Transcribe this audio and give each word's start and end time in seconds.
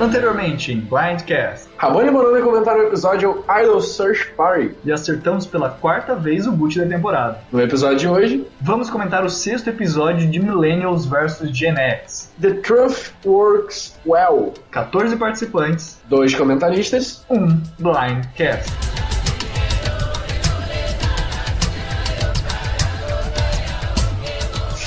Anteriormente 0.00 0.72
em 0.72 0.78
Blindcast. 0.78 1.68
Rabone 1.76 2.10
mandou 2.12 2.40
comentar 2.40 2.76
no 2.76 2.84
episódio 2.84 3.44
Idol 3.60 3.80
Search 3.80 4.30
Party. 4.36 4.74
E 4.84 4.92
acertamos 4.92 5.44
pela 5.44 5.70
quarta 5.70 6.14
vez 6.14 6.46
o 6.46 6.52
boot 6.52 6.78
da 6.78 6.86
temporada. 6.86 7.40
No 7.50 7.60
episódio 7.60 7.98
de 7.98 8.08
hoje, 8.08 8.46
vamos 8.60 8.88
comentar 8.88 9.24
o 9.24 9.28
sexto 9.28 9.70
episódio 9.70 10.30
de 10.30 10.38
Millennials 10.38 11.04
vs 11.04 11.50
Gen 11.52 11.76
X. 11.76 12.32
The 12.40 12.54
Truth 12.54 13.12
Works 13.26 13.98
Well. 14.06 14.54
14 14.70 15.16
participantes, 15.16 16.00
dois 16.08 16.32
comentaristas, 16.32 17.24
um 17.28 17.60
Blindcast. 17.78 18.87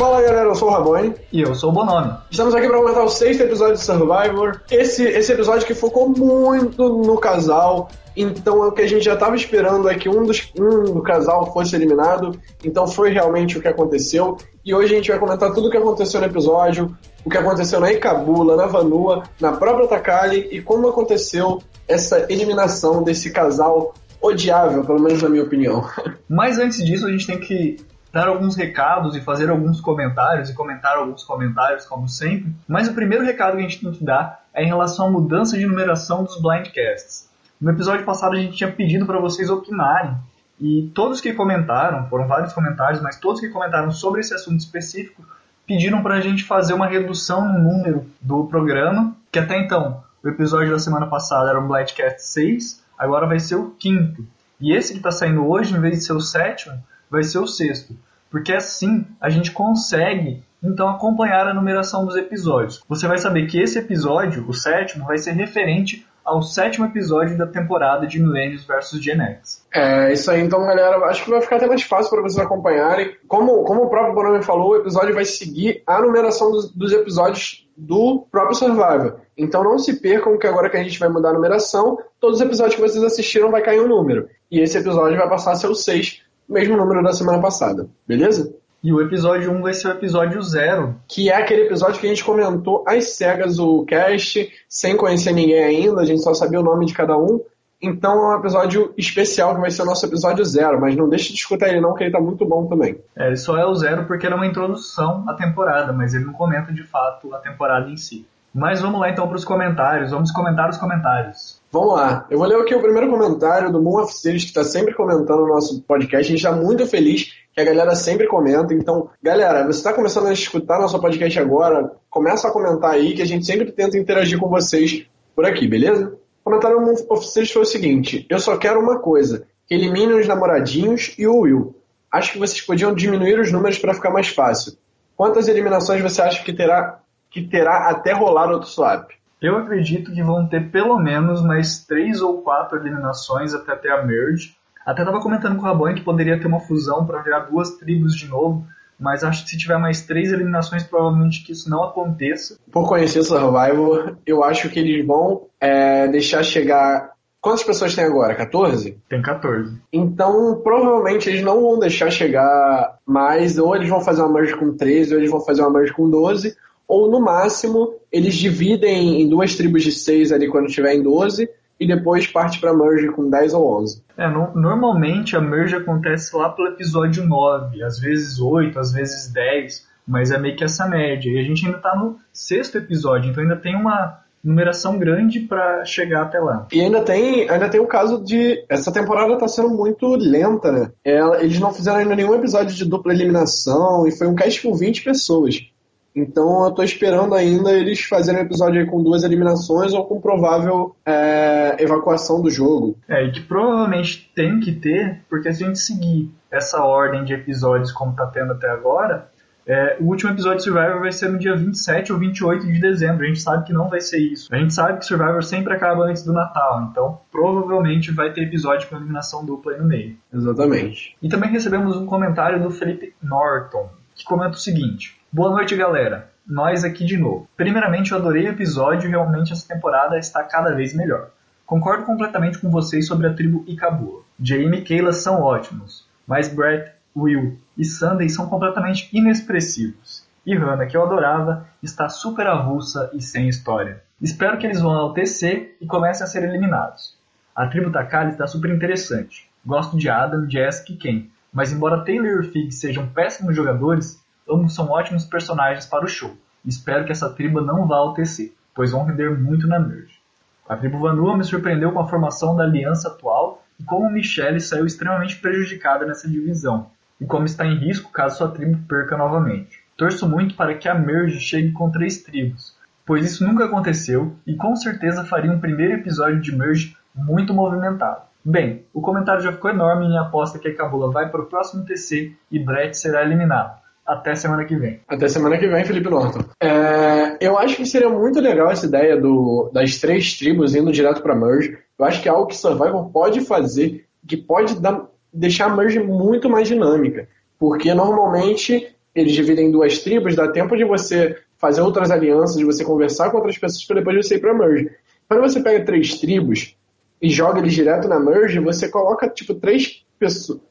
Fala 0.01 0.19
galera, 0.19 0.49
eu 0.49 0.55
sou 0.55 0.67
o 0.67 0.71
Rabone. 0.71 1.13
E 1.31 1.41
eu 1.41 1.53
sou 1.53 1.69
o 1.69 1.73
Bonomi. 1.73 2.11
Estamos 2.31 2.55
aqui 2.55 2.67
para 2.67 2.75
comentar 2.75 3.03
o 3.03 3.07
sexto 3.07 3.43
episódio 3.43 3.75
de 3.75 3.83
Survivor. 3.83 4.59
Esse, 4.71 5.03
esse 5.03 5.31
episódio 5.31 5.67
que 5.67 5.75
focou 5.75 6.09
muito 6.09 6.89
no 6.89 7.19
casal. 7.19 7.87
Então 8.17 8.67
o 8.67 8.71
que 8.71 8.81
a 8.81 8.87
gente 8.87 9.05
já 9.05 9.13
estava 9.13 9.35
esperando 9.35 9.87
é 9.87 9.93
que 9.93 10.09
um, 10.09 10.23
dos, 10.25 10.51
um 10.57 10.85
do 10.85 11.03
casal 11.03 11.53
fosse 11.53 11.75
eliminado. 11.75 12.31
Então 12.65 12.87
foi 12.87 13.11
realmente 13.11 13.59
o 13.59 13.61
que 13.61 13.67
aconteceu. 13.67 14.37
E 14.65 14.73
hoje 14.73 14.91
a 14.91 14.97
gente 14.97 15.11
vai 15.11 15.19
comentar 15.19 15.53
tudo 15.53 15.67
o 15.67 15.69
que 15.69 15.77
aconteceu 15.77 16.19
no 16.19 16.25
episódio, 16.25 16.97
o 17.23 17.29
que 17.29 17.37
aconteceu 17.37 17.79
na 17.79 17.93
Ikabula, 17.93 18.55
na 18.55 18.65
Vanua, 18.65 19.21
na 19.39 19.51
própria 19.51 19.87
Takali 19.87 20.47
e 20.51 20.63
como 20.63 20.87
aconteceu 20.87 21.61
essa 21.87 22.25
eliminação 22.27 23.03
desse 23.03 23.29
casal 23.31 23.93
odiável, 24.19 24.83
pelo 24.83 24.99
menos 24.99 25.21
na 25.21 25.29
minha 25.29 25.43
opinião. 25.43 25.87
Mas 26.27 26.57
antes 26.57 26.83
disso, 26.83 27.05
a 27.05 27.11
gente 27.11 27.27
tem 27.27 27.39
que 27.39 27.77
dar 28.11 28.27
alguns 28.27 28.55
recados 28.55 29.15
e 29.15 29.21
fazer 29.21 29.49
alguns 29.49 29.79
comentários 29.79 30.49
e 30.49 30.53
comentar 30.53 30.97
alguns 30.97 31.23
comentários, 31.23 31.85
como 31.85 32.07
sempre. 32.07 32.53
Mas 32.67 32.87
o 32.87 32.93
primeiro 32.93 33.23
recado 33.23 33.55
que 33.55 33.59
a 33.59 33.67
gente 33.67 33.79
tem 33.79 33.91
que 33.91 34.03
dar 34.03 34.43
é 34.53 34.63
em 34.63 34.67
relação 34.67 35.07
à 35.07 35.11
mudança 35.11 35.57
de 35.57 35.65
numeração 35.65 36.23
dos 36.23 36.41
blindcasts. 36.41 37.29
No 37.59 37.71
episódio 37.71 38.05
passado 38.05 38.35
a 38.35 38.39
gente 38.39 38.57
tinha 38.57 38.71
pedido 38.71 39.05
para 39.05 39.19
vocês 39.19 39.49
opinarem 39.49 40.15
e 40.59 40.91
todos 40.93 41.21
que 41.21 41.33
comentaram, 41.33 42.07
foram 42.07 42.27
vários 42.27 42.53
comentários, 42.53 43.01
mas 43.01 43.19
todos 43.19 43.39
que 43.39 43.49
comentaram 43.49 43.91
sobre 43.91 44.21
esse 44.21 44.33
assunto 44.33 44.59
específico 44.59 45.23
pediram 45.65 46.03
para 46.03 46.15
a 46.15 46.21
gente 46.21 46.43
fazer 46.43 46.73
uma 46.73 46.87
redução 46.87 47.47
no 47.47 47.59
número 47.59 48.05
do 48.19 48.45
programa, 48.45 49.15
que 49.31 49.39
até 49.39 49.57
então 49.57 50.03
o 50.23 50.27
episódio 50.27 50.69
da 50.69 50.79
semana 50.79 51.07
passada 51.07 51.49
era 51.49 51.59
o 51.59 51.67
Blindcast 51.67 52.23
6, 52.23 52.83
agora 52.97 53.25
vai 53.25 53.39
ser 53.39 53.55
o 53.55 53.71
quinto. 53.71 54.25
E 54.59 54.75
esse 54.75 54.91
que 54.93 54.99
está 54.99 55.11
saindo 55.11 55.47
hoje, 55.47 55.75
em 55.75 55.79
vez 55.79 55.97
de 55.97 56.03
ser 56.03 56.13
o 56.13 56.19
sétimo, 56.19 56.77
vai 57.11 57.23
ser 57.23 57.39
o 57.39 57.47
sexto. 57.47 57.93
Porque 58.29 58.53
assim 58.53 59.05
a 59.19 59.29
gente 59.29 59.51
consegue 59.51 60.41
então 60.63 60.87
acompanhar 60.87 61.47
a 61.47 61.53
numeração 61.53 62.05
dos 62.05 62.15
episódios. 62.15 62.81
Você 62.87 63.07
vai 63.07 63.17
saber 63.17 63.47
que 63.47 63.59
esse 63.59 63.77
episódio, 63.77 64.47
o 64.47 64.53
sétimo, 64.53 65.05
vai 65.05 65.17
ser 65.17 65.31
referente 65.31 66.07
ao 66.23 66.41
sétimo 66.41 66.85
episódio 66.85 67.37
da 67.37 67.47
temporada 67.47 68.05
de 68.05 68.19
Millennials 68.19 68.63
vs 68.63 69.03
Gen 69.03 69.19
X. 69.21 69.65
É, 69.73 70.13
isso 70.13 70.29
aí 70.29 70.41
então, 70.41 70.61
galera. 70.61 70.97
Acho 71.05 71.25
que 71.25 71.31
vai 71.31 71.41
ficar 71.41 71.57
até 71.57 71.67
mais 71.67 71.81
fácil 71.81 72.11
para 72.11 72.21
vocês 72.21 72.45
acompanharem. 72.45 73.15
Como, 73.27 73.63
como 73.63 73.83
o 73.83 73.89
próprio 73.89 74.13
Bonami 74.13 74.43
falou, 74.43 74.69
o 74.69 74.77
episódio 74.77 75.13
vai 75.13 75.25
seguir 75.25 75.81
a 75.85 75.99
numeração 75.99 76.51
dos, 76.51 76.71
dos 76.71 76.93
episódios 76.93 77.67
do 77.75 78.27
próprio 78.31 78.55
Survivor. 78.55 79.19
Então 79.35 79.63
não 79.63 79.79
se 79.79 79.99
percam 79.99 80.37
que 80.37 80.45
agora 80.45 80.69
que 80.69 80.77
a 80.77 80.83
gente 80.83 80.99
vai 80.99 81.09
mudar 81.09 81.29
a 81.29 81.33
numeração, 81.33 81.97
todos 82.19 82.39
os 82.39 82.45
episódios 82.45 82.75
que 82.75 82.81
vocês 82.81 83.03
assistiram 83.03 83.49
vai 83.49 83.63
cair 83.63 83.81
um 83.81 83.87
número. 83.87 84.29
E 84.51 84.59
esse 84.59 84.77
episódio 84.77 85.17
vai 85.17 85.27
passar 85.27 85.53
a 85.53 85.55
ser 85.55 85.67
o 85.67 85.75
6, 85.75 86.21
mesmo 86.51 86.77
número 86.77 87.03
da 87.03 87.13
semana 87.13 87.39
passada, 87.41 87.87
beleza? 88.07 88.53
E 88.83 88.91
o 88.91 88.99
episódio 88.99 89.51
1 89.51 89.61
vai 89.61 89.73
ser 89.73 89.89
o 89.89 89.91
episódio 89.91 90.41
0. 90.41 90.95
Que 91.07 91.29
é 91.29 91.35
aquele 91.35 91.63
episódio 91.63 91.99
que 91.99 92.07
a 92.07 92.09
gente 92.09 92.23
comentou 92.23 92.83
às 92.87 93.15
cegas 93.15 93.59
o 93.59 93.85
cast, 93.85 94.51
sem 94.67 94.97
conhecer 94.97 95.31
ninguém 95.33 95.63
ainda, 95.63 96.01
a 96.01 96.05
gente 96.05 96.23
só 96.23 96.33
sabia 96.33 96.59
o 96.59 96.63
nome 96.63 96.87
de 96.87 96.93
cada 96.93 97.15
um. 97.15 97.39
Então 97.79 98.13
é 98.13 98.35
um 98.35 98.39
episódio 98.39 98.93
especial 98.97 99.55
que 99.55 99.61
vai 99.61 99.71
ser 99.71 99.83
o 99.83 99.85
nosso 99.85 100.05
episódio 100.05 100.43
zero, 100.45 100.79
mas 100.79 100.95
não 100.95 101.09
deixe 101.09 101.29
de 101.29 101.39
escutar 101.39 101.69
ele 101.69 101.81
não, 101.81 101.93
que 101.93 102.03
ele 102.03 102.11
tá 102.11 102.19
muito 102.19 102.45
bom 102.45 102.67
também. 102.67 102.99
É, 103.15 103.27
ele 103.27 103.37
só 103.37 103.57
é 103.57 103.65
o 103.65 103.73
zero 103.73 104.05
porque 104.05 104.25
era 104.25 104.35
uma 104.35 104.45
introdução 104.45 105.25
à 105.27 105.33
temporada, 105.33 105.93
mas 105.93 106.13
ele 106.13 106.25
não 106.25 106.33
comenta 106.33 106.71
de 106.73 106.83
fato 106.83 107.33
a 107.33 107.39
temporada 107.39 107.89
em 107.89 107.97
si. 107.97 108.25
Mas 108.53 108.81
vamos 108.81 108.99
lá 108.99 109.09
então 109.09 109.27
para 109.27 109.37
os 109.37 109.45
comentários, 109.45 110.11
vamos 110.11 110.31
comentar 110.31 110.69
os 110.69 110.77
comentários. 110.77 111.60
Vamos 111.71 111.93
lá, 111.93 112.27
eu 112.29 112.37
vou 112.37 112.45
ler 112.45 112.59
aqui 112.59 112.75
o 112.75 112.81
primeiro 112.81 113.09
comentário 113.09 113.71
do 113.71 113.81
Moon 113.81 114.01
of 114.01 114.13
Series, 114.13 114.43
que 114.43 114.49
está 114.49 114.61
sempre 114.61 114.93
comentando 114.93 115.43
o 115.43 115.47
nosso 115.47 115.81
podcast. 115.83 116.17
A 116.17 116.21
gente 116.23 116.45
está 116.45 116.51
muito 116.51 116.85
feliz 116.85 117.31
que 117.53 117.61
a 117.61 117.63
galera 117.63 117.95
sempre 117.95 118.27
comenta. 118.27 118.73
Então, 118.73 119.09
galera, 119.23 119.63
você 119.63 119.77
está 119.77 119.93
começando 119.93 120.27
a 120.27 120.33
escutar 120.33 120.81
nosso 120.81 120.99
podcast 120.99 121.39
agora, 121.39 121.93
começa 122.09 122.45
a 122.45 122.51
comentar 122.51 122.91
aí, 122.91 123.13
que 123.13 123.21
a 123.21 123.25
gente 123.25 123.45
sempre 123.45 123.71
tenta 123.71 123.97
interagir 123.97 124.37
com 124.37 124.49
vocês 124.49 125.05
por 125.33 125.45
aqui, 125.45 125.65
beleza? 125.65 126.07
O 126.41 126.43
comentário 126.43 126.77
do 126.77 126.85
Moon 126.85 126.95
of 127.09 127.25
Series 127.25 127.53
foi 127.53 127.61
o 127.61 127.65
seguinte: 127.65 128.25
Eu 128.29 128.41
só 128.41 128.57
quero 128.57 128.81
uma 128.81 128.99
coisa, 128.99 129.47
que 129.65 129.73
elimine 129.73 130.11
os 130.11 130.27
namoradinhos 130.27 131.15
e 131.17 131.25
o 131.25 131.39
Will. 131.39 131.73
Acho 132.11 132.33
que 132.33 132.39
vocês 132.39 132.59
podiam 132.59 132.93
diminuir 132.93 133.39
os 133.39 133.49
números 133.49 133.79
para 133.79 133.93
ficar 133.93 134.09
mais 134.09 134.27
fácil. 134.27 134.73
Quantas 135.15 135.47
eliminações 135.47 136.01
você 136.01 136.21
acha 136.21 136.43
que 136.43 136.51
terá, 136.51 136.99
que 137.29 137.47
terá 137.47 137.89
até 137.89 138.11
rolar 138.11 138.51
outro 138.51 138.67
swap? 138.67 139.09
Eu 139.41 139.57
acredito 139.57 140.11
que 140.11 140.21
vão 140.21 140.45
ter 140.45 140.69
pelo 140.69 140.99
menos 140.99 141.41
mais 141.41 141.83
três 141.83 142.21
ou 142.21 142.43
quatro 142.43 142.77
eliminações 142.77 143.55
até 143.55 143.75
ter 143.75 143.89
a 143.89 144.05
merge. 144.05 144.55
Até 144.85 145.01
estava 145.01 145.19
comentando 145.19 145.55
com 145.55 145.63
o 145.63 145.65
Rabone 145.65 145.95
que 145.95 146.03
poderia 146.05 146.39
ter 146.39 146.45
uma 146.45 146.59
fusão 146.59 147.07
para 147.07 147.23
virar 147.23 147.39
duas 147.41 147.71
tribos 147.71 148.15
de 148.15 148.27
novo, 148.27 148.65
mas 148.99 149.23
acho 149.23 149.43
que 149.43 149.49
se 149.49 149.57
tiver 149.57 149.79
mais 149.79 150.01
três 150.01 150.31
eliminações, 150.31 150.83
provavelmente 150.83 151.43
que 151.43 151.53
isso 151.53 151.67
não 151.67 151.83
aconteça. 151.83 152.59
Por 152.71 152.87
conhecer 152.87 153.23
Survival, 153.23 154.15
eu 154.27 154.43
acho 154.43 154.69
que 154.69 154.79
eles 154.79 155.05
vão 155.05 155.47
é, 155.59 156.07
deixar 156.07 156.43
chegar. 156.43 157.11
Quantas 157.39 157.63
pessoas 157.63 157.95
tem 157.95 158.03
agora? 158.03 158.35
14? 158.35 158.95
Tem 159.09 159.23
14. 159.23 159.75
Então, 159.91 160.61
provavelmente 160.63 161.27
eles 161.27 161.41
não 161.41 161.63
vão 161.63 161.79
deixar 161.79 162.11
chegar 162.11 162.99
mais, 163.03 163.57
ou 163.57 163.75
eles 163.75 163.89
vão 163.89 164.01
fazer 164.01 164.21
uma 164.21 164.33
merge 164.33 164.55
com 164.55 164.77
13, 164.77 165.15
ou 165.15 165.19
eles 165.19 165.31
vão 165.31 165.41
fazer 165.41 165.61
uma 165.63 165.71
merge 165.71 165.91
com 165.93 166.07
12, 166.07 166.55
ou 166.91 167.09
no 167.09 167.21
máximo 167.21 167.93
eles 168.11 168.35
dividem 168.35 169.21
em 169.21 169.29
duas 169.29 169.55
tribos 169.55 169.81
de 169.81 169.93
seis 169.93 170.33
ali 170.33 170.49
quando 170.49 170.67
tiver 170.67 170.93
em 170.93 171.01
12 171.01 171.49
e 171.79 171.87
depois 171.87 172.27
parte 172.27 172.59
para 172.59 172.73
merge 172.73 173.07
com 173.07 173.29
10 173.29 173.53
ou 173.53 173.81
11. 173.81 174.03
É, 174.17 174.27
no, 174.27 174.53
normalmente 174.53 175.37
a 175.37 175.39
merge 175.39 175.73
acontece 175.73 176.35
lá 176.35 176.49
pelo 176.49 176.67
episódio 176.67 177.25
9, 177.25 177.81
às 177.81 177.97
vezes 177.97 178.41
8, 178.41 178.77
às 178.77 178.91
vezes 178.91 179.31
10, 179.31 179.87
mas 180.05 180.31
é 180.31 180.37
meio 180.37 180.57
que 180.57 180.65
essa 180.65 180.85
média. 180.85 181.31
E 181.31 181.39
a 181.39 181.43
gente 181.43 181.65
ainda 181.65 181.77
está 181.77 181.95
no 181.95 182.17
sexto 182.33 182.77
episódio, 182.77 183.31
então 183.31 183.41
ainda 183.41 183.55
tem 183.55 183.73
uma 183.73 184.19
numeração 184.43 184.97
grande 184.97 185.39
para 185.39 185.85
chegar 185.85 186.23
até 186.23 186.39
lá. 186.39 186.67
E 186.73 186.81
ainda 186.81 187.01
tem, 187.01 187.49
ainda 187.49 187.69
tem 187.69 187.79
o 187.79 187.87
caso 187.87 188.23
de 188.23 188.65
essa 188.67 188.91
temporada 188.91 189.33
está 189.33 189.47
sendo 189.47 189.69
muito 189.69 190.15
lenta, 190.15 190.71
né? 190.71 190.91
Ela, 191.05 191.41
eles 191.41 191.59
não 191.59 191.73
fizeram 191.73 191.99
ainda 191.99 192.15
nenhum 192.15 192.35
episódio 192.35 192.75
de 192.75 192.85
dupla 192.85 193.13
eliminação 193.13 194.05
e 194.05 194.11
foi 194.11 194.27
um 194.27 194.35
cast 194.35 194.61
com 194.61 194.73
20 194.73 195.03
pessoas. 195.03 195.70
Então 196.15 196.65
eu 196.65 196.71
tô 196.71 196.83
esperando 196.83 197.33
ainda 197.33 197.71
eles 197.71 198.01
fazerem 198.01 198.41
um 198.41 198.45
episódio 198.45 198.81
aí 198.81 198.85
com 198.85 199.01
duas 199.01 199.23
eliminações 199.23 199.93
ou 199.93 200.05
com 200.05 200.19
provável 200.19 200.95
é, 201.05 201.77
evacuação 201.79 202.41
do 202.41 202.49
jogo. 202.49 202.97
É, 203.07 203.23
e 203.25 203.31
que 203.31 203.41
provavelmente 203.41 204.31
tem 204.35 204.59
que 204.59 204.73
ter, 204.73 205.21
porque 205.29 205.51
se 205.53 205.63
a 205.63 205.67
gente 205.67 205.79
seguir 205.79 206.29
essa 206.51 206.83
ordem 206.83 207.23
de 207.23 207.33
episódios 207.33 207.91
como 207.91 208.13
tá 208.13 208.25
tendo 208.27 208.51
até 208.51 208.69
agora, 208.69 209.29
é, 209.65 209.97
o 209.99 210.05
último 210.05 210.31
episódio 210.31 210.57
de 210.57 210.63
Survivor 210.63 210.99
vai 210.99 211.11
ser 211.11 211.29
no 211.29 211.37
dia 211.37 211.55
27 211.55 212.11
ou 212.11 212.19
28 212.19 212.65
de 212.65 212.79
dezembro. 212.79 213.23
A 213.23 213.27
gente 213.27 213.41
sabe 213.41 213.65
que 213.65 213.73
não 213.73 213.89
vai 213.89 214.01
ser 214.01 214.17
isso. 214.17 214.53
A 214.53 214.57
gente 214.57 214.73
sabe 214.73 214.99
que 214.99 215.05
Survivor 215.05 215.43
sempre 215.43 215.73
acaba 215.73 216.03
antes 216.03 216.23
do 216.23 216.33
Natal, 216.33 216.89
então 216.89 217.19
provavelmente 217.31 218.11
vai 218.11 218.33
ter 218.33 218.41
episódio 218.41 218.89
com 218.89 218.95
eliminação 218.95 219.45
dupla 219.45 219.73
aí 219.73 219.79
no 219.79 219.87
meio. 219.87 220.17
Exatamente. 220.33 221.15
E 221.21 221.29
também 221.29 221.49
recebemos 221.51 221.95
um 221.95 222.05
comentário 222.05 222.61
do 222.61 222.71
Felipe 222.71 223.13
Norton, 223.21 223.89
que 224.15 224.25
comenta 224.25 224.55
o 224.55 224.59
seguinte. 224.59 225.20
Boa 225.33 225.49
noite, 225.49 225.77
galera. 225.77 226.29
Nós 226.45 226.83
aqui 226.83 227.05
de 227.05 227.15
novo. 227.15 227.47
Primeiramente, 227.55 228.11
eu 228.11 228.17
adorei 228.17 228.47
o 228.47 228.51
episódio 228.51 229.07
e 229.07 229.11
realmente 229.11 229.53
essa 229.53 229.65
temporada 229.65 230.19
está 230.19 230.43
cada 230.43 230.75
vez 230.75 230.93
melhor. 230.93 231.29
Concordo 231.65 232.03
completamente 232.03 232.59
com 232.59 232.69
vocês 232.69 233.07
sobre 233.07 233.27
a 233.27 233.33
tribo 233.33 233.63
Ikabua. 233.65 234.25
Jamie 234.37 234.81
e 234.81 234.83
Kayla 234.83 235.13
são 235.13 235.41
ótimos, 235.41 236.05
mas 236.27 236.53
Brett, 236.53 236.91
Will 237.15 237.57
e 237.77 237.85
Sunday 237.85 238.27
são 238.27 238.49
completamente 238.49 239.07
inexpressivos. 239.13 240.27
E 240.45 240.53
Hannah, 240.53 240.85
que 240.85 240.97
eu 240.97 241.03
adorava, 241.03 241.65
está 241.81 242.09
super 242.09 242.45
avulsa 242.47 243.09
e 243.13 243.21
sem 243.21 243.47
história. 243.47 244.03
Espero 244.21 244.57
que 244.57 244.67
eles 244.67 244.81
vão 244.81 244.91
ao 244.91 245.13
TC 245.13 245.77
e 245.79 245.85
comecem 245.85 246.25
a 246.25 246.27
ser 246.27 246.43
eliminados. 246.43 247.17
A 247.55 247.67
tribo 247.67 247.89
Takali 247.89 248.31
está 248.31 248.45
super 248.47 248.69
interessante. 248.69 249.49
Gosto 249.65 249.97
de 249.97 250.09
Adam, 250.09 250.45
Jessica 250.49 250.91
e 250.91 250.97
Ken, 250.97 251.29
mas 251.53 251.71
embora 251.71 252.03
Taylor 252.03 252.43
e 252.43 252.51
Fig 252.51 252.73
sejam 252.73 253.07
péssimos 253.07 253.55
jogadores, 253.55 254.20
ambos 254.51 254.75
são 254.75 254.89
ótimos 254.89 255.25
personagens 255.25 255.85
para 255.85 256.05
o 256.05 256.07
show. 256.07 256.35
Espero 256.65 257.05
que 257.05 257.11
essa 257.11 257.29
tribo 257.29 257.61
não 257.61 257.87
vá 257.87 257.97
ao 257.97 258.13
TC, 258.13 258.53
pois 258.75 258.91
vão 258.91 259.05
render 259.05 259.37
muito 259.39 259.67
na 259.67 259.79
merge. 259.79 260.19
A 260.67 260.75
tribo 260.75 260.99
Vanua 260.99 261.37
me 261.37 261.43
surpreendeu 261.43 261.91
com 261.91 261.99
a 261.99 262.07
formação 262.07 262.55
da 262.55 262.63
aliança 262.63 263.09
atual 263.09 263.63
e 263.79 263.83
como 263.83 264.09
Michelle 264.09 264.61
saiu 264.61 264.85
extremamente 264.85 265.37
prejudicada 265.37 266.05
nessa 266.05 266.29
divisão, 266.29 266.87
e 267.19 267.25
como 267.25 267.45
está 267.45 267.65
em 267.65 267.77
risco 267.77 268.11
caso 268.11 268.37
sua 268.37 268.51
tribo 268.51 268.77
perca 268.87 269.17
novamente. 269.17 269.79
Torço 269.97 270.29
muito 270.29 270.55
para 270.55 270.75
que 270.75 270.87
a 270.87 270.93
Merge 270.93 271.39
chegue 271.39 271.71
com 271.71 271.91
três 271.91 272.23
tribos, 272.23 272.77
pois 273.05 273.25
isso 273.25 273.45
nunca 273.45 273.65
aconteceu 273.65 274.35
e 274.45 274.55
com 274.55 274.75
certeza 274.75 275.25
faria 275.25 275.51
um 275.51 275.59
primeiro 275.59 275.93
episódio 275.93 276.39
de 276.39 276.55
Merge 276.55 276.95
muito 277.13 277.53
movimentado. 277.53 278.21
Bem, 278.43 278.85
o 278.93 279.01
comentário 279.01 279.41
já 279.41 279.51
ficou 279.51 279.69
enorme 279.69 280.09
e 280.09 280.17
aposta 280.17 280.57
que 280.57 280.67
a 280.67 280.75
Cabula 280.75 281.11
vai 281.11 281.29
para 281.29 281.41
o 281.41 281.45
próximo 281.45 281.85
TC 281.85 282.35
e 282.49 282.57
Brett 282.57 282.97
será 282.97 283.23
eliminado. 283.23 283.80
Até 284.11 284.35
semana 284.35 284.65
que 284.65 284.75
vem. 284.75 284.99
Até 285.07 285.29
semana 285.29 285.57
que 285.57 285.65
vem, 285.65 285.85
Felipe 285.85 286.09
Norton. 286.09 286.43
É, 286.59 287.37
eu 287.39 287.57
acho 287.57 287.77
que 287.77 287.85
seria 287.85 288.09
muito 288.09 288.41
legal 288.41 288.69
essa 288.69 288.85
ideia 288.85 289.15
do, 289.15 289.69
das 289.71 289.99
três 289.99 290.37
tribos 290.37 290.75
indo 290.75 290.91
direto 290.91 291.21
para 291.21 291.33
Merge. 291.33 291.77
Eu 291.97 292.03
acho 292.03 292.21
que 292.21 292.27
é 292.27 292.31
algo 292.31 292.47
que 292.47 292.57
Survivor 292.57 293.09
pode 293.09 293.39
fazer, 293.39 294.05
que 294.27 294.35
pode 294.35 294.81
dar, 294.81 295.07
deixar 295.31 295.67
a 295.67 295.75
Merge 295.77 295.99
muito 295.99 296.49
mais 296.49 296.67
dinâmica. 296.67 297.29
Porque 297.57 297.93
normalmente 297.93 298.93
eles 299.15 299.31
dividem 299.31 299.67
em 299.67 299.71
duas 299.71 299.99
tribos, 299.99 300.35
dá 300.35 300.51
tempo 300.51 300.75
de 300.75 300.83
você 300.83 301.37
fazer 301.57 301.79
outras 301.79 302.11
alianças, 302.11 302.57
de 302.57 302.65
você 302.65 302.83
conversar 302.83 303.29
com 303.29 303.37
outras 303.37 303.57
pessoas 303.57 303.85
para 303.85 303.99
depois 303.99 304.27
você 304.27 304.35
ir 304.35 304.41
para 304.41 304.53
Merge. 304.53 304.91
Quando 305.25 305.39
você 305.39 305.61
pega 305.61 305.85
três 305.85 306.19
tribos, 306.19 306.75
e 307.21 307.29
joga 307.29 307.59
eles 307.59 307.73
direto 307.73 308.07
na 308.07 308.19
merge, 308.19 308.59
você 308.59 308.89
coloca 308.89 309.29
tipo 309.29 309.53
três, 309.53 310.00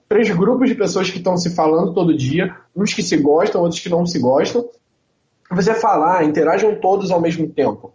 três 0.08 0.30
grupos 0.30 0.68
de 0.68 0.74
pessoas 0.74 1.10
que 1.10 1.18
estão 1.18 1.36
se 1.36 1.54
falando 1.54 1.94
todo 1.94 2.16
dia, 2.16 2.56
uns 2.74 2.92
que 2.92 3.02
se 3.02 3.16
gostam, 3.16 3.60
outros 3.60 3.80
que 3.80 3.88
não 3.88 4.06
se 4.06 4.18
gostam. 4.18 4.68
Você 5.50 5.74
falar, 5.74 6.24
interajam 6.24 6.76
todos 6.76 7.10
ao 7.10 7.20
mesmo 7.20 7.48
tempo. 7.48 7.92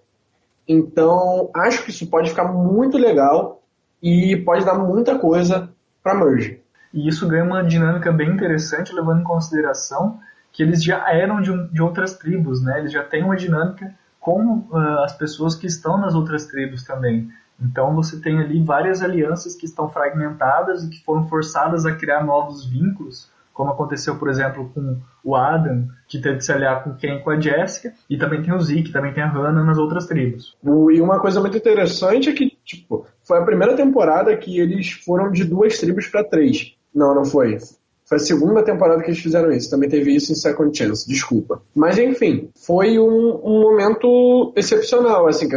Então, 0.67 1.49
acho 1.55 1.83
que 1.83 1.91
isso 1.91 2.07
pode 2.07 2.29
ficar 2.29 2.45
muito 2.45 2.97
legal 2.97 3.61
e 4.01 4.35
pode 4.37 4.65
dar 4.65 4.77
muita 4.77 5.17
coisa 5.17 5.69
para 6.03 6.15
merge. 6.15 6.61
E 6.93 7.07
isso 7.07 7.27
ganha 7.27 7.43
uma 7.43 7.63
dinâmica 7.63 8.11
bem 8.11 8.29
interessante, 8.29 8.93
levando 8.93 9.21
em 9.21 9.25
consideração 9.25 10.19
que 10.51 10.63
eles 10.63 10.83
já 10.83 11.11
eram 11.11 11.41
de, 11.41 11.51
de 11.67 11.81
outras 11.81 12.13
tribos, 12.17 12.63
né? 12.63 12.79
Eles 12.79 12.91
já 12.91 13.03
têm 13.03 13.23
uma 13.23 13.35
dinâmica 13.35 13.93
com 14.19 14.59
uh, 14.71 14.99
as 15.03 15.15
pessoas 15.17 15.53
que 15.55 15.67
estão 15.67 15.97
nas 15.97 16.15
outras 16.15 16.45
tribos 16.45 16.83
também. 16.83 17.29
Então 17.59 17.95
você 17.95 18.19
tem 18.19 18.39
ali 18.39 18.61
várias 18.63 19.01
alianças 19.01 19.55
que 19.55 19.65
estão 19.65 19.89
fragmentadas 19.89 20.83
e 20.83 20.89
que 20.89 21.03
foram 21.03 21.27
forçadas 21.27 21.85
a 21.85 21.95
criar 21.95 22.23
novos 22.23 22.65
vínculos, 22.65 23.29
como 23.53 23.71
aconteceu, 23.71 24.17
por 24.17 24.29
exemplo, 24.29 24.69
com 24.73 24.99
o 25.23 25.33
Adam, 25.33 25.87
que 26.09 26.19
teve 26.19 26.37
que 26.37 26.43
se 26.43 26.51
aliar 26.51 26.83
com 26.83 26.93
quem? 26.93 27.23
Com 27.23 27.29
a 27.29 27.39
Jessica, 27.39 27.93
e 28.09 28.17
também 28.17 28.43
tem 28.43 28.53
o 28.53 28.59
Zeke, 28.59 28.91
também 28.91 29.13
tem 29.13 29.23
a 29.23 29.29
Hannah 29.29 29.63
nas 29.63 29.77
outras 29.77 30.05
tribos. 30.05 30.57
E 30.61 31.01
uma 31.01 31.21
coisa 31.21 31.39
muito 31.39 31.55
interessante 31.57 32.29
é 32.29 32.33
que, 32.33 32.51
tipo, 32.65 33.07
foi 33.23 33.39
a 33.39 33.45
primeira 33.45 33.73
temporada 33.73 34.35
que 34.35 34.59
eles 34.59 34.91
foram 34.91 35.31
de 35.31 35.45
duas 35.45 35.77
tribos 35.77 36.07
para 36.07 36.25
três. 36.25 36.75
Não, 36.93 37.15
não 37.15 37.23
foi. 37.23 37.57
Foi 38.05 38.17
a 38.17 38.19
segunda 38.19 38.63
temporada 38.63 39.01
que 39.01 39.09
eles 39.09 39.19
fizeram 39.19 39.51
isso. 39.51 39.69
Também 39.69 39.89
teve 39.89 40.15
isso 40.15 40.31
em 40.31 40.35
Second 40.35 40.77
Chance, 40.77 41.07
desculpa. 41.07 41.61
Mas 41.75 41.97
enfim, 41.97 42.49
foi 42.55 42.99
um, 42.99 43.41
um 43.43 43.61
momento 43.61 44.53
excepcional, 44.55 45.27
assim, 45.27 45.49
que 45.49 45.55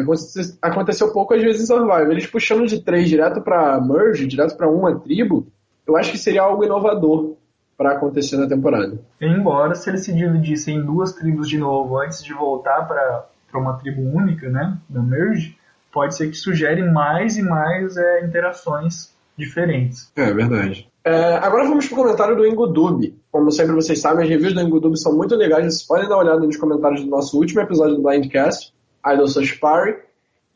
aconteceu 0.62 1.12
pouco 1.12 1.34
às 1.34 1.42
vezes 1.42 1.62
em 1.62 1.66
Survival. 1.66 2.10
Eles 2.10 2.26
puxando 2.26 2.66
de 2.66 2.82
três 2.82 3.08
direto 3.08 3.42
para 3.42 3.78
Merge, 3.80 4.26
direto 4.26 4.56
para 4.56 4.68
uma 4.68 4.98
tribo, 4.98 5.46
eu 5.86 5.96
acho 5.96 6.10
que 6.10 6.18
seria 6.18 6.42
algo 6.42 6.64
inovador 6.64 7.34
para 7.76 7.92
acontecer 7.92 8.36
na 8.36 8.48
temporada. 8.48 8.98
Embora 9.20 9.74
se 9.74 9.88
eles 9.88 10.04
se 10.04 10.12
dividissem 10.12 10.78
em 10.78 10.84
duas 10.84 11.12
tribos 11.12 11.48
de 11.48 11.58
novo 11.58 11.98
antes 11.98 12.24
de 12.24 12.32
voltar 12.32 12.88
para 12.88 13.28
uma 13.54 13.74
tribo 13.74 14.02
única, 14.02 14.48
né, 14.48 14.76
da 14.88 15.00
Merge, 15.00 15.56
pode 15.92 16.16
ser 16.16 16.28
que 16.28 16.36
sugere 16.36 16.82
mais 16.82 17.36
e 17.36 17.42
mais 17.42 17.96
é, 17.96 18.24
interações 18.24 19.14
diferentes. 19.36 20.10
É 20.16 20.32
verdade. 20.32 20.87
É, 21.04 21.34
agora 21.36 21.64
vamos 21.64 21.86
para 21.86 21.94
o 21.94 22.02
comentário 22.02 22.36
do 22.36 22.46
Ingudub. 22.46 23.14
Como 23.30 23.50
sempre 23.50 23.74
vocês 23.74 24.00
sabem, 24.00 24.24
as 24.24 24.30
reviews 24.30 24.52
do 24.52 24.60
Ingudub 24.60 24.96
são 24.98 25.16
muito 25.16 25.34
legais. 25.34 25.64
Vocês 25.64 25.86
podem 25.86 26.08
dar 26.08 26.16
uma 26.16 26.24
olhada 26.24 26.40
nos 26.40 26.56
comentários 26.56 27.02
do 27.02 27.10
nosso 27.10 27.38
último 27.38 27.60
episódio 27.60 27.96
do 27.96 28.02
Blindcast, 28.02 28.72
Idol 29.06 29.28
Search 29.28 29.58
Party. 29.58 30.08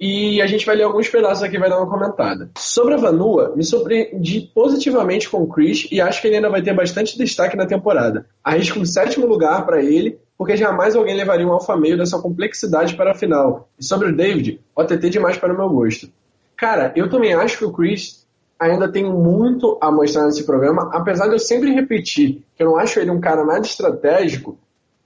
E 0.04 0.42
a 0.42 0.46
gente 0.48 0.66
vai 0.66 0.74
ler 0.74 0.82
alguns 0.82 1.08
pedaços 1.08 1.44
aqui 1.44 1.54
e 1.54 1.60
vai 1.60 1.70
dar 1.70 1.78
uma 1.78 1.88
comentada. 1.88 2.50
Sobre 2.58 2.94
a 2.94 2.96
Vanua, 2.96 3.52
me 3.54 3.62
surpreendi 3.62 4.50
positivamente 4.52 5.30
com 5.30 5.42
o 5.42 5.46
Chris 5.46 5.86
e 5.92 6.00
acho 6.00 6.20
que 6.20 6.26
ele 6.26 6.36
ainda 6.36 6.50
vai 6.50 6.60
ter 6.60 6.74
bastante 6.74 7.16
destaque 7.16 7.56
na 7.56 7.66
temporada. 7.66 8.26
Arrisco 8.42 8.80
um 8.80 8.84
sétimo 8.84 9.26
lugar 9.26 9.64
para 9.64 9.80
ele, 9.80 10.18
porque 10.36 10.56
jamais 10.56 10.96
alguém 10.96 11.14
levaria 11.14 11.46
um 11.46 11.52
alfa 11.52 11.76
meio 11.76 11.96
dessa 11.96 12.18
complexidade 12.18 12.96
para 12.96 13.12
a 13.12 13.14
final. 13.14 13.68
E 13.78 13.84
sobre 13.84 14.08
o 14.08 14.16
David, 14.16 14.60
OTT 14.74 15.08
demais 15.08 15.38
para 15.38 15.54
o 15.54 15.56
meu 15.56 15.68
gosto. 15.68 16.08
Cara, 16.56 16.92
eu 16.96 17.08
também 17.08 17.32
acho 17.32 17.58
que 17.58 17.64
o 17.64 17.72
Chris 17.72 18.21
ainda 18.62 18.90
tem 18.90 19.04
muito 19.04 19.76
a 19.80 19.90
mostrar 19.90 20.24
nesse 20.24 20.44
programa, 20.44 20.90
apesar 20.92 21.26
de 21.26 21.32
eu 21.32 21.38
sempre 21.38 21.72
repetir 21.72 22.42
que 22.54 22.62
eu 22.62 22.68
não 22.68 22.76
acho 22.76 23.00
ele 23.00 23.10
um 23.10 23.20
cara 23.20 23.44
nada 23.44 23.66
estratégico, 23.66 24.56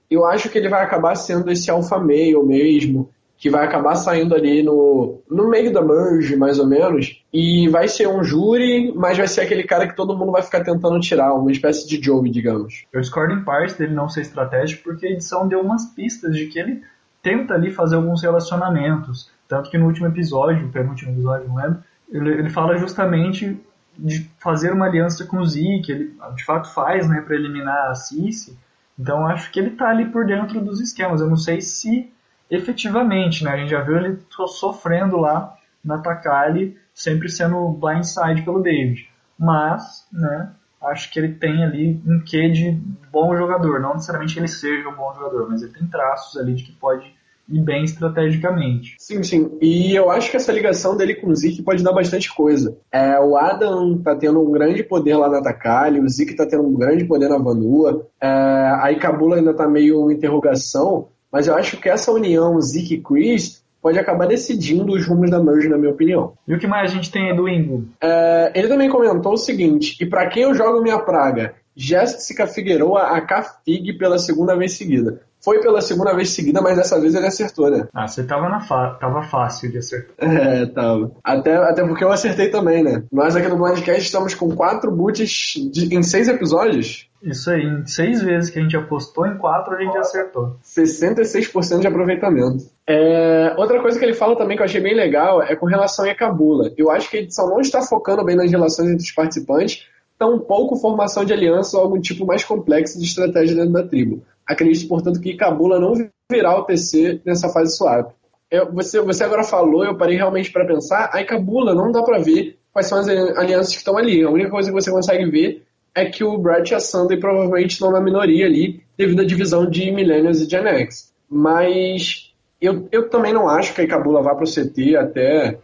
eu 0.09 0.25
acho 0.25 0.49
que 0.49 0.57
ele 0.57 0.69
vai 0.69 0.83
acabar 0.83 1.15
sendo 1.15 1.51
esse 1.51 1.69
alfa 1.69 1.97
male 1.97 2.37
mesmo, 2.43 3.09
que 3.37 3.49
vai 3.49 3.65
acabar 3.65 3.95
saindo 3.95 4.33
ali 4.33 4.63
no, 4.63 5.19
no 5.29 5.49
meio 5.49 5.71
da 5.71 5.81
merge, 5.81 6.35
mais 6.35 6.59
ou 6.59 6.67
menos, 6.67 7.23
e 7.31 7.67
vai 7.69 7.87
ser 7.87 8.07
um 8.07 8.23
júri, 8.23 8.91
mas 8.95 9.17
vai 9.17 9.27
ser 9.27 9.41
aquele 9.41 9.63
cara 9.63 9.87
que 9.87 9.95
todo 9.95 10.17
mundo 10.17 10.31
vai 10.31 10.41
ficar 10.41 10.63
tentando 10.63 10.99
tirar, 10.99 11.33
uma 11.33 11.51
espécie 11.51 11.87
de 11.87 12.03
Joey, 12.03 12.31
digamos. 12.31 12.85
Eu 12.91 13.01
discordo 13.01 13.33
em 13.33 13.43
parte 13.43 13.77
dele 13.77 13.93
não 13.93 14.09
ser 14.09 14.21
estratégico, 14.21 14.83
porque 14.83 15.05
a 15.05 15.11
edição 15.11 15.47
deu 15.47 15.61
umas 15.61 15.85
pistas 15.93 16.35
de 16.35 16.47
que 16.47 16.59
ele 16.59 16.81
tenta 17.21 17.53
ali 17.53 17.71
fazer 17.71 17.95
alguns 17.95 18.23
relacionamentos, 18.23 19.29
tanto 19.47 19.69
que 19.69 19.77
no 19.77 19.85
último 19.85 20.07
episódio, 20.07 20.69
penúltimo 20.71 21.11
episódio, 21.11 21.47
não 21.47 21.55
lembro, 21.55 21.79
ele, 22.09 22.29
ele 22.31 22.49
fala 22.49 22.77
justamente 22.77 23.59
de 23.97 24.29
fazer 24.39 24.71
uma 24.71 24.85
aliança 24.85 25.25
com 25.25 25.37
o 25.37 25.45
Zeke, 25.45 25.91
ele 25.91 26.15
de 26.35 26.45
fato 26.45 26.71
faz, 26.73 27.07
né, 27.07 27.21
para 27.21 27.35
eliminar 27.35 27.89
a 27.89 27.95
Cici. 27.95 28.57
Então 28.97 29.27
acho 29.27 29.51
que 29.51 29.59
ele 29.59 29.71
está 29.71 29.89
ali 29.89 30.05
por 30.05 30.25
dentro 30.25 30.61
dos 30.61 30.79
esquemas. 30.79 31.21
Eu 31.21 31.29
não 31.29 31.37
sei 31.37 31.61
se 31.61 32.11
efetivamente, 32.49 33.43
né, 33.43 33.51
a 33.51 33.57
gente 33.57 33.71
já 33.71 33.81
viu 33.81 33.97
ele 33.97 34.19
sofrendo 34.47 35.17
lá 35.17 35.55
na 35.83 35.99
Takali, 35.99 36.77
sempre 36.93 37.29
sendo 37.29 37.69
blindside 37.69 38.43
pelo 38.43 38.61
David. 38.61 39.09
Mas, 39.37 40.07
né, 40.11 40.51
acho 40.81 41.11
que 41.11 41.19
ele 41.19 41.33
tem 41.33 41.63
ali 41.63 42.01
um 42.05 42.19
quê 42.19 42.49
de 42.49 42.71
bom 43.11 43.35
jogador. 43.35 43.79
Não 43.79 43.93
necessariamente 43.93 44.37
ele 44.37 44.47
seja 44.47 44.87
um 44.89 44.95
bom 44.95 45.13
jogador, 45.13 45.47
mas 45.49 45.61
ele 45.61 45.73
tem 45.73 45.87
traços 45.87 46.39
ali 46.39 46.53
de 46.53 46.63
que 46.63 46.71
pode 46.73 47.16
e 47.49 47.59
bem 47.59 47.83
estrategicamente. 47.83 48.95
Sim, 48.99 49.23
sim. 49.23 49.57
E 49.61 49.95
eu 49.95 50.11
acho 50.11 50.29
que 50.29 50.37
essa 50.37 50.51
ligação 50.51 50.97
dele 50.97 51.15
com 51.15 51.27
o 51.27 51.35
Zeke 51.35 51.61
pode 51.61 51.83
dar 51.83 51.93
bastante 51.93 52.33
coisa. 52.33 52.77
É, 52.91 53.19
o 53.19 53.37
Adam 53.37 53.97
tá 53.99 54.15
tendo 54.15 54.41
um 54.41 54.51
grande 54.51 54.83
poder 54.83 55.15
lá 55.15 55.29
na 55.29 55.41
Takali, 55.41 55.99
o 55.99 56.09
Zeke 56.09 56.35
tá 56.35 56.45
tendo 56.45 56.63
um 56.63 56.73
grande 56.73 57.05
poder 57.05 57.29
na 57.29 57.37
Vanua, 57.37 58.05
é, 58.21 58.27
a 58.27 58.91
Ikabula 58.91 59.37
ainda 59.37 59.53
tá 59.53 59.67
meio 59.67 60.11
interrogação, 60.11 61.07
mas 61.31 61.47
eu 61.47 61.55
acho 61.55 61.77
que 61.77 61.89
essa 61.89 62.11
união 62.11 62.59
Zeke 62.59 62.95
e 62.95 63.01
Chris 63.01 63.63
pode 63.81 63.99
acabar 63.99 64.27
decidindo 64.27 64.93
os 64.93 65.05
rumos 65.05 65.29
da 65.29 65.41
merge, 65.41 65.69
na 65.69 65.77
minha 65.77 65.91
opinião. 65.91 66.33
E 66.47 66.53
o 66.53 66.59
que 66.59 66.67
mais 66.67 66.91
a 66.91 66.93
gente 66.93 67.11
tem 67.11 67.29
aí 67.29 67.35
do 67.35 67.47
Ingo? 67.47 67.85
É, 68.01 68.51
ele 68.55 68.67
também 68.67 68.89
comentou 68.89 69.33
o 69.33 69.37
seguinte, 69.37 69.95
e 70.01 70.05
para 70.05 70.27
quem 70.27 70.43
eu 70.43 70.53
jogo 70.53 70.81
minha 70.81 70.99
praga, 70.99 71.55
Jéssica 71.75 72.47
Figueroa 72.47 73.15
a 73.15 73.21
Cafig 73.21 73.93
pela 73.99 74.17
segunda 74.17 74.55
vez 74.55 74.73
seguida. 74.73 75.21
Foi 75.47 75.61
pela 75.61 75.79
segunda 75.79 76.13
vez 76.13 76.31
seguida, 76.31 76.61
mas 76.61 76.75
dessa 76.75 76.99
vez 76.99 77.15
ele 77.15 77.25
acertou, 77.25 77.71
né? 77.71 77.87
Ah, 77.93 78.05
você 78.05 78.21
tava, 78.21 78.49
na 78.49 78.59
tava 78.99 79.21
fácil 79.23 79.71
de 79.71 79.77
acertar. 79.77 80.13
É, 80.19 80.65
tava. 80.65 81.09
Até, 81.23 81.55
até 81.55 81.87
porque 81.87 82.03
eu 82.03 82.11
acertei 82.11 82.49
também, 82.49 82.83
né? 82.83 83.03
Nós 83.09 83.33
aqui 83.33 83.47
no 83.47 83.57
Blindcast 83.57 84.01
estamos 84.01 84.35
com 84.35 84.53
quatro 84.53 84.91
boots 84.91 85.53
de, 85.71 85.95
em 85.95 86.03
seis 86.03 86.27
episódios. 86.27 87.09
Isso 87.23 87.49
aí, 87.49 87.63
em 87.63 87.85
seis 87.85 88.21
vezes 88.21 88.49
que 88.49 88.59
a 88.59 88.61
gente 88.61 88.75
apostou, 88.75 89.25
em 89.25 89.37
quatro 89.37 89.73
a 89.73 89.79
gente 89.79 89.97
acertou. 89.97 90.57
66% 90.61 91.79
de 91.79 91.87
aproveitamento. 91.87 92.65
É, 92.85 93.55
outra 93.57 93.81
coisa 93.81 93.97
que 93.97 94.03
ele 94.03 94.13
fala 94.13 94.35
também 94.35 94.57
que 94.57 94.63
eu 94.63 94.65
achei 94.65 94.81
bem 94.81 94.95
legal 94.95 95.41
é 95.41 95.55
com 95.55 95.65
relação 95.65 96.03
a 96.03 96.13
Cabula. 96.13 96.73
Eu 96.77 96.91
acho 96.91 97.09
que 97.09 97.15
a 97.15 97.21
edição 97.21 97.47
não 97.47 97.61
está 97.61 97.81
focando 97.81 98.25
bem 98.25 98.35
nas 98.35 98.51
relações 98.51 98.89
entre 98.89 99.05
os 99.05 99.11
participantes, 99.13 99.87
tampouco 100.19 100.75
formação 100.75 101.23
de 101.23 101.31
aliança 101.31 101.77
ou 101.77 101.83
algum 101.83 102.01
tipo 102.01 102.25
mais 102.25 102.43
complexo 102.43 102.99
de 102.99 103.05
estratégia 103.05 103.55
dentro 103.55 103.71
da 103.71 103.87
tribo. 103.87 104.21
Acredito, 104.47 104.87
portanto, 104.87 105.19
que 105.19 105.35
Cabula 105.35 105.79
não 105.79 105.93
virá 106.31 106.57
o 106.57 106.63
TC 106.63 107.21
nessa 107.25 107.49
fase 107.49 107.75
suave. 107.75 108.09
Eu, 108.49 108.71
você, 108.71 109.01
você 109.01 109.23
agora 109.23 109.43
falou, 109.43 109.83
eu 109.83 109.97
parei 109.97 110.15
realmente 110.15 110.51
para 110.51 110.65
pensar, 110.65 111.09
aí 111.13 111.25
Cabula 111.25 111.75
não 111.75 111.91
dá 111.91 112.01
para 112.01 112.19
ver 112.19 112.57
quais 112.71 112.87
são 112.87 112.99
as 112.99 113.07
alianças 113.07 113.73
que 113.73 113.79
estão 113.79 113.97
ali. 113.97 114.23
A 114.23 114.29
única 114.29 114.49
coisa 114.49 114.69
que 114.69 114.75
você 114.75 114.89
consegue 114.89 115.29
ver 115.29 115.63
é 115.93 116.05
que 116.05 116.23
o 116.23 116.37
Brett 116.37 116.71
e 116.71 116.75
a 116.75 116.79
Sunday 116.79 117.19
provavelmente 117.19 117.71
estão 117.71 117.91
na 117.91 117.99
minoria 117.99 118.45
ali, 118.45 118.81
devido 118.97 119.21
à 119.21 119.25
divisão 119.25 119.69
de 119.69 119.91
Millennials 119.91 120.39
e 120.39 120.49
Gen 120.49 120.67
X. 120.67 121.11
Mas 121.29 122.33
eu, 122.61 122.87
eu 122.91 123.09
também 123.09 123.33
não 123.33 123.49
acho 123.49 123.73
que 123.73 123.81
a 123.81 123.87
Cabula 123.87 124.21
vá 124.21 124.33
para 124.33 124.45
o 124.45 124.49
CT 124.49 124.95
até, 124.95 125.59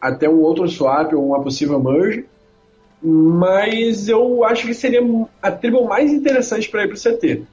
até 0.00 0.28
um 0.28 0.40
outro 0.40 0.68
swap 0.68 1.12
ou 1.14 1.26
uma 1.26 1.42
possível 1.42 1.82
merge 1.82 2.24
mas 3.02 4.08
eu 4.08 4.44
acho 4.44 4.66
que 4.66 4.74
seria 4.74 5.00
a 5.40 5.50
tribo 5.50 5.86
mais 5.86 6.12
interessante 6.12 6.68
para 6.68 6.84
ir 6.84 6.88
pro 6.88 6.96
CT. 6.96 7.44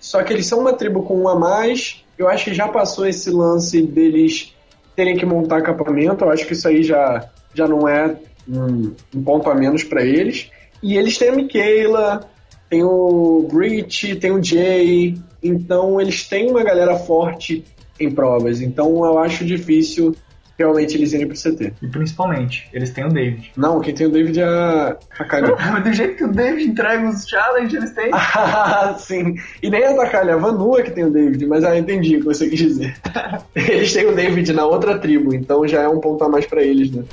Só 0.00 0.22
que 0.22 0.32
eles 0.32 0.46
são 0.46 0.60
uma 0.60 0.72
tribo 0.72 1.02
com 1.02 1.16
um 1.20 1.28
a 1.28 1.38
mais. 1.38 2.02
Eu 2.18 2.28
acho 2.28 2.46
que 2.46 2.54
já 2.54 2.66
passou 2.66 3.06
esse 3.06 3.30
lance 3.30 3.82
deles 3.82 4.54
terem 4.96 5.16
que 5.16 5.26
montar 5.26 5.58
acampamento. 5.58 6.24
Eu 6.24 6.30
acho 6.30 6.46
que 6.46 6.54
isso 6.54 6.66
aí 6.66 6.82
já, 6.82 7.28
já 7.54 7.68
não 7.68 7.86
é 7.86 8.16
um, 8.48 8.92
um 9.14 9.22
ponto 9.22 9.48
a 9.50 9.54
menos 9.54 9.84
para 9.84 10.04
eles. 10.04 10.50
E 10.82 10.96
eles 10.96 11.18
têm 11.18 11.28
a 11.28 11.36
Michaela, 11.36 12.28
tem 12.68 12.82
o 12.82 13.46
Breach, 13.52 14.16
tem 14.16 14.32
o 14.32 14.42
Jay, 14.42 15.18
então 15.42 16.00
eles 16.00 16.26
têm 16.26 16.50
uma 16.50 16.64
galera 16.64 16.96
forte 16.96 17.64
em 17.98 18.10
provas. 18.10 18.60
Então 18.60 19.04
eu 19.04 19.18
acho 19.18 19.44
difícil 19.44 20.14
realmente 20.60 20.96
eles 20.96 21.12
irem 21.12 21.26
pro 21.26 21.36
CT. 21.36 21.72
E 21.80 21.88
principalmente, 21.88 22.68
eles 22.72 22.90
têm 22.90 23.04
o 23.04 23.08
David. 23.08 23.50
Não, 23.56 23.80
quem 23.80 23.94
tem 23.94 24.06
o 24.06 24.10
David 24.10 24.40
é 24.40 24.44
a, 24.44 24.96
a 25.18 25.24
Kylie. 25.24 25.54
Mas 25.72 25.84
do 25.84 25.92
jeito 25.92 26.16
que 26.16 26.24
o 26.24 26.28
David 26.28 26.68
entrega 26.68 27.08
os 27.08 27.26
challenges, 27.26 27.74
eles 27.74 27.92
têm. 27.92 28.10
Ah, 28.12 28.94
sim. 28.98 29.36
E 29.62 29.70
nem 29.70 29.84
a 29.84 29.92
da 29.92 30.06
Kylie, 30.06 30.32
a 30.32 30.36
Vanua 30.36 30.82
que 30.82 30.90
tem 30.90 31.04
o 31.04 31.10
David, 31.10 31.46
mas 31.46 31.64
ah, 31.64 31.76
entendi 31.76 32.16
o 32.16 32.20
que 32.20 32.26
você 32.26 32.48
quis 32.48 32.58
dizer. 32.58 32.94
eles 33.54 33.92
têm 33.92 34.06
o 34.06 34.14
David 34.14 34.52
na 34.52 34.66
outra 34.66 34.98
tribo, 34.98 35.34
então 35.34 35.66
já 35.66 35.82
é 35.82 35.88
um 35.88 36.00
ponto 36.00 36.22
a 36.24 36.28
mais 36.28 36.46
para 36.46 36.62
eles, 36.62 36.90
né? 36.90 37.04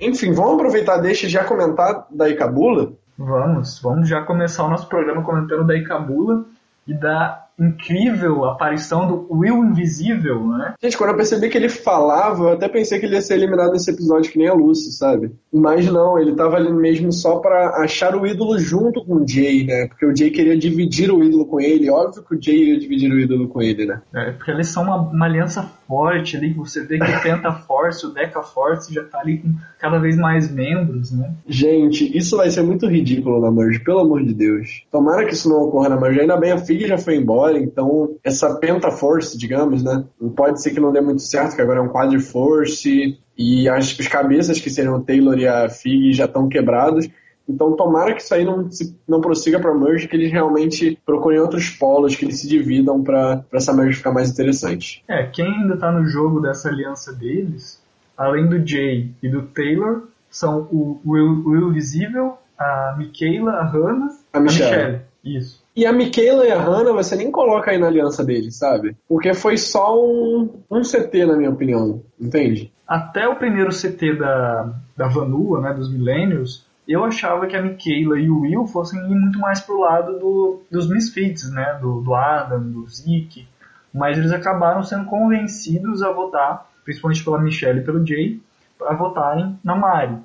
Enfim, 0.00 0.32
vamos 0.32 0.54
aproveitar 0.54 0.96
deixa 0.98 1.28
já 1.28 1.44
comentar 1.44 2.06
da 2.10 2.28
Icabula? 2.28 2.92
Vamos, 3.22 3.78
vamos 3.80 4.08
já 4.08 4.22
começar 4.22 4.64
o 4.64 4.70
nosso 4.70 4.88
programa 4.88 5.22
comentando 5.22 5.66
da 5.66 5.76
Icabula 5.76 6.42
e 6.86 6.94
da 6.94 7.49
incrível 7.64 8.44
aparição 8.44 9.06
do 9.06 9.26
Will 9.30 9.64
Invisível, 9.64 10.46
né? 10.46 10.74
Gente, 10.82 10.96
quando 10.96 11.10
eu 11.10 11.16
percebi 11.16 11.48
que 11.48 11.56
ele 11.56 11.68
falava, 11.68 12.44
eu 12.44 12.52
até 12.52 12.68
pensei 12.68 12.98
que 12.98 13.06
ele 13.06 13.14
ia 13.14 13.20
ser 13.20 13.34
eliminado 13.34 13.72
nesse 13.72 13.90
episódio 13.90 14.30
que 14.30 14.38
nem 14.38 14.48
a 14.48 14.54
Lucy, 14.54 14.92
sabe? 14.92 15.32
Mas 15.52 15.86
não, 15.86 16.18
ele 16.18 16.34
tava 16.34 16.56
ali 16.56 16.72
mesmo 16.72 17.12
só 17.12 17.38
para 17.38 17.82
achar 17.82 18.16
o 18.16 18.26
ídolo 18.26 18.58
junto 18.58 19.04
com 19.04 19.16
o 19.16 19.28
Jay, 19.28 19.64
né? 19.64 19.88
Porque 19.88 20.06
o 20.06 20.16
Jay 20.16 20.30
queria 20.30 20.56
dividir 20.56 21.12
o 21.12 21.22
ídolo 21.22 21.46
com 21.46 21.60
ele. 21.60 21.90
Óbvio 21.90 22.22
que 22.22 22.34
o 22.34 22.42
Jay 22.42 22.70
ia 22.70 22.78
dividir 22.78 23.10
o 23.12 23.18
ídolo 23.18 23.48
com 23.48 23.60
ele, 23.60 23.86
né? 23.86 24.00
É, 24.14 24.32
porque 24.32 24.50
eles 24.50 24.68
são 24.68 24.84
uma, 24.84 24.96
uma 24.96 25.26
aliança 25.26 25.62
forte 25.90 26.36
ali, 26.36 26.52
você 26.52 26.84
vê 26.84 27.00
que 27.00 27.10
o 27.10 27.20
Penta 27.20 27.50
Force, 27.52 28.06
o 28.06 28.10
Deca 28.10 28.42
Force 28.44 28.94
já 28.94 29.02
tá 29.02 29.18
ali 29.18 29.38
com 29.38 29.52
cada 29.80 29.98
vez 29.98 30.16
mais 30.16 30.48
membros, 30.48 31.10
né? 31.10 31.34
Gente, 31.48 32.16
isso 32.16 32.36
vai 32.36 32.48
ser 32.48 32.62
muito 32.62 32.86
ridículo 32.86 33.40
na 33.40 33.50
Merge, 33.50 33.80
pelo 33.80 33.98
amor 33.98 34.22
de 34.22 34.32
Deus. 34.32 34.84
Tomara 34.92 35.26
que 35.26 35.34
isso 35.34 35.48
não 35.48 35.62
ocorra 35.62 35.88
na 35.88 36.00
Merge. 36.00 36.20
Ainda 36.20 36.36
bem, 36.36 36.52
a 36.52 36.58
Fig 36.58 36.86
já 36.86 36.96
foi 36.96 37.16
embora, 37.16 37.49
então 37.58 38.16
essa 38.22 38.54
Penta 38.56 38.90
Force, 38.90 39.36
digamos, 39.36 39.82
né? 39.82 40.04
Pode 40.36 40.62
ser 40.62 40.70
que 40.70 40.80
não 40.80 40.92
dê 40.92 41.00
muito 41.00 41.22
certo, 41.22 41.56
que 41.56 41.62
agora 41.62 41.78
é 41.78 41.82
um 41.82 41.88
Quad 41.88 42.18
Force 42.20 43.18
e 43.36 43.68
as, 43.68 43.96
as 43.98 44.08
cabeças 44.08 44.60
que 44.60 44.70
seriam 44.70 44.96
o 44.96 45.02
Taylor 45.02 45.38
e 45.38 45.46
a 45.46 45.68
Fig 45.68 46.12
já 46.12 46.26
estão 46.26 46.48
quebrados. 46.48 47.08
Então 47.48 47.74
tomara 47.74 48.14
que 48.14 48.22
isso 48.22 48.32
aí 48.32 48.44
não, 48.44 48.70
se, 48.70 48.96
não 49.08 49.20
prossiga 49.20 49.58
para 49.58 49.74
merge, 49.74 50.06
que 50.06 50.16
eles 50.16 50.30
realmente 50.30 50.98
procurem 51.04 51.40
outros 51.40 51.68
polos, 51.70 52.14
que 52.14 52.24
eles 52.24 52.40
se 52.40 52.48
dividam 52.48 53.02
para 53.02 53.44
essa 53.52 53.72
merge 53.72 53.98
ficar 53.98 54.12
mais 54.12 54.30
interessante. 54.30 55.02
É, 55.08 55.24
quem 55.24 55.46
ainda 55.46 55.76
tá 55.76 55.90
no 55.90 56.06
jogo 56.06 56.40
dessa 56.40 56.68
aliança 56.68 57.12
deles, 57.12 57.82
além 58.16 58.46
do 58.46 58.64
Jay 58.64 59.10
e 59.22 59.28
do 59.28 59.42
Taylor, 59.42 60.04
são 60.30 60.68
o 60.70 61.00
Will, 61.04 61.42
Will 61.44 61.72
Visível, 61.72 62.38
a 62.56 62.94
Michaela, 62.96 63.52
a 63.52 63.64
Hannah, 63.64 64.08
a 64.32 64.40
Michelle. 64.40 64.74
a 64.74 64.76
Michelle. 64.76 65.09
Isso. 65.24 65.62
E 65.76 65.86
a 65.86 65.92
Michaela 65.92 66.46
e 66.46 66.50
a 66.50 66.58
Hannah 66.58 66.92
você 66.92 67.14
nem 67.14 67.30
coloca 67.30 67.70
aí 67.70 67.78
na 67.78 67.86
aliança 67.86 68.24
deles, 68.24 68.56
sabe? 68.56 68.96
Porque 69.08 69.34
foi 69.34 69.56
só 69.56 69.94
um, 69.94 70.62
um 70.70 70.80
CT, 70.82 71.26
na 71.26 71.36
minha 71.36 71.50
opinião, 71.50 72.02
entende? 72.18 72.72
Até 72.86 73.28
o 73.28 73.36
primeiro 73.36 73.70
CT 73.70 74.16
da, 74.16 74.72
da 74.96 75.08
Vanua, 75.08 75.60
né, 75.60 75.72
dos 75.72 75.92
Millennials, 75.92 76.66
eu 76.88 77.04
achava 77.04 77.46
que 77.46 77.54
a 77.54 77.62
Michaela 77.62 78.18
e 78.18 78.28
o 78.28 78.40
Will 78.40 78.66
fossem 78.66 78.98
ir 79.00 79.14
muito 79.14 79.38
mais 79.38 79.60
pro 79.60 79.78
lado 79.78 80.18
do, 80.18 80.62
dos 80.70 80.88
Misfits, 80.88 81.48
né? 81.52 81.78
Do, 81.80 82.00
do 82.00 82.14
Adam, 82.14 82.60
do 82.62 82.88
Zeke. 82.88 83.46
Mas 83.94 84.18
eles 84.18 84.32
acabaram 84.32 84.82
sendo 84.82 85.04
convencidos 85.04 86.02
a 86.02 86.10
votar, 86.10 86.68
principalmente 86.84 87.22
pela 87.22 87.40
Michelle 87.40 87.80
e 87.80 87.84
pelo 87.84 88.04
Jay, 88.04 88.40
a 88.82 88.94
votarem 88.94 89.56
na 89.62 89.76
Mari. 89.76 90.16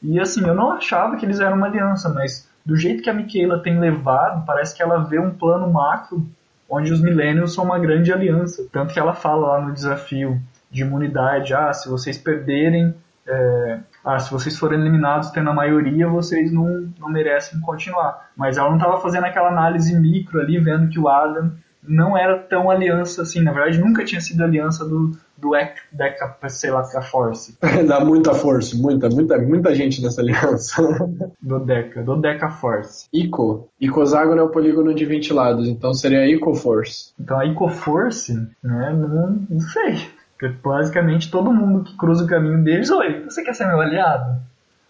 E 0.00 0.20
assim, 0.20 0.46
eu 0.46 0.54
não 0.54 0.72
achava 0.72 1.16
que 1.16 1.24
eles 1.24 1.40
eram 1.40 1.56
uma 1.56 1.66
aliança, 1.66 2.08
mas 2.08 2.45
do 2.66 2.76
jeito 2.76 3.02
que 3.02 3.08
a 3.08 3.14
Michaela 3.14 3.62
tem 3.62 3.78
levado, 3.78 4.44
parece 4.44 4.76
que 4.76 4.82
ela 4.82 4.98
vê 4.98 5.20
um 5.20 5.30
plano 5.30 5.72
macro 5.72 6.26
onde 6.68 6.92
os 6.92 7.00
Millennials 7.00 7.54
são 7.54 7.64
uma 7.64 7.78
grande 7.78 8.12
aliança. 8.12 8.66
Tanto 8.72 8.92
que 8.92 8.98
ela 8.98 9.14
fala 9.14 9.46
lá 9.46 9.60
no 9.64 9.72
desafio 9.72 10.42
de 10.68 10.82
imunidade, 10.82 11.54
ah, 11.54 11.72
se 11.72 11.88
vocês 11.88 12.18
perderem 12.18 12.92
é, 13.26 13.80
ah, 14.04 14.18
se 14.18 14.30
vocês 14.30 14.56
forem 14.56 14.80
eliminados 14.80 15.30
tendo 15.30 15.50
a 15.50 15.54
maioria, 15.54 16.08
vocês 16.08 16.52
não, 16.52 16.92
não 16.98 17.08
merecem 17.08 17.60
continuar. 17.60 18.30
Mas 18.36 18.56
ela 18.56 18.68
não 18.68 18.76
estava 18.76 19.00
fazendo 19.00 19.24
aquela 19.24 19.48
análise 19.48 19.98
micro 19.98 20.40
ali, 20.40 20.58
vendo 20.58 20.88
que 20.88 20.98
o 20.98 21.08
Adam 21.08 21.52
não 21.82 22.16
era 22.16 22.38
tão 22.38 22.70
aliança 22.70 23.22
assim. 23.22 23.42
Na 23.42 23.52
verdade, 23.52 23.80
nunca 23.80 24.04
tinha 24.04 24.20
sido 24.20 24.42
aliança 24.42 24.84
do, 24.84 25.12
do 25.36 25.50
Deca, 25.92 26.36
sei 26.48 26.70
lá, 26.70 26.80
a 26.80 27.02
Force. 27.02 27.56
Dá 27.86 28.00
muita 28.00 28.34
força, 28.34 28.76
muita, 28.76 29.08
muita, 29.08 29.38
muita 29.38 29.74
gente 29.74 30.02
nessa 30.02 30.20
aliança. 30.20 30.82
do 31.40 31.58
Deca, 31.60 32.02
do 32.02 32.16
Deca 32.16 32.48
Force. 32.50 33.06
Ico. 33.12 33.68
Icozágono 33.80 34.40
é 34.40 34.44
o 34.44 34.50
polígono 34.50 34.94
de 34.94 35.04
20 35.04 35.32
lados, 35.32 35.68
então 35.68 35.92
seria 35.92 36.26
Ico 36.26 36.54
Force. 36.54 37.12
Então 37.18 37.38
a 37.38 37.44
Ico 37.44 37.68
Force, 37.68 38.34
né, 38.62 38.92
não, 38.92 39.46
não 39.48 39.60
sei. 39.60 40.08
Porque 40.38 40.54
basicamente 40.62 41.30
todo 41.30 41.52
mundo 41.52 41.84
que 41.84 41.96
cruza 41.96 42.24
o 42.24 42.26
caminho 42.26 42.62
deles, 42.62 42.90
oi, 42.90 43.24
você 43.24 43.42
quer 43.42 43.54
ser 43.54 43.66
meu 43.66 43.80
aliado? 43.80 44.38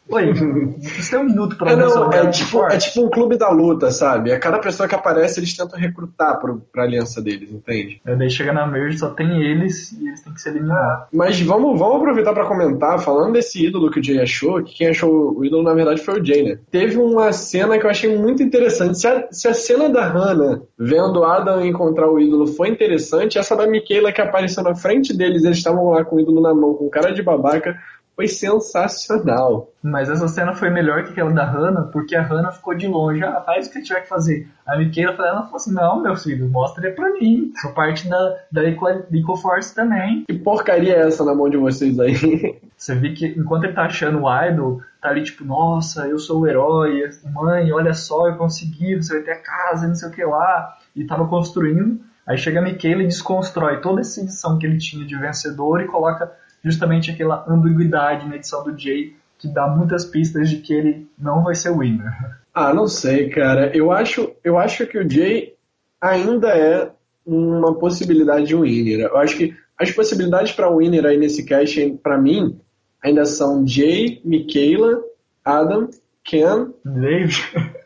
Oi, 0.08 0.32
você 0.78 1.10
tem 1.10 1.18
um 1.18 1.24
minuto 1.24 1.56
pra 1.56 1.72
é, 1.72 1.76
não, 1.76 2.12
é 2.12 2.30
tipo, 2.30 2.64
é 2.64 2.78
tipo 2.78 3.04
um 3.04 3.10
clube 3.10 3.36
da 3.36 3.50
luta, 3.50 3.90
sabe? 3.90 4.32
A 4.32 4.38
cada 4.38 4.58
pessoa 4.58 4.88
que 4.88 4.94
aparece, 4.94 5.40
eles 5.40 5.56
tentam 5.56 5.78
recrutar 5.78 6.38
pro, 6.38 6.62
pra 6.72 6.84
aliança 6.84 7.20
deles, 7.20 7.50
entende? 7.50 8.00
É, 8.06 8.14
daí 8.14 8.30
chega 8.30 8.52
na 8.52 8.66
merge, 8.66 8.98
só 8.98 9.10
tem 9.10 9.42
eles 9.42 9.92
e 9.92 10.06
eles 10.06 10.22
têm 10.22 10.32
que 10.32 10.40
ser 10.40 10.50
eliminados. 10.50 11.06
Mas 11.12 11.40
vamos, 11.40 11.78
vamos 11.78 11.96
aproveitar 11.96 12.32
para 12.32 12.46
comentar, 12.46 13.00
falando 13.00 13.32
desse 13.32 13.66
ídolo 13.66 13.90
que 13.90 13.98
o 13.98 14.04
Jay 14.04 14.20
achou, 14.20 14.62
que 14.62 14.74
quem 14.74 14.88
achou 14.88 15.36
o 15.36 15.44
ídolo 15.44 15.64
na 15.64 15.74
verdade 15.74 16.00
foi 16.00 16.20
o 16.20 16.24
Jay, 16.24 16.42
né? 16.42 16.58
Teve 16.70 16.98
uma 16.98 17.32
cena 17.32 17.78
que 17.78 17.84
eu 17.84 17.90
achei 17.90 18.16
muito 18.16 18.42
interessante. 18.42 18.98
Se 18.98 19.08
a, 19.08 19.26
se 19.30 19.48
a 19.48 19.54
cena 19.54 19.88
da 19.88 20.06
Hannah 20.06 20.60
vendo 20.78 21.24
Adam 21.24 21.64
encontrar 21.64 22.08
o 22.08 22.20
ídolo 22.20 22.46
foi 22.46 22.68
interessante, 22.68 23.38
essa 23.38 23.56
da 23.56 23.66
Michaela 23.66 24.12
que 24.12 24.20
apareceu 24.20 24.62
na 24.62 24.74
frente 24.74 25.16
deles, 25.16 25.44
eles 25.44 25.58
estavam 25.58 25.90
lá 25.90 26.04
com 26.04 26.16
o 26.16 26.20
ídolo 26.20 26.40
na 26.40 26.54
mão, 26.54 26.74
com 26.74 26.88
cara 26.88 27.12
de 27.12 27.22
babaca 27.22 27.76
foi 28.16 28.26
sensacional. 28.26 29.70
Mas 29.82 30.08
essa 30.08 30.26
cena 30.26 30.54
foi 30.54 30.70
melhor 30.70 31.04
que 31.04 31.10
aquela 31.10 31.30
da 31.30 31.44
Hannah, 31.44 31.82
porque 31.92 32.16
a 32.16 32.22
Hannah 32.22 32.50
ficou 32.50 32.74
de 32.74 32.88
longe, 32.88 33.22
ah, 33.22 33.42
faz 33.42 33.68
o 33.68 33.70
que 33.70 33.82
tiver 33.82 34.00
que 34.00 34.08
fazer. 34.08 34.48
A 34.66 34.76
Michaela 34.78 35.12
ela 35.18 35.42
falou 35.42 35.56
assim, 35.56 35.74
não, 35.74 36.02
meu 36.02 36.16
filho, 36.16 36.48
mostra 36.48 36.86
ele 36.86 36.96
pra 36.96 37.12
mim. 37.12 37.52
Sou 37.60 37.72
parte 37.72 38.08
da, 38.08 38.36
da 38.50 38.62
EcoForce 38.64 39.74
também. 39.74 40.24
Que 40.26 40.34
porcaria 40.34 40.94
é 40.94 41.06
essa 41.06 41.24
na 41.24 41.34
mão 41.34 41.50
de 41.50 41.58
vocês 41.58 42.00
aí? 42.00 42.58
Você 42.76 42.94
vê 42.94 43.12
que 43.12 43.26
enquanto 43.26 43.64
ele 43.64 43.74
tá 43.74 43.84
achando 43.84 44.22
o 44.22 44.44
idol, 44.44 44.80
tá 45.00 45.08
ali 45.08 45.22
tipo, 45.22 45.44
nossa, 45.44 46.06
eu 46.08 46.18
sou 46.18 46.40
o 46.40 46.46
herói, 46.46 47.08
mãe, 47.32 47.72
olha 47.72 47.94
só, 47.94 48.28
eu 48.28 48.36
consegui, 48.36 48.96
você 48.96 49.14
vai 49.14 49.22
ter 49.22 49.32
a 49.32 49.42
casa, 49.42 49.88
não 49.88 49.94
sei 49.94 50.08
o 50.08 50.12
que 50.12 50.22
lá. 50.22 50.76
E 50.94 51.06
tava 51.06 51.26
construindo. 51.26 52.00
Aí 52.26 52.36
chega 52.36 52.58
a 52.58 52.62
Michaela 52.62 53.02
e 53.02 53.06
desconstrói 53.06 53.80
toda 53.80 54.00
essa 54.00 54.20
edição 54.20 54.58
que 54.58 54.66
ele 54.66 54.78
tinha 54.78 55.06
de 55.06 55.16
vencedor 55.16 55.80
e 55.80 55.86
coloca 55.86 56.30
justamente 56.66 57.12
aquela 57.12 57.44
ambiguidade 57.48 58.28
na 58.28 58.34
edição 58.34 58.64
do 58.64 58.76
Jay 58.76 59.14
que 59.38 59.46
dá 59.46 59.68
muitas 59.68 60.04
pistas 60.04 60.50
de 60.50 60.56
que 60.56 60.74
ele 60.74 61.06
não 61.16 61.44
vai 61.44 61.54
ser 61.54 61.70
o 61.70 61.78
winner. 61.78 62.12
Ah, 62.52 62.74
não 62.74 62.88
sei, 62.88 63.28
cara. 63.28 63.70
Eu 63.76 63.92
acho, 63.92 64.32
eu 64.42 64.58
acho 64.58 64.84
que 64.86 64.98
o 64.98 65.08
Jay 65.08 65.54
ainda 66.00 66.48
é 66.48 66.90
uma 67.24 67.74
possibilidade 67.74 68.46
de 68.46 68.56
winner. 68.56 69.00
Eu 69.00 69.16
acho 69.18 69.36
que 69.36 69.54
as 69.78 69.92
possibilidades 69.92 70.52
para 70.52 70.74
winner 70.74 71.04
aí 71.04 71.16
nesse 71.16 71.44
cast, 71.44 71.98
para 72.02 72.18
mim, 72.18 72.58
ainda 73.02 73.24
são 73.26 73.64
Jay, 73.66 74.20
Michaela, 74.24 75.02
Adam, 75.44 75.88
Ken, 76.24 76.72
David. 76.84 77.36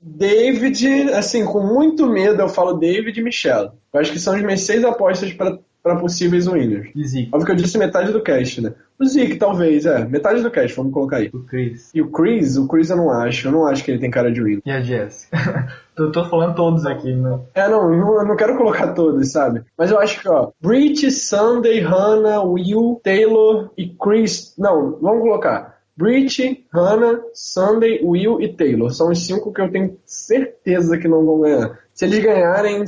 David, 0.00 1.12
assim, 1.12 1.44
com 1.44 1.60
muito 1.60 2.06
medo 2.06 2.40
eu 2.40 2.48
falo 2.48 2.78
David 2.78 3.18
e 3.18 3.22
Michelle. 3.22 3.70
Eu 3.92 4.00
acho 4.00 4.12
que 4.12 4.18
são 4.18 4.34
as 4.34 4.42
minhas 4.42 4.60
seis 4.62 4.82
apostas 4.84 5.32
para 5.32 5.58
para 5.82 5.96
possíveis 5.96 6.46
winners. 6.46 6.90
E 6.94 7.06
Zeke. 7.06 7.28
Óbvio 7.32 7.46
que 7.46 7.52
eu 7.52 7.56
disse 7.56 7.78
metade 7.78 8.12
do 8.12 8.22
cast, 8.22 8.60
né? 8.60 8.74
O 8.98 9.04
Zeke, 9.04 9.36
talvez, 9.36 9.86
é. 9.86 10.04
Metade 10.04 10.42
do 10.42 10.50
cast, 10.50 10.76
vamos 10.76 10.92
colocar 10.92 11.16
aí. 11.16 11.30
O 11.32 11.40
Chris. 11.44 11.90
E 11.94 12.02
o 12.02 12.10
Chris, 12.10 12.56
o 12.56 12.68
Chris 12.68 12.90
eu 12.90 12.96
não 12.96 13.10
acho. 13.10 13.48
Eu 13.48 13.52
não 13.52 13.66
acho 13.66 13.82
que 13.82 13.90
ele 13.90 14.00
tem 14.00 14.10
cara 14.10 14.30
de 14.30 14.42
winner. 14.42 14.62
E 14.64 14.70
a 14.70 14.80
Jess? 14.80 15.28
tô, 15.96 16.12
tô 16.12 16.24
falando 16.26 16.54
todos 16.54 16.84
aqui, 16.84 17.14
né? 17.14 17.40
É, 17.54 17.68
não, 17.68 17.90
não, 17.90 18.20
eu 18.20 18.26
não 18.26 18.36
quero 18.36 18.56
colocar 18.56 18.92
todos, 18.92 19.32
sabe? 19.32 19.62
Mas 19.76 19.90
eu 19.90 19.98
acho 19.98 20.20
que, 20.20 20.28
ó, 20.28 20.50
Brit, 20.60 21.10
Sunday, 21.10 21.80
Hannah, 21.80 22.42
Will, 22.42 23.00
Taylor 23.02 23.70
e 23.76 23.88
Chris. 23.88 24.54
Não, 24.58 24.98
vamos 25.00 25.22
colocar. 25.22 25.80
Brit, 25.96 26.66
Hannah, 26.72 27.20
Sunday, 27.34 28.00
Will 28.02 28.40
e 28.40 28.48
Taylor. 28.48 28.90
São 28.90 29.10
os 29.10 29.26
cinco 29.26 29.52
que 29.52 29.60
eu 29.60 29.70
tenho 29.70 29.98
certeza 30.04 30.96
que 30.98 31.08
não 31.08 31.24
vão 31.24 31.40
ganhar. 31.40 31.78
Se 31.92 32.06
eles 32.06 32.22
ganharem, 32.22 32.84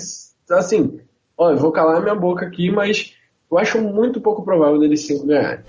assim, 0.51 1.01
Olha, 1.37 1.55
eu 1.55 1.59
vou 1.59 1.73
calar 1.73 2.03
minha 2.03 2.15
boca 2.15 2.45
aqui, 2.45 2.71
mas 2.71 3.15
eu 3.51 3.59
acho 3.59 3.81
muito 3.81 4.21
pouco 4.21 4.43
provável 4.43 4.79
deles 4.79 5.07
cinco 5.07 5.27
ganharem. 5.27 5.65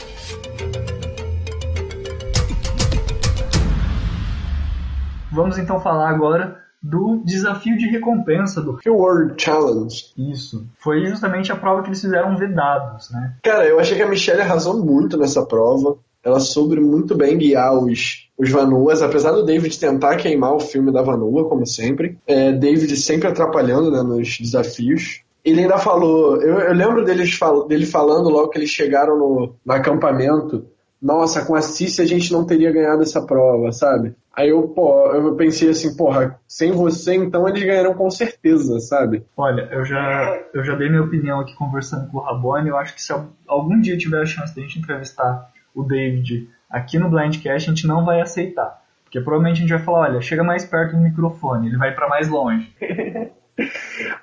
Vamos 5.32 5.58
então 5.58 5.80
falar 5.80 6.10
agora 6.10 6.62
do 6.82 7.22
desafio 7.26 7.78
de 7.78 7.88
recompensa 7.88 8.62
do 8.62 8.78
World 8.86 9.42
Challenge. 9.42 9.96
Isso. 10.18 10.68
Foi 10.78 11.06
justamente 11.06 11.52
a 11.52 11.56
prova 11.56 11.82
que 11.82 11.88
eles 11.88 12.02
fizeram 12.02 12.38
vedados, 12.38 13.10
né? 13.10 13.36
Cara, 13.42 13.66
eu 13.66 13.80
achei 13.80 13.96
que 13.96 14.04
a 14.04 14.08
Michelle 14.08 14.42
arrasou 14.42 14.84
muito 14.84 15.18
nessa 15.18 15.46
prova. 15.46 15.98
Ela 16.24 16.40
soube 16.40 16.80
muito 16.80 17.16
bem 17.16 17.38
guiar 17.38 17.74
os, 17.74 18.30
os 18.38 18.50
Vanuas, 18.50 19.02
apesar 19.02 19.32
do 19.32 19.46
David 19.46 19.78
tentar 19.78 20.18
queimar 20.18 20.54
o 20.54 20.60
filme 20.60 20.92
da 20.92 21.02
Vanua, 21.02 21.50
como 21.50 21.66
sempre. 21.66 22.18
É, 22.28 22.52
David 22.52 22.96
sempre 22.96 23.28
atrapalhando 23.28 23.92
né, 23.92 24.02
nos 24.02 24.38
desafios. 24.38 25.23
Ele 25.44 25.62
ainda 25.62 25.78
falou, 25.78 26.42
eu, 26.42 26.60
eu 26.60 26.74
lembro 26.74 27.04
deles 27.04 27.34
fal, 27.34 27.68
dele 27.68 27.86
falando 27.86 28.30
logo 28.30 28.50
que 28.50 28.58
eles 28.58 28.70
chegaram 28.70 29.18
no, 29.18 29.56
no 29.66 29.74
acampamento 29.74 30.66
nossa, 31.04 31.46
com 31.46 31.54
a 31.54 31.62
Cici 31.62 32.02
a 32.02 32.06
gente 32.06 32.32
não 32.32 32.46
teria 32.46 32.72
ganhado 32.72 33.04
essa 33.04 33.22
prova, 33.22 33.74
sabe? 33.74 34.16
Aí 34.34 34.48
eu, 34.48 34.70
pô, 34.70 35.12
eu 35.14 35.36
pensei 35.36 35.70
assim, 35.70 35.98
porra, 35.98 36.40
sem 36.48 36.72
você 36.72 37.14
então 37.14 37.48
eles 37.48 37.62
ganharão 37.62 37.94
com 37.94 38.10
certeza, 38.10 38.80
sabe? 38.80 39.26
Olha, 39.36 39.68
eu 39.70 39.84
já, 39.84 40.42
eu 40.54 40.64
já 40.64 40.76
dei 40.76 40.88
minha 40.88 41.04
opinião 41.04 41.42
aqui 41.42 41.54
conversando 41.56 42.10
com 42.10 42.20
o 42.20 42.22
Rabone, 42.22 42.70
eu 42.70 42.78
acho 42.78 42.96
que 42.96 43.02
se 43.02 43.14
algum 43.46 43.82
dia 43.82 43.98
tiver 43.98 44.22
a 44.22 44.26
chance 44.26 44.56
de 44.56 44.62
a 44.62 44.64
gente 44.64 44.80
entrevistar 44.80 45.52
o 45.76 45.84
David 45.84 46.50
aqui 46.70 46.98
no 46.98 47.10
Blindcast, 47.10 47.70
a 47.70 47.74
gente 47.74 47.86
não 47.86 48.06
vai 48.06 48.22
aceitar. 48.22 48.82
Porque 49.04 49.20
provavelmente 49.20 49.58
a 49.58 49.62
gente 49.62 49.74
vai 49.74 49.84
falar, 49.84 50.10
olha, 50.10 50.22
chega 50.22 50.42
mais 50.42 50.64
perto 50.64 50.96
do 50.96 51.02
microfone, 51.02 51.68
ele 51.68 51.78
vai 51.78 51.94
para 51.94 52.08
mais 52.08 52.30
longe. 52.30 52.74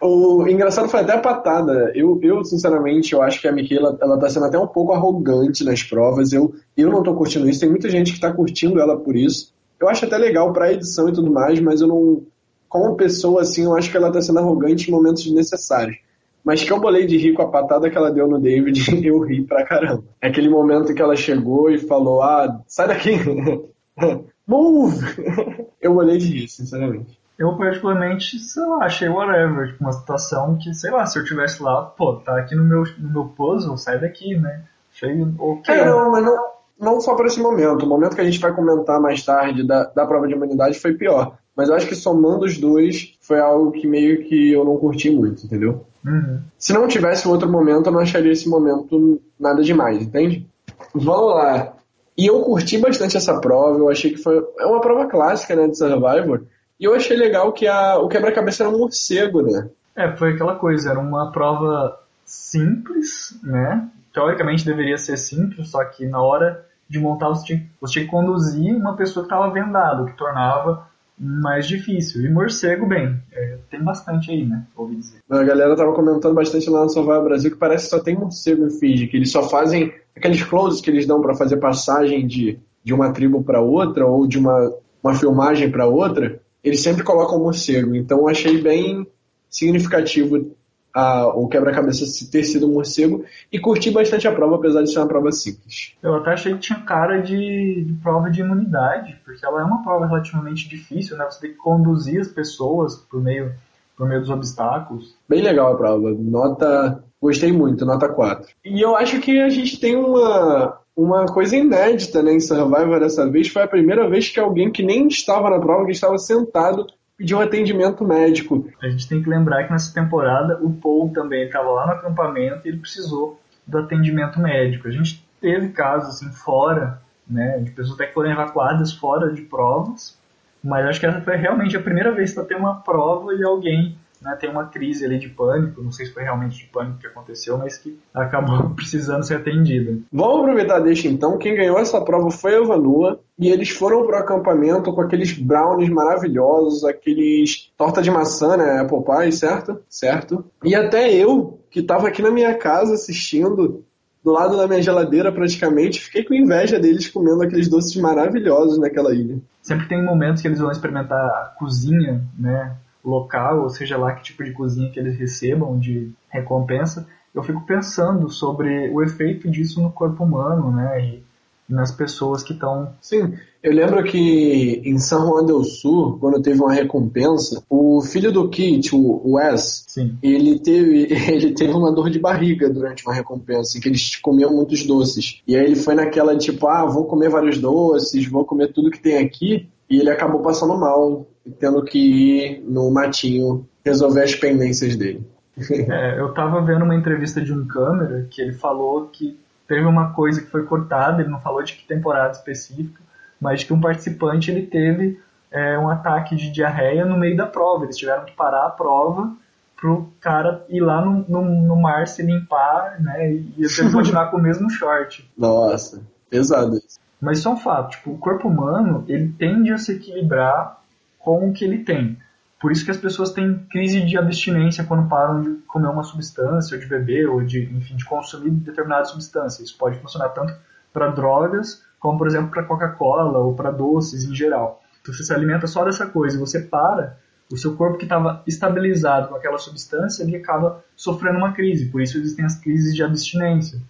o 0.00 0.46
engraçado 0.48 0.88
foi 0.88 1.00
até 1.00 1.12
a 1.12 1.20
patada. 1.20 1.92
Eu, 1.94 2.18
eu, 2.22 2.44
sinceramente, 2.44 3.12
eu 3.12 3.22
acho 3.22 3.40
que 3.40 3.48
a 3.48 3.52
Michaela, 3.52 3.96
ela 4.00 4.18
tá 4.18 4.28
sendo 4.28 4.46
até 4.46 4.58
um 4.58 4.66
pouco 4.66 4.92
arrogante 4.92 5.64
nas 5.64 5.82
provas. 5.82 6.32
Eu, 6.32 6.54
eu 6.76 6.90
não 6.90 7.02
tô 7.02 7.14
curtindo 7.14 7.48
isso. 7.48 7.60
Tem 7.60 7.68
muita 7.68 7.88
gente 7.88 8.12
que 8.12 8.20
tá 8.20 8.32
curtindo 8.32 8.80
ela 8.80 8.98
por 8.98 9.16
isso. 9.16 9.52
Eu 9.80 9.88
acho 9.88 10.04
até 10.04 10.18
legal 10.18 10.52
pra 10.52 10.72
edição 10.72 11.08
e 11.08 11.12
tudo 11.12 11.30
mais, 11.30 11.60
mas 11.60 11.80
eu 11.80 11.88
não. 11.88 12.22
Como 12.68 12.96
pessoa, 12.96 13.42
assim, 13.42 13.64
eu 13.64 13.76
acho 13.76 13.90
que 13.90 13.96
ela 13.96 14.12
tá 14.12 14.22
sendo 14.22 14.38
arrogante 14.38 14.88
em 14.88 14.92
momentos 14.92 15.24
desnecessários. 15.24 15.98
Mas 16.44 16.62
que 16.62 16.72
eu 16.72 16.80
bolei 16.80 17.04
de 17.04 17.16
rir 17.16 17.34
com 17.34 17.42
a 17.42 17.50
patada 17.50 17.90
que 17.90 17.96
ela 17.96 18.10
deu 18.10 18.26
no 18.28 18.40
David, 18.40 18.80
eu 19.06 19.20
ri 19.20 19.42
pra 19.42 19.64
caramba. 19.64 20.04
É 20.20 20.28
aquele 20.28 20.48
momento 20.48 20.94
que 20.94 21.02
ela 21.02 21.16
chegou 21.16 21.70
e 21.70 21.78
falou: 21.78 22.22
Ah, 22.22 22.60
sai 22.66 22.88
daqui! 22.88 23.12
Move! 24.46 24.96
Eu 25.80 25.94
bolei 25.94 26.18
de 26.18 26.26
rir, 26.26 26.48
sinceramente 26.48 27.19
eu 27.40 27.56
particularmente, 27.56 28.38
sei 28.38 28.62
lá, 28.64 28.84
achei 28.84 29.08
whatever, 29.08 29.68
tipo, 29.68 29.82
uma 29.82 29.94
situação 29.94 30.58
que, 30.58 30.74
sei 30.74 30.90
lá, 30.90 31.06
se 31.06 31.18
eu 31.18 31.24
tivesse 31.24 31.62
lá, 31.62 31.80
pô, 31.86 32.16
tá 32.16 32.36
aqui 32.36 32.54
no 32.54 32.62
meu, 32.62 32.84
no 32.98 33.10
meu 33.10 33.24
puzzle, 33.24 33.78
sai 33.78 33.98
daqui, 33.98 34.36
né? 34.36 34.62
Achei 34.92 35.26
ok. 35.38 35.74
É, 35.74 35.86
não, 35.86 36.12
mas 36.12 36.22
não, 36.22 36.38
não 36.78 37.00
só 37.00 37.14
por 37.14 37.24
esse 37.24 37.40
momento. 37.40 37.86
O 37.86 37.88
momento 37.88 38.14
que 38.14 38.20
a 38.20 38.24
gente 38.24 38.38
vai 38.38 38.52
comentar 38.52 39.00
mais 39.00 39.24
tarde 39.24 39.66
da, 39.66 39.84
da 39.84 40.06
prova 40.06 40.28
de 40.28 40.34
humanidade 40.34 40.78
foi 40.78 40.92
pior. 40.92 41.38
Mas 41.56 41.70
eu 41.70 41.74
acho 41.74 41.86
que 41.86 41.94
somando 41.94 42.44
os 42.44 42.58
dois, 42.58 43.16
foi 43.22 43.40
algo 43.40 43.72
que 43.72 43.86
meio 43.86 44.22
que 44.24 44.52
eu 44.52 44.62
não 44.62 44.76
curti 44.76 45.10
muito, 45.10 45.46
entendeu? 45.46 45.86
Uhum. 46.04 46.40
Se 46.58 46.74
não 46.74 46.86
tivesse 46.86 47.26
outro 47.26 47.50
momento, 47.50 47.86
eu 47.86 47.92
não 47.92 48.00
acharia 48.00 48.32
esse 48.32 48.50
momento 48.50 49.18
nada 49.38 49.62
demais, 49.62 50.02
entende? 50.02 50.46
Vamos 50.94 51.34
lá. 51.34 51.72
E 52.18 52.26
eu 52.26 52.42
curti 52.42 52.76
bastante 52.76 53.16
essa 53.16 53.40
prova, 53.40 53.78
eu 53.78 53.88
achei 53.88 54.10
que 54.10 54.18
foi. 54.18 54.46
É 54.58 54.66
uma 54.66 54.82
prova 54.82 55.06
clássica, 55.06 55.56
né, 55.56 55.68
de 55.68 55.78
Survivor. 55.78 56.42
E 56.80 56.84
eu 56.84 56.94
achei 56.94 57.14
legal 57.14 57.52
que 57.52 57.66
a, 57.66 57.98
o 57.98 58.08
quebra-cabeça 58.08 58.62
era 58.62 58.74
um 58.74 58.78
morcego, 58.78 59.42
né? 59.42 59.68
É, 59.94 60.16
foi 60.16 60.32
aquela 60.32 60.54
coisa, 60.54 60.90
era 60.90 60.98
uma 60.98 61.30
prova 61.30 62.00
simples, 62.24 63.38
né? 63.42 63.86
Teoricamente 64.14 64.64
deveria 64.64 64.96
ser 64.96 65.18
simples, 65.18 65.68
só 65.68 65.84
que 65.84 66.06
na 66.06 66.22
hora 66.22 66.64
de 66.88 66.98
montar 66.98 67.28
você 67.28 67.44
tinha, 67.44 67.66
você 67.78 67.92
tinha 67.92 68.04
que 68.06 68.10
conduzir 68.10 68.74
uma 68.74 68.96
pessoa 68.96 69.26
que 69.26 69.32
estava 69.32 69.52
vendada, 69.52 70.02
o 70.02 70.06
que 70.06 70.16
tornava 70.16 70.88
mais 71.18 71.68
difícil. 71.68 72.22
E 72.22 72.30
morcego, 72.30 72.86
bem, 72.86 73.22
é, 73.30 73.58
tem 73.70 73.84
bastante 73.84 74.30
aí, 74.30 74.46
né? 74.46 74.64
Ouvi 74.74 74.96
dizer. 74.96 75.18
A 75.28 75.42
galera 75.44 75.76
tava 75.76 75.92
comentando 75.92 76.34
bastante 76.34 76.70
lá 76.70 76.82
no 76.82 76.88
Survival 76.88 77.24
Brasil 77.24 77.50
que 77.50 77.58
parece 77.58 77.84
que 77.84 77.90
só 77.90 78.02
tem 78.02 78.16
morcego 78.16 78.64
em 78.64 78.70
Fiji, 78.70 79.06
que 79.06 79.18
eles 79.18 79.30
só 79.30 79.46
fazem 79.46 79.92
aqueles 80.16 80.42
closes 80.42 80.80
que 80.80 80.88
eles 80.88 81.06
dão 81.06 81.20
para 81.20 81.34
fazer 81.34 81.58
passagem 81.58 82.26
de, 82.26 82.58
de 82.82 82.94
uma 82.94 83.12
tribo 83.12 83.44
para 83.44 83.60
outra 83.60 84.06
ou 84.06 84.26
de 84.26 84.38
uma, 84.38 84.72
uma 85.04 85.14
filmagem 85.14 85.70
para 85.70 85.86
outra 85.86 86.40
eles 86.62 86.82
sempre 86.82 87.02
colocam 87.02 87.38
o 87.38 87.42
morcego. 87.42 87.94
Então 87.94 88.18
eu 88.18 88.28
achei 88.28 88.60
bem 88.60 89.06
significativo 89.48 90.54
a, 90.94 91.28
o 91.28 91.48
quebra-cabeça 91.48 92.04
ter 92.30 92.44
sido 92.44 92.68
um 92.68 92.74
morcego 92.74 93.24
e 93.52 93.58
curti 93.58 93.90
bastante 93.90 94.26
a 94.26 94.32
prova, 94.32 94.56
apesar 94.56 94.82
de 94.82 94.92
ser 94.92 94.98
uma 94.98 95.08
prova 95.08 95.30
simples. 95.32 95.94
Eu 96.02 96.16
até 96.16 96.32
achei 96.32 96.52
que 96.54 96.60
tinha 96.60 96.80
cara 96.80 97.20
de, 97.20 97.84
de, 97.84 97.92
prova 98.02 98.30
de 98.30 98.40
imunidade, 98.40 99.18
porque 99.24 99.44
ela 99.44 99.60
é 99.60 99.64
uma 99.64 99.82
prova 99.82 100.06
relativamente 100.06 100.68
difícil, 100.68 101.16
né? 101.16 101.24
Você 101.30 101.40
tem 101.40 101.50
que 101.50 101.56
conduzir 101.56 102.20
as 102.20 102.28
pessoas 102.28 102.96
por 102.96 103.22
meio, 103.22 103.52
por 103.96 104.08
meio 104.08 104.20
dos 104.20 104.30
obstáculos. 104.30 105.14
Bem 105.28 105.42
legal 105.42 105.72
a 105.72 105.76
prova. 105.76 106.10
Nota. 106.10 107.04
Gostei 107.20 107.52
muito, 107.52 107.84
nota 107.84 108.08
4. 108.08 108.48
E 108.64 108.80
eu 108.80 108.96
acho 108.96 109.20
que 109.20 109.38
a 109.40 109.50
gente 109.50 109.78
tem 109.78 109.94
uma, 109.94 110.78
uma 110.96 111.26
coisa 111.26 111.56
inédita 111.56 112.22
né, 112.22 112.32
em 112.32 112.40
Survivor 112.40 113.00
dessa 113.00 113.28
vez. 113.28 113.48
Foi 113.48 113.62
a 113.62 113.68
primeira 113.68 114.08
vez 114.08 114.28
que 114.28 114.40
alguém 114.40 114.70
que 114.70 114.82
nem 114.82 115.08
estava 115.08 115.50
na 115.50 115.58
prova, 115.58 115.84
que 115.84 115.92
estava 115.92 116.18
sentado, 116.18 116.86
pediu 117.16 117.38
um 117.38 117.40
atendimento 117.40 118.04
médico. 118.04 118.68
A 118.82 118.88
gente 118.88 119.08
tem 119.08 119.22
que 119.22 119.28
lembrar 119.28 119.64
que 119.64 119.72
nessa 119.72 119.92
temporada 119.92 120.58
o 120.62 120.72
Paul 120.72 121.12
também 121.12 121.44
estava 121.44 121.70
lá 121.70 121.86
no 121.86 121.92
acampamento 121.92 122.60
e 122.64 122.68
ele 122.68 122.78
precisou 122.78 123.40
do 123.66 123.78
atendimento 123.78 124.40
médico. 124.40 124.88
A 124.88 124.90
gente 124.90 125.24
teve 125.40 125.68
casos 125.68 126.14
assim 126.14 126.32
fora, 126.32 127.00
né, 127.28 127.58
de 127.58 127.70
pessoas 127.70 127.94
até 127.94 128.06
que 128.06 128.14
foram 128.14 128.30
evacuadas 128.30 128.92
fora 128.92 129.32
de 129.32 129.42
provas, 129.42 130.18
mas 130.62 130.86
acho 130.86 131.00
que 131.00 131.06
essa 131.06 131.20
foi 131.20 131.36
realmente 131.36 131.76
a 131.76 131.82
primeira 131.82 132.12
vez 132.12 132.32
que 132.32 132.40
está 132.40 132.44
tendo 132.48 132.60
uma 132.60 132.80
prova 132.80 133.32
e 133.34 133.42
alguém 133.42 133.96
né, 134.20 134.36
tem 134.38 134.50
uma 134.50 134.66
crise 134.66 135.04
ali 135.04 135.18
de 135.18 135.28
pânico, 135.28 135.82
não 135.82 135.90
sei 135.90 136.06
se 136.06 136.12
foi 136.12 136.22
realmente 136.22 136.58
de 136.58 136.66
pânico 136.66 136.98
que 136.98 137.06
aconteceu, 137.06 137.56
mas 137.56 137.78
que 137.78 137.98
acabou 138.12 138.70
precisando 138.76 139.24
ser 139.24 139.36
atendida. 139.36 139.98
Vamos 140.12 140.40
aproveitar 140.40 140.80
deixa 140.80 141.08
então, 141.08 141.38
quem 141.38 141.56
ganhou 141.56 141.78
essa 141.78 142.00
prova 142.00 142.30
foi 142.30 142.56
a 142.56 142.62
Vanua, 142.62 143.20
e 143.38 143.48
eles 143.48 143.70
foram 143.70 144.06
pro 144.06 144.16
acampamento 144.16 144.92
com 144.92 145.00
aqueles 145.00 145.32
brownies 145.32 145.88
maravilhosos, 145.88 146.84
aqueles 146.84 147.72
torta 147.76 148.02
de 148.02 148.10
maçã, 148.10 148.56
né, 148.56 148.80
apple 148.80 149.02
pie, 149.02 149.32
certo? 149.32 149.80
Certo. 149.88 150.44
E 150.62 150.74
até 150.74 151.10
eu, 151.14 151.58
que 151.70 151.80
estava 151.80 152.06
aqui 152.06 152.20
na 152.20 152.30
minha 152.30 152.54
casa 152.54 152.92
assistindo, 152.92 153.82
do 154.22 154.32
lado 154.32 154.58
da 154.58 154.68
minha 154.68 154.82
geladeira 154.82 155.32
praticamente, 155.32 156.02
fiquei 156.02 156.22
com 156.22 156.34
inveja 156.34 156.78
deles 156.78 157.08
comendo 157.08 157.42
aqueles 157.42 157.68
doces 157.68 157.96
maravilhosos 157.96 158.78
naquela 158.78 159.14
ilha. 159.14 159.38
Sempre 159.62 159.88
tem 159.88 160.04
momentos 160.04 160.42
que 160.42 160.48
eles 160.48 160.58
vão 160.58 160.70
experimentar 160.70 161.18
a 161.18 161.54
cozinha, 161.58 162.22
né, 162.38 162.76
local, 163.04 163.62
ou 163.62 163.70
seja 163.70 163.96
lá 163.96 164.12
que 164.12 164.22
tipo 164.22 164.44
de 164.44 164.52
cozinha 164.52 164.90
que 164.90 164.98
eles 164.98 165.18
recebam 165.18 165.78
de 165.78 166.12
recompensa, 166.28 167.06
eu 167.34 167.42
fico 167.42 167.64
pensando 167.64 168.28
sobre 168.28 168.90
o 168.90 169.02
efeito 169.02 169.50
disso 169.50 169.80
no 169.80 169.90
corpo 169.90 170.24
humano, 170.24 170.72
né? 170.72 171.04
E 171.04 171.22
nas 171.70 171.92
pessoas 171.92 172.42
que 172.42 172.52
estão. 172.52 172.92
Sim, 173.00 173.34
eu 173.62 173.72
lembro 173.72 174.02
que 174.02 174.82
em 174.84 174.98
São 174.98 175.28
Juan 175.28 175.44
del 175.44 175.62
Sul, 175.62 176.18
quando 176.18 176.42
teve 176.42 176.60
uma 176.60 176.72
recompensa, 176.72 177.62
o 177.70 178.02
filho 178.02 178.32
do 178.32 178.48
Kit, 178.48 178.94
o 178.94 179.34
Wes, 179.34 179.84
Sim. 179.86 180.18
ele 180.22 180.58
teve 180.58 181.06
ele 181.30 181.52
teve 181.52 181.72
uma 181.72 181.92
dor 181.92 182.10
de 182.10 182.18
barriga 182.18 182.68
durante 182.68 183.06
uma 183.06 183.14
recompensa, 183.14 183.78
que 183.80 183.88
eles 183.88 184.16
comiam 184.16 184.52
muitos 184.52 184.84
doces. 184.84 185.40
E 185.46 185.56
aí 185.56 185.64
ele 185.64 185.76
foi 185.76 185.94
naquela 185.94 186.36
tipo, 186.36 186.66
ah, 186.66 186.84
vou 186.84 187.04
comer 187.04 187.30
vários 187.30 187.58
doces, 187.58 188.26
vou 188.26 188.44
comer 188.44 188.72
tudo 188.72 188.90
que 188.90 189.00
tem 189.00 189.18
aqui, 189.18 189.68
e 189.90 189.98
ele 189.98 190.10
acabou 190.10 190.40
passando 190.40 190.78
mal 190.78 191.26
tendo 191.58 191.82
que 191.82 191.98
ir 191.98 192.64
no 192.64 192.90
matinho 192.90 193.66
resolver 193.84 194.22
as 194.22 194.34
pendências 194.34 194.94
dele. 194.94 195.26
é, 195.58 196.20
eu 196.20 196.32
tava 196.32 196.62
vendo 196.62 196.84
uma 196.84 196.94
entrevista 196.94 197.40
de 197.40 197.52
um 197.52 197.66
câmera 197.66 198.26
que 198.30 198.40
ele 198.40 198.52
falou 198.52 199.08
que 199.08 199.38
teve 199.66 199.84
uma 199.84 200.12
coisa 200.12 200.40
que 200.40 200.50
foi 200.50 200.64
cortada, 200.64 201.20
ele 201.20 201.30
não 201.30 201.40
falou 201.40 201.62
de 201.62 201.74
que 201.74 201.86
temporada 201.86 202.32
específica, 202.32 203.00
mas 203.40 203.60
de 203.60 203.66
que 203.66 203.72
um 203.72 203.80
participante 203.80 204.50
ele 204.50 204.66
teve 204.66 205.20
é, 205.50 205.78
um 205.78 205.88
ataque 205.88 206.36
de 206.36 206.50
diarreia 206.50 207.04
no 207.04 207.18
meio 207.18 207.36
da 207.36 207.46
prova. 207.46 207.84
Eles 207.84 207.96
tiveram 207.96 208.24
que 208.24 208.36
parar 208.36 208.66
a 208.66 208.70
prova 208.70 209.32
pro 209.76 210.08
cara 210.20 210.64
ir 210.68 210.80
lá 210.80 211.04
no, 211.04 211.24
no, 211.26 211.42
no 211.42 211.76
mar 211.76 212.06
se 212.06 212.22
limpar, 212.22 213.00
né? 213.00 213.32
E 213.32 213.54
ele 213.58 213.90
continuar 213.92 214.30
com 214.30 214.36
o 214.36 214.42
mesmo 214.42 214.68
short. 214.70 215.28
Nossa, 215.36 216.02
pesado 216.28 216.76
isso. 216.76 216.98
Mas 217.20 217.38
isso 217.38 217.48
é 217.48 217.52
um 217.52 217.56
fato, 217.56 217.90
tipo, 217.90 218.12
o 218.12 218.18
corpo 218.18 218.48
humano, 218.48 219.04
ele 219.06 219.34
tende 219.38 219.70
a 219.72 219.78
se 219.78 219.92
equilibrar 219.92 220.80
com 221.18 221.48
o 221.48 221.52
que 221.52 221.64
ele 221.64 221.84
tem. 221.84 222.16
Por 222.60 222.72
isso 222.72 222.84
que 222.84 222.90
as 222.90 222.96
pessoas 222.96 223.32
têm 223.32 223.66
crise 223.70 224.02
de 224.02 224.18
abstinência 224.18 224.84
quando 224.84 225.08
param 225.08 225.40
de 225.40 225.50
comer 225.66 225.88
uma 225.88 226.02
substância, 226.02 226.74
ou 226.74 226.80
de 226.80 226.86
beber, 226.86 227.28
ou 227.28 227.42
de, 227.42 227.64
enfim, 227.64 227.96
de 227.96 228.04
consumir 228.04 228.50
determinada 228.50 229.04
substância. 229.04 229.62
Isso 229.62 229.76
pode 229.78 229.98
funcionar 229.98 230.30
tanto 230.30 230.54
para 230.92 231.10
drogas, 231.10 231.82
como, 231.98 232.18
por 232.18 232.26
exemplo, 232.26 232.50
para 232.50 232.64
Coca-Cola 232.64 233.38
ou 233.38 233.54
para 233.54 233.70
doces 233.70 234.24
em 234.24 234.34
geral. 234.34 234.82
Se 235.04 235.14
você 235.14 235.22
se 235.22 235.32
alimenta 235.32 235.66
só 235.66 235.84
dessa 235.84 236.06
coisa 236.06 236.36
e 236.36 236.40
você 236.40 236.60
para, 236.60 237.18
o 237.50 237.56
seu 237.56 237.74
corpo 237.76 237.98
que 237.98 238.04
estava 238.04 238.42
estabilizado 238.46 239.28
com 239.28 239.34
aquela 239.34 239.58
substância, 239.58 240.22
ele 240.22 240.36
acaba 240.36 240.84
sofrendo 240.94 241.38
uma 241.38 241.52
crise. 241.52 241.90
Por 241.90 242.00
isso 242.00 242.16
existem 242.18 242.44
as 242.44 242.56
crises 242.56 242.94
de 242.94 243.02
abstinência. 243.02 243.80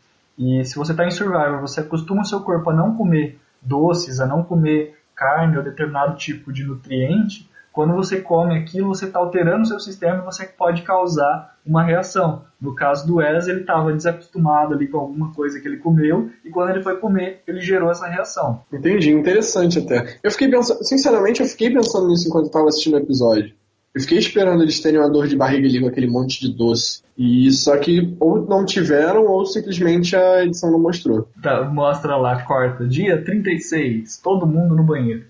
E 0.40 0.64
se 0.64 0.74
você 0.76 0.92
está 0.92 1.06
em 1.06 1.10
survival, 1.10 1.60
você 1.60 1.80
acostuma 1.80 2.22
o 2.22 2.24
seu 2.24 2.40
corpo 2.40 2.70
a 2.70 2.74
não 2.74 2.96
comer 2.96 3.38
doces, 3.60 4.20
a 4.20 4.26
não 4.26 4.42
comer 4.42 4.96
carne 5.14 5.58
ou 5.58 5.62
determinado 5.62 6.16
tipo 6.16 6.50
de 6.50 6.64
nutriente, 6.64 7.46
quando 7.70 7.94
você 7.94 8.22
come 8.22 8.56
aquilo, 8.56 8.88
você 8.88 9.04
está 9.04 9.18
alterando 9.18 9.62
o 9.62 9.66
seu 9.66 9.78
sistema 9.78 10.18
e 10.18 10.24
você 10.24 10.46
pode 10.46 10.82
causar 10.82 11.56
uma 11.64 11.84
reação. 11.84 12.42
No 12.58 12.74
caso 12.74 13.06
do 13.06 13.16
Wes, 13.16 13.46
ele 13.48 13.60
estava 13.60 13.92
desacostumado 13.92 14.74
ali 14.74 14.88
com 14.88 14.98
alguma 14.98 15.32
coisa 15.34 15.60
que 15.60 15.68
ele 15.68 15.76
comeu 15.76 16.30
e 16.42 16.48
quando 16.48 16.70
ele 16.70 16.82
foi 16.82 16.96
comer, 16.96 17.42
ele 17.46 17.60
gerou 17.60 17.90
essa 17.90 18.06
reação. 18.06 18.62
Entendi, 18.72 19.10
interessante 19.10 19.78
até. 19.78 20.18
Eu 20.22 20.30
fiquei 20.30 20.50
pensando, 20.50 20.82
sinceramente, 20.84 21.42
eu 21.42 21.46
fiquei 21.46 21.70
pensando 21.70 22.08
nisso 22.08 22.28
enquanto 22.28 22.46
estava 22.46 22.66
assistindo 22.66 22.94
o 22.94 22.98
episódio. 22.98 23.54
Eu 23.92 24.00
fiquei 24.00 24.18
esperando 24.18 24.62
eles 24.62 24.78
terem 24.80 25.00
uma 25.00 25.10
dor 25.10 25.26
de 25.26 25.36
barriga 25.36 25.66
ali 25.66 25.80
com 25.80 25.88
aquele 25.88 26.06
monte 26.06 26.40
de 26.40 26.56
doce. 26.56 27.02
E 27.18 27.50
só 27.50 27.76
que 27.76 28.16
ou 28.20 28.40
não 28.46 28.64
tiveram 28.64 29.26
ou 29.26 29.44
simplesmente 29.44 30.14
a 30.14 30.44
edição 30.44 30.70
não 30.70 30.78
mostrou. 30.78 31.28
Tá, 31.42 31.64
mostra 31.64 32.16
lá, 32.16 32.42
corta. 32.42 32.86
Dia 32.86 33.24
36, 33.24 34.18
todo 34.22 34.46
mundo 34.46 34.76
no 34.76 34.84
banheiro. 34.84 35.24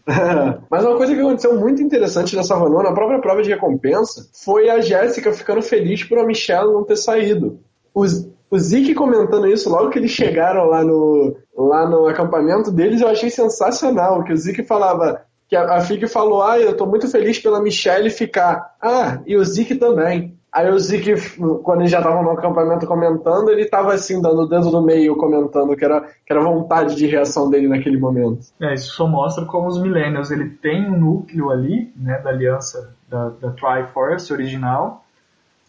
Mas 0.68 0.84
uma 0.84 0.96
coisa 0.96 1.14
que 1.14 1.20
aconteceu 1.20 1.58
muito 1.58 1.80
interessante 1.80 2.34
nessa 2.34 2.56
Renault, 2.56 2.82
na 2.82 2.92
própria 2.92 3.20
prova 3.20 3.42
de 3.42 3.48
recompensa, 3.48 4.28
foi 4.44 4.68
a 4.68 4.80
Jéssica 4.80 5.32
ficando 5.32 5.62
feliz 5.62 6.02
por 6.02 6.18
a 6.18 6.26
Michelle 6.26 6.72
não 6.72 6.84
ter 6.84 6.96
saído. 6.96 7.60
Os, 7.94 8.28
o 8.50 8.58
Zeke 8.58 8.92
comentando 8.94 9.46
isso 9.46 9.70
logo 9.70 9.90
que 9.90 9.98
eles 9.98 10.10
chegaram 10.10 10.64
lá 10.64 10.84
no, 10.84 11.36
lá 11.56 11.88
no 11.88 12.06
acampamento 12.06 12.72
deles, 12.72 13.00
eu 13.00 13.08
achei 13.08 13.30
sensacional. 13.30 14.24
Que 14.24 14.32
o 14.32 14.36
Zeke 14.36 14.64
falava: 14.64 15.22
que 15.50 15.56
a, 15.56 15.74
a 15.74 15.80
Fig 15.80 16.06
falou, 16.06 16.42
ah, 16.44 16.58
eu 16.60 16.76
tô 16.76 16.86
muito 16.86 17.10
feliz 17.10 17.40
pela 17.40 17.60
Michelle 17.60 18.08
ficar. 18.08 18.76
Ah, 18.80 19.18
e 19.26 19.36
o 19.36 19.44
Zeke 19.44 19.74
também. 19.74 20.38
Aí 20.52 20.70
o 20.70 20.78
Zeke, 20.78 21.14
quando 21.62 21.80
eles 21.80 21.90
já 21.90 21.98
estavam 21.98 22.22
no 22.22 22.30
acampamento 22.30 22.86
comentando, 22.86 23.50
ele 23.50 23.66
tava 23.66 23.92
assim, 23.92 24.22
dando 24.22 24.42
o 24.42 24.48
dedo 24.48 24.70
no 24.70 24.80
meio, 24.80 25.16
comentando 25.16 25.76
que 25.76 25.84
era, 25.84 26.00
que 26.00 26.32
era 26.32 26.40
vontade 26.40 26.94
de 26.94 27.06
reação 27.06 27.50
dele 27.50 27.66
naquele 27.66 27.98
momento. 27.98 28.46
É, 28.60 28.74
isso 28.74 28.94
só 28.94 29.08
mostra 29.08 29.44
como 29.44 29.66
os 29.66 29.80
Millennials, 29.80 30.30
ele 30.30 30.48
tem 30.48 30.88
um 30.88 30.98
núcleo 30.98 31.50
ali, 31.50 31.92
né, 31.96 32.20
da 32.20 32.30
aliança 32.30 32.94
da, 33.08 33.30
da 33.30 33.50
Triforce 33.50 34.32
original, 34.32 35.04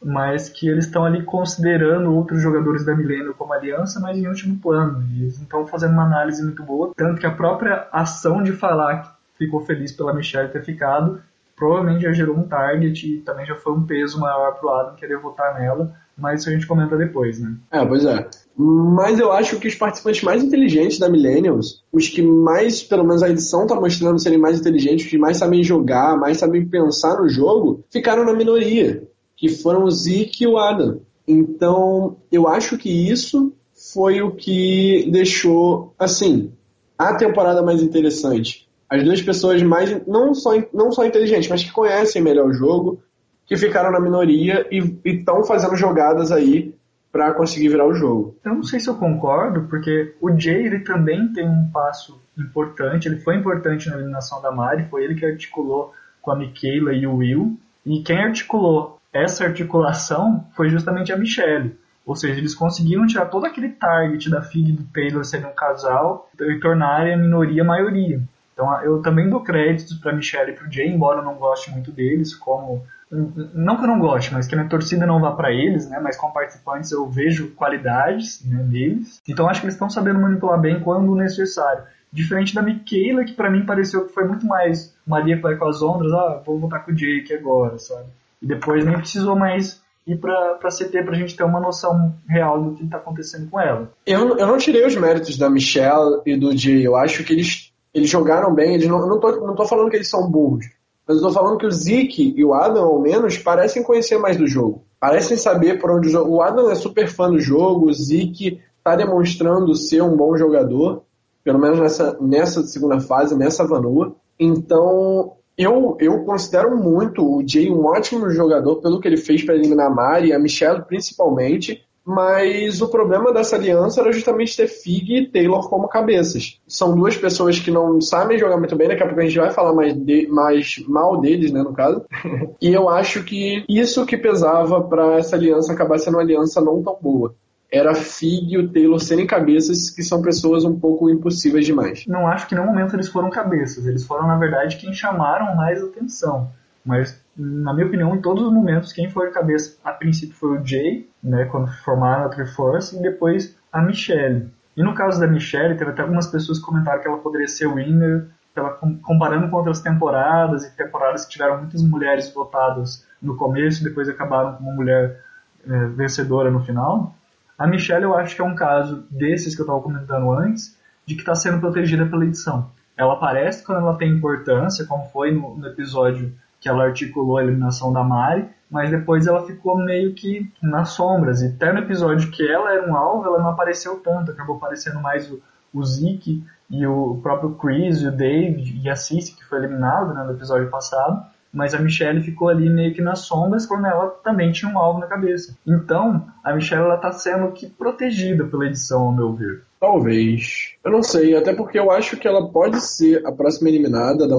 mas 0.03 0.49
que 0.49 0.67
eles 0.67 0.85
estão 0.85 1.05
ali 1.05 1.23
considerando 1.23 2.13
outros 2.13 2.41
jogadores 2.41 2.83
da 2.85 2.95
Millennium 2.95 3.33
como 3.33 3.53
aliança, 3.53 3.99
mas 3.99 4.17
em 4.17 4.27
último 4.27 4.57
plano. 4.57 5.03
Eles 5.15 5.39
estão 5.39 5.65
fazendo 5.65 5.93
uma 5.93 6.05
análise 6.05 6.43
muito 6.43 6.63
boa, 6.63 6.91
tanto 6.95 7.19
que 7.19 7.27
a 7.27 7.31
própria 7.31 7.87
ação 7.91 8.41
de 8.41 8.51
falar 8.51 9.20
ficou 9.45 9.62
feliz 9.62 9.91
pela 9.91 10.13
Michelle 10.13 10.51
ter 10.51 10.63
ficado, 10.63 11.19
provavelmente 11.56 12.04
já 12.04 12.13
gerou 12.13 12.38
um 12.38 12.47
target 12.47 13.08
e 13.08 13.17
também 13.21 13.45
já 13.45 13.56
foi 13.56 13.73
um 13.73 13.84
peso 13.84 14.19
maior 14.19 14.51
pro 14.60 14.69
Adam 14.69 14.95
querer 14.95 15.17
votar 15.19 15.60
nela, 15.60 15.95
mas 16.15 16.41
isso 16.41 16.49
a 16.49 16.54
gente 16.54 16.67
comenta 16.67 16.95
depois, 16.95 17.39
né? 17.39 17.56
É, 17.71 17.84
pois 17.84 18.06
é. 18.06 18.27
Mas 18.56 19.19
eu 19.19 19.32
acho 19.32 19.60
que 19.60 19.67
os 19.67 19.73
participantes 19.73 20.21
mais 20.21 20.43
inteligentes 20.43 20.99
da 20.99 21.10
Millennials, 21.10 21.84
os 21.91 22.08
que 22.08 22.21
mais, 22.21 22.84
pelo 22.84 23.04
menos 23.04 23.23
a 23.23 23.30
edição 23.30 23.65
tá 23.65 23.75
mostrando 23.75 24.19
serem 24.19 24.38
mais 24.38 24.60
inteligentes, 24.60 25.06
os 25.06 25.12
que 25.12 25.17
mais 25.17 25.38
sabem 25.38 25.63
jogar, 25.63 26.15
mais 26.17 26.38
sabem 26.38 26.67
pensar 26.67 27.19
no 27.19 27.27
jogo, 27.27 27.84
ficaram 27.89 28.23
na 28.23 28.34
minoria, 28.34 29.08
que 29.36 29.49
foram 29.49 29.86
o 29.86 29.91
Zeke 29.91 30.43
e 30.43 30.47
o 30.47 30.58
Adam. 30.58 31.01
Então, 31.27 32.17
eu 32.32 32.47
acho 32.47 32.77
que 32.77 32.89
isso 32.89 33.54
foi 33.93 34.21
o 34.21 34.32
que 34.32 35.10
deixou, 35.12 35.95
assim, 35.97 36.51
a 36.97 37.15
temporada 37.15 37.63
mais 37.63 37.82
interessante 37.82 38.69
as 38.91 39.01
duas 39.06 39.21
pessoas 39.21 39.63
mais, 39.63 40.06
não 40.06 40.34
só, 40.34 40.51
não 40.73 40.91
só 40.91 41.06
inteligentes, 41.06 41.49
mas 41.49 41.63
que 41.63 41.71
conhecem 41.71 42.21
melhor 42.21 42.45
o 42.45 42.54
jogo, 42.54 43.01
que 43.45 43.56
ficaram 43.56 43.89
na 43.89 44.01
minoria 44.01 44.67
e 44.69 44.99
estão 45.06 45.45
fazendo 45.45 45.77
jogadas 45.77 46.30
aí 46.30 46.75
para 47.10 47.34
conseguir 47.34 47.69
virar 47.69 47.88
o 47.88 47.93
jogo. 47.93 48.36
Eu 48.43 48.56
não 48.56 48.63
sei 48.63 48.82
se 48.82 48.89
eu 48.89 48.95
concordo, 48.95 49.62
porque 49.69 50.13
o 50.19 50.38
Jay 50.38 50.65
ele 50.65 50.80
também 50.80 51.32
tem 51.32 51.47
um 51.47 51.69
passo 51.71 52.21
importante, 52.38 53.08
ele 53.08 53.19
foi 53.19 53.38
importante 53.38 53.89
na 53.89 53.95
eliminação 53.95 54.41
da 54.41 54.51
Mari, 54.51 54.89
foi 54.89 55.06
ele 55.06 55.15
que 55.15 55.25
articulou 55.25 55.93
com 56.21 56.32
a 56.32 56.36
Michaela 56.36 56.93
e 56.93 57.08
o 57.08 57.15
Will, 57.15 57.58
e 57.86 58.01
quem 58.04 58.21
articulou 58.21 58.99
essa 59.13 59.45
articulação 59.45 60.45
foi 60.54 60.69
justamente 60.69 61.13
a 61.13 61.17
Michelle. 61.17 61.77
Ou 62.06 62.15
seja, 62.15 62.38
eles 62.38 62.54
conseguiram 62.54 63.08
tirar 63.08 63.27
todo 63.27 63.45
aquele 63.45 63.69
target 63.69 64.30
da 64.30 64.41
Fig 64.41 64.69
e 64.69 64.73
do 64.73 64.84
Taylor 64.84 65.23
sendo 65.23 65.47
um 65.47 65.54
casal 65.54 66.30
e 66.39 66.60
tornarem 66.60 67.13
a 67.13 67.17
minoria 67.17 67.62
a 67.62 67.65
maioria. 67.65 68.21
Então 68.62 68.84
eu 68.84 69.02
também 69.02 69.28
dou 69.28 69.41
créditos 69.41 69.97
para 69.97 70.13
Michelle 70.13 70.52
e 70.52 70.54
para 70.54 70.67
o 70.67 70.71
Jay, 70.71 70.88
embora 70.88 71.19
eu 71.19 71.26
não 71.26 71.34
goste 71.34 71.71
muito 71.71 71.91
deles, 71.91 72.36
como 72.36 72.86
não 73.12 73.76
que 73.76 73.84
eu 73.84 73.88
não 73.88 74.00
goste, 74.00 74.32
mas 74.32 74.47
que 74.47 74.54
a 74.54 74.58
minha 74.58 74.69
torcida 74.69 75.06
não 75.06 75.19
vá 75.19 75.32
para 75.32 75.52
eles, 75.52 75.89
né? 75.89 76.00
Mas 76.00 76.15
como 76.15 76.32
participantes 76.32 76.91
eu 76.91 77.10
vejo 77.10 77.50
qualidades 77.56 78.45
né, 78.45 78.63
neles. 78.63 79.21
Então 79.28 79.50
acho 79.50 79.60
que 79.60 79.65
eles 79.65 79.74
estão 79.74 79.89
sabendo 79.89 80.19
manipular 80.19 80.62
bem 80.62 80.80
quando 80.80 81.15
necessário. 81.15 81.84
Diferente 82.13 82.54
da 82.54 82.62
Michaela, 82.62 83.26
que 83.26 83.34
para 83.34 83.50
mim 83.50 83.65
pareceu 83.65 84.06
que 84.06 84.13
foi 84.13 84.26
muito 84.26 84.45
mais 84.45 84.95
Maria 85.06 85.36
que 85.36 85.41
vai 85.41 85.56
com 85.56 85.67
as 85.67 85.82
ondas, 85.82 86.13
ah, 86.13 86.41
vou 86.45 86.60
voltar 86.60 86.80
com 86.80 86.91
o 86.91 86.95
Jake 86.95 87.34
agora, 87.34 87.80
sabe? 87.80 88.06
E 88.41 88.45
depois 88.45 88.86
nem 88.86 88.95
precisou 88.95 89.36
mais 89.36 89.82
ir 90.06 90.17
para 90.17 90.58
CT 90.69 91.04
para 91.04 91.15
a 91.15 91.19
gente 91.19 91.36
ter 91.36 91.43
uma 91.43 91.60
noção 91.60 92.15
real 92.28 92.63
do 92.63 92.76
que 92.76 92.84
está 92.84 92.97
acontecendo 92.97 93.50
com 93.50 93.60
ela. 93.60 93.91
Eu, 94.06 94.38
eu 94.38 94.47
não 94.47 94.58
tirei 94.58 94.86
os 94.86 94.95
méritos 94.95 95.38
da 95.38 95.50
Michelle 95.50 96.21
e 96.26 96.38
do 96.38 96.56
Jay. 96.56 96.86
Eu 96.86 96.95
acho 96.95 97.24
que 97.24 97.34
eles 97.34 97.70
eles 97.93 98.10
jogaram 98.10 98.54
bem, 98.54 98.75
eles 98.75 98.88
não, 98.88 98.99
eu 98.99 99.08
não, 99.08 99.19
tô, 99.19 99.32
não 99.45 99.56
tô 99.56 99.65
falando 99.65 99.89
que 99.89 99.97
eles 99.97 100.10
são 100.10 100.30
burros, 100.30 100.65
mas 101.08 101.21
eu 101.21 101.32
falando 101.32 101.58
que 101.58 101.65
o 101.65 101.71
Zeke 101.71 102.34
e 102.38 102.45
o 102.45 102.54
Adam, 102.54 102.84
ao 102.86 102.99
menos, 102.99 103.38
parecem 103.38 103.84
conhecer 103.84 104.17
mais 104.17 104.38
do 104.38 104.47
jogo. 104.47 104.84
Parecem 104.99 105.36
saber 105.36 105.80
por 105.80 105.91
onde 105.91 106.08
o 106.08 106.12
jogo. 106.12 106.36
O 106.36 106.41
Adam 106.41 106.69
é 106.69 106.75
super 106.75 107.08
fã 107.08 107.30
do 107.30 107.39
jogo, 107.39 107.88
o 107.88 107.93
Zeke 107.93 108.62
tá 108.84 108.95
demonstrando 108.95 109.75
ser 109.75 110.01
um 110.01 110.15
bom 110.15 110.38
jogador, 110.38 111.04
pelo 111.43 111.60
menos 111.60 111.80
nessa, 111.80 112.17
nessa 112.21 112.63
segunda 112.63 112.99
fase, 112.99 113.36
nessa 113.36 113.65
vanua. 113.65 114.15
Então, 114.39 115.34
eu, 115.58 115.97
eu 115.99 116.23
considero 116.23 116.77
muito 116.77 117.23
o 117.23 117.45
Jay 117.45 117.69
um 117.69 117.86
ótimo 117.86 118.30
jogador 118.30 118.77
pelo 118.77 118.99
que 118.99 119.08
ele 119.08 119.17
fez 119.17 119.43
para 119.43 119.56
eliminar 119.56 119.88
a 119.88 119.93
Mari, 119.93 120.34
a 120.34 120.39
Michelle 120.39 120.84
principalmente. 120.84 121.84
Mas 122.05 122.81
o 122.81 122.87
problema 122.87 123.31
dessa 123.31 123.55
aliança 123.55 124.01
era 124.01 124.11
justamente 124.11 124.57
ter 124.57 124.67
Fig 124.67 125.15
e 125.15 125.27
Taylor 125.27 125.69
como 125.69 125.87
cabeças. 125.87 126.59
São 126.67 126.95
duas 126.95 127.15
pessoas 127.15 127.59
que 127.59 127.69
não 127.69 128.01
sabem 128.01 128.39
jogar 128.39 128.57
muito 128.57 128.75
bem, 128.75 128.87
daqui 128.87 129.03
a 129.03 129.05
pouco 129.05 129.21
a 129.21 129.23
gente 129.23 129.37
vai 129.37 129.51
falar 129.51 129.73
mais, 129.73 129.93
de, 129.93 130.27
mais 130.27 130.83
mal 130.87 131.21
deles, 131.21 131.51
né, 131.51 131.61
no 131.61 131.73
caso. 131.73 132.03
e 132.61 132.73
eu 132.73 132.89
acho 132.89 133.23
que 133.23 133.63
isso 133.69 134.05
que 134.05 134.17
pesava 134.17 134.81
para 134.81 135.17
essa 135.17 135.35
aliança 135.35 135.73
acabar 135.73 135.99
sendo 135.99 136.15
uma 136.15 136.23
aliança 136.23 136.59
não 136.59 136.81
tão 136.81 136.97
boa 136.99 137.35
era 137.71 137.95
Fig 137.95 138.53
e 138.53 138.57
o 138.57 138.67
Taylor 138.69 138.99
serem 138.99 139.25
cabeças, 139.25 139.89
que 139.89 140.03
são 140.03 140.21
pessoas 140.21 140.65
um 140.65 140.77
pouco 140.77 141.09
impossíveis 141.09 141.65
demais. 141.65 142.05
Não 142.05 142.27
acho 142.27 142.45
que 142.47 142.53
no 142.53 142.65
momento 142.65 142.95
eles 142.97 143.07
foram 143.07 143.29
cabeças, 143.29 143.87
eles 143.87 144.05
foram, 144.05 144.27
na 144.27 144.37
verdade, 144.37 144.75
quem 144.75 144.93
chamaram 144.93 145.55
mais 145.55 145.81
atenção. 145.81 146.51
Mas 146.85 147.21
na 147.37 147.73
minha 147.73 147.87
opinião, 147.87 148.15
em 148.15 148.21
todos 148.21 148.43
os 148.43 148.51
momentos, 148.51 148.91
quem 148.91 149.09
foi 149.09 149.27
a 149.27 149.31
cabeça 149.31 149.77
a 149.83 149.91
princípio 149.91 150.35
foi 150.35 150.57
o 150.57 150.65
Jay, 150.65 151.07
né, 151.23 151.45
quando 151.45 151.71
formaram 151.84 152.25
a 152.25 152.29
Triforce, 152.29 152.97
e 152.97 153.01
depois 153.01 153.55
a 153.71 153.81
Michelle. 153.81 154.49
E 154.75 154.84
no 154.84 154.93
caso 154.93 155.19
da 155.19 155.27
Michelle, 155.27 155.77
teve 155.77 155.91
até 155.91 156.01
algumas 156.01 156.27
pessoas 156.27 156.60
que 156.60 156.65
comentaram 156.65 157.01
que 157.01 157.07
ela 157.07 157.17
poderia 157.17 157.47
ser 157.47 157.67
winner, 157.67 158.27
ela, 158.55 158.77
comparando 159.03 159.49
com 159.49 159.57
outras 159.57 159.81
temporadas, 159.81 160.65
e 160.65 160.75
temporadas 160.75 161.25
que 161.25 161.31
tiveram 161.31 161.60
muitas 161.60 161.81
mulheres 161.84 162.34
votadas 162.34 163.05
no 163.21 163.36
começo 163.38 163.84
depois 163.84 164.10
acabaram 164.10 164.55
com 164.55 164.63
uma 164.63 164.73
mulher 164.73 165.23
é, 165.65 165.86
vencedora 165.88 166.49
no 166.49 166.63
final. 166.63 167.15
A 167.57 167.67
Michelle 167.67 168.03
eu 168.03 168.17
acho 168.17 168.36
que 168.36 168.41
é 168.41 168.45
um 168.45 168.55
caso 168.55 169.05
desses 169.12 169.53
que 169.53 169.62
eu 169.62 169.65
estava 169.65 169.79
comentando 169.81 170.31
antes, 170.31 170.77
de 171.05 171.15
que 171.15 171.21
está 171.21 171.36
sendo 171.36 171.60
protegida 171.60 172.05
pela 172.05 172.25
edição. 172.25 172.71
Ela 172.97 173.13
aparece 173.13 173.63
quando 173.63 173.81
ela 173.81 173.97
tem 173.97 174.12
importância, 174.12 174.86
como 174.86 175.05
foi 175.10 175.31
no, 175.31 175.55
no 175.55 175.67
episódio 175.67 176.34
que 176.62 176.69
ela 176.69 176.86
articulou 176.86 177.38
a 177.38 177.43
eliminação 177.43 177.91
da 177.91 178.04
Mari, 178.04 178.47
mas 178.69 178.91
depois 178.91 179.26
ela 179.26 179.45
ficou 179.45 179.76
meio 179.78 180.13
que 180.13 180.50
nas 180.62 180.89
sombras. 180.89 181.41
E 181.41 181.47
até 181.47 181.74
no 181.74 181.80
episódio 181.80 182.30
que 182.30 182.47
ela 182.47 182.71
era 182.71 182.89
um 182.89 182.95
alvo, 182.95 183.26
ela 183.26 183.39
não 183.39 183.50
apareceu 183.50 184.00
tanto, 184.00 184.32
acabou 184.32 184.56
aparecendo 184.56 185.02
mais 185.02 185.30
o, 185.30 185.41
o 185.74 185.84
Zeke 185.84 186.45
e 186.69 186.86
o 186.86 187.19
próprio 187.21 187.56
Chris, 187.56 188.02
e 188.02 188.08
o 188.08 188.15
Dave 188.15 188.80
e 188.82 188.89
a 188.89 188.95
Cici, 188.95 189.36
que 189.36 189.43
foi 189.43 189.58
eliminado 189.58 190.13
né, 190.13 190.24
no 190.24 190.34
episódio 190.34 190.69
passado. 190.69 191.26
Mas 191.52 191.74
a 191.74 191.80
Michelle 191.80 192.21
ficou 192.21 192.47
ali 192.47 192.69
meio 192.69 192.93
que 192.93 193.02
nas 193.02 193.21
sombras 193.21 193.65
quando 193.65 193.88
ela 193.88 194.08
também 194.24 194.52
tinha 194.52 194.71
um 194.71 194.78
alvo 194.78 195.00
na 195.00 195.08
cabeça. 195.08 195.58
Então, 195.67 196.28
a 196.43 196.54
Michelle 196.54 196.84
ela 196.84 196.95
tá 196.95 197.12
sendo 197.12 197.52
que 197.52 197.67
protegida 197.67 198.45
pela 198.45 198.67
edição, 198.67 199.02
ao 199.02 199.12
meu 199.12 199.34
ver. 199.34 199.63
Talvez. 199.81 200.75
Eu 200.85 200.91
não 200.91 201.01
sei, 201.01 201.35
até 201.35 201.55
porque 201.55 201.79
eu 201.79 201.89
acho 201.89 202.15
que 202.15 202.27
ela 202.27 202.47
pode 202.47 202.79
ser 202.79 203.25
a 203.25 203.31
próxima 203.31 203.67
eliminada 203.67 204.27
da, 204.27 204.35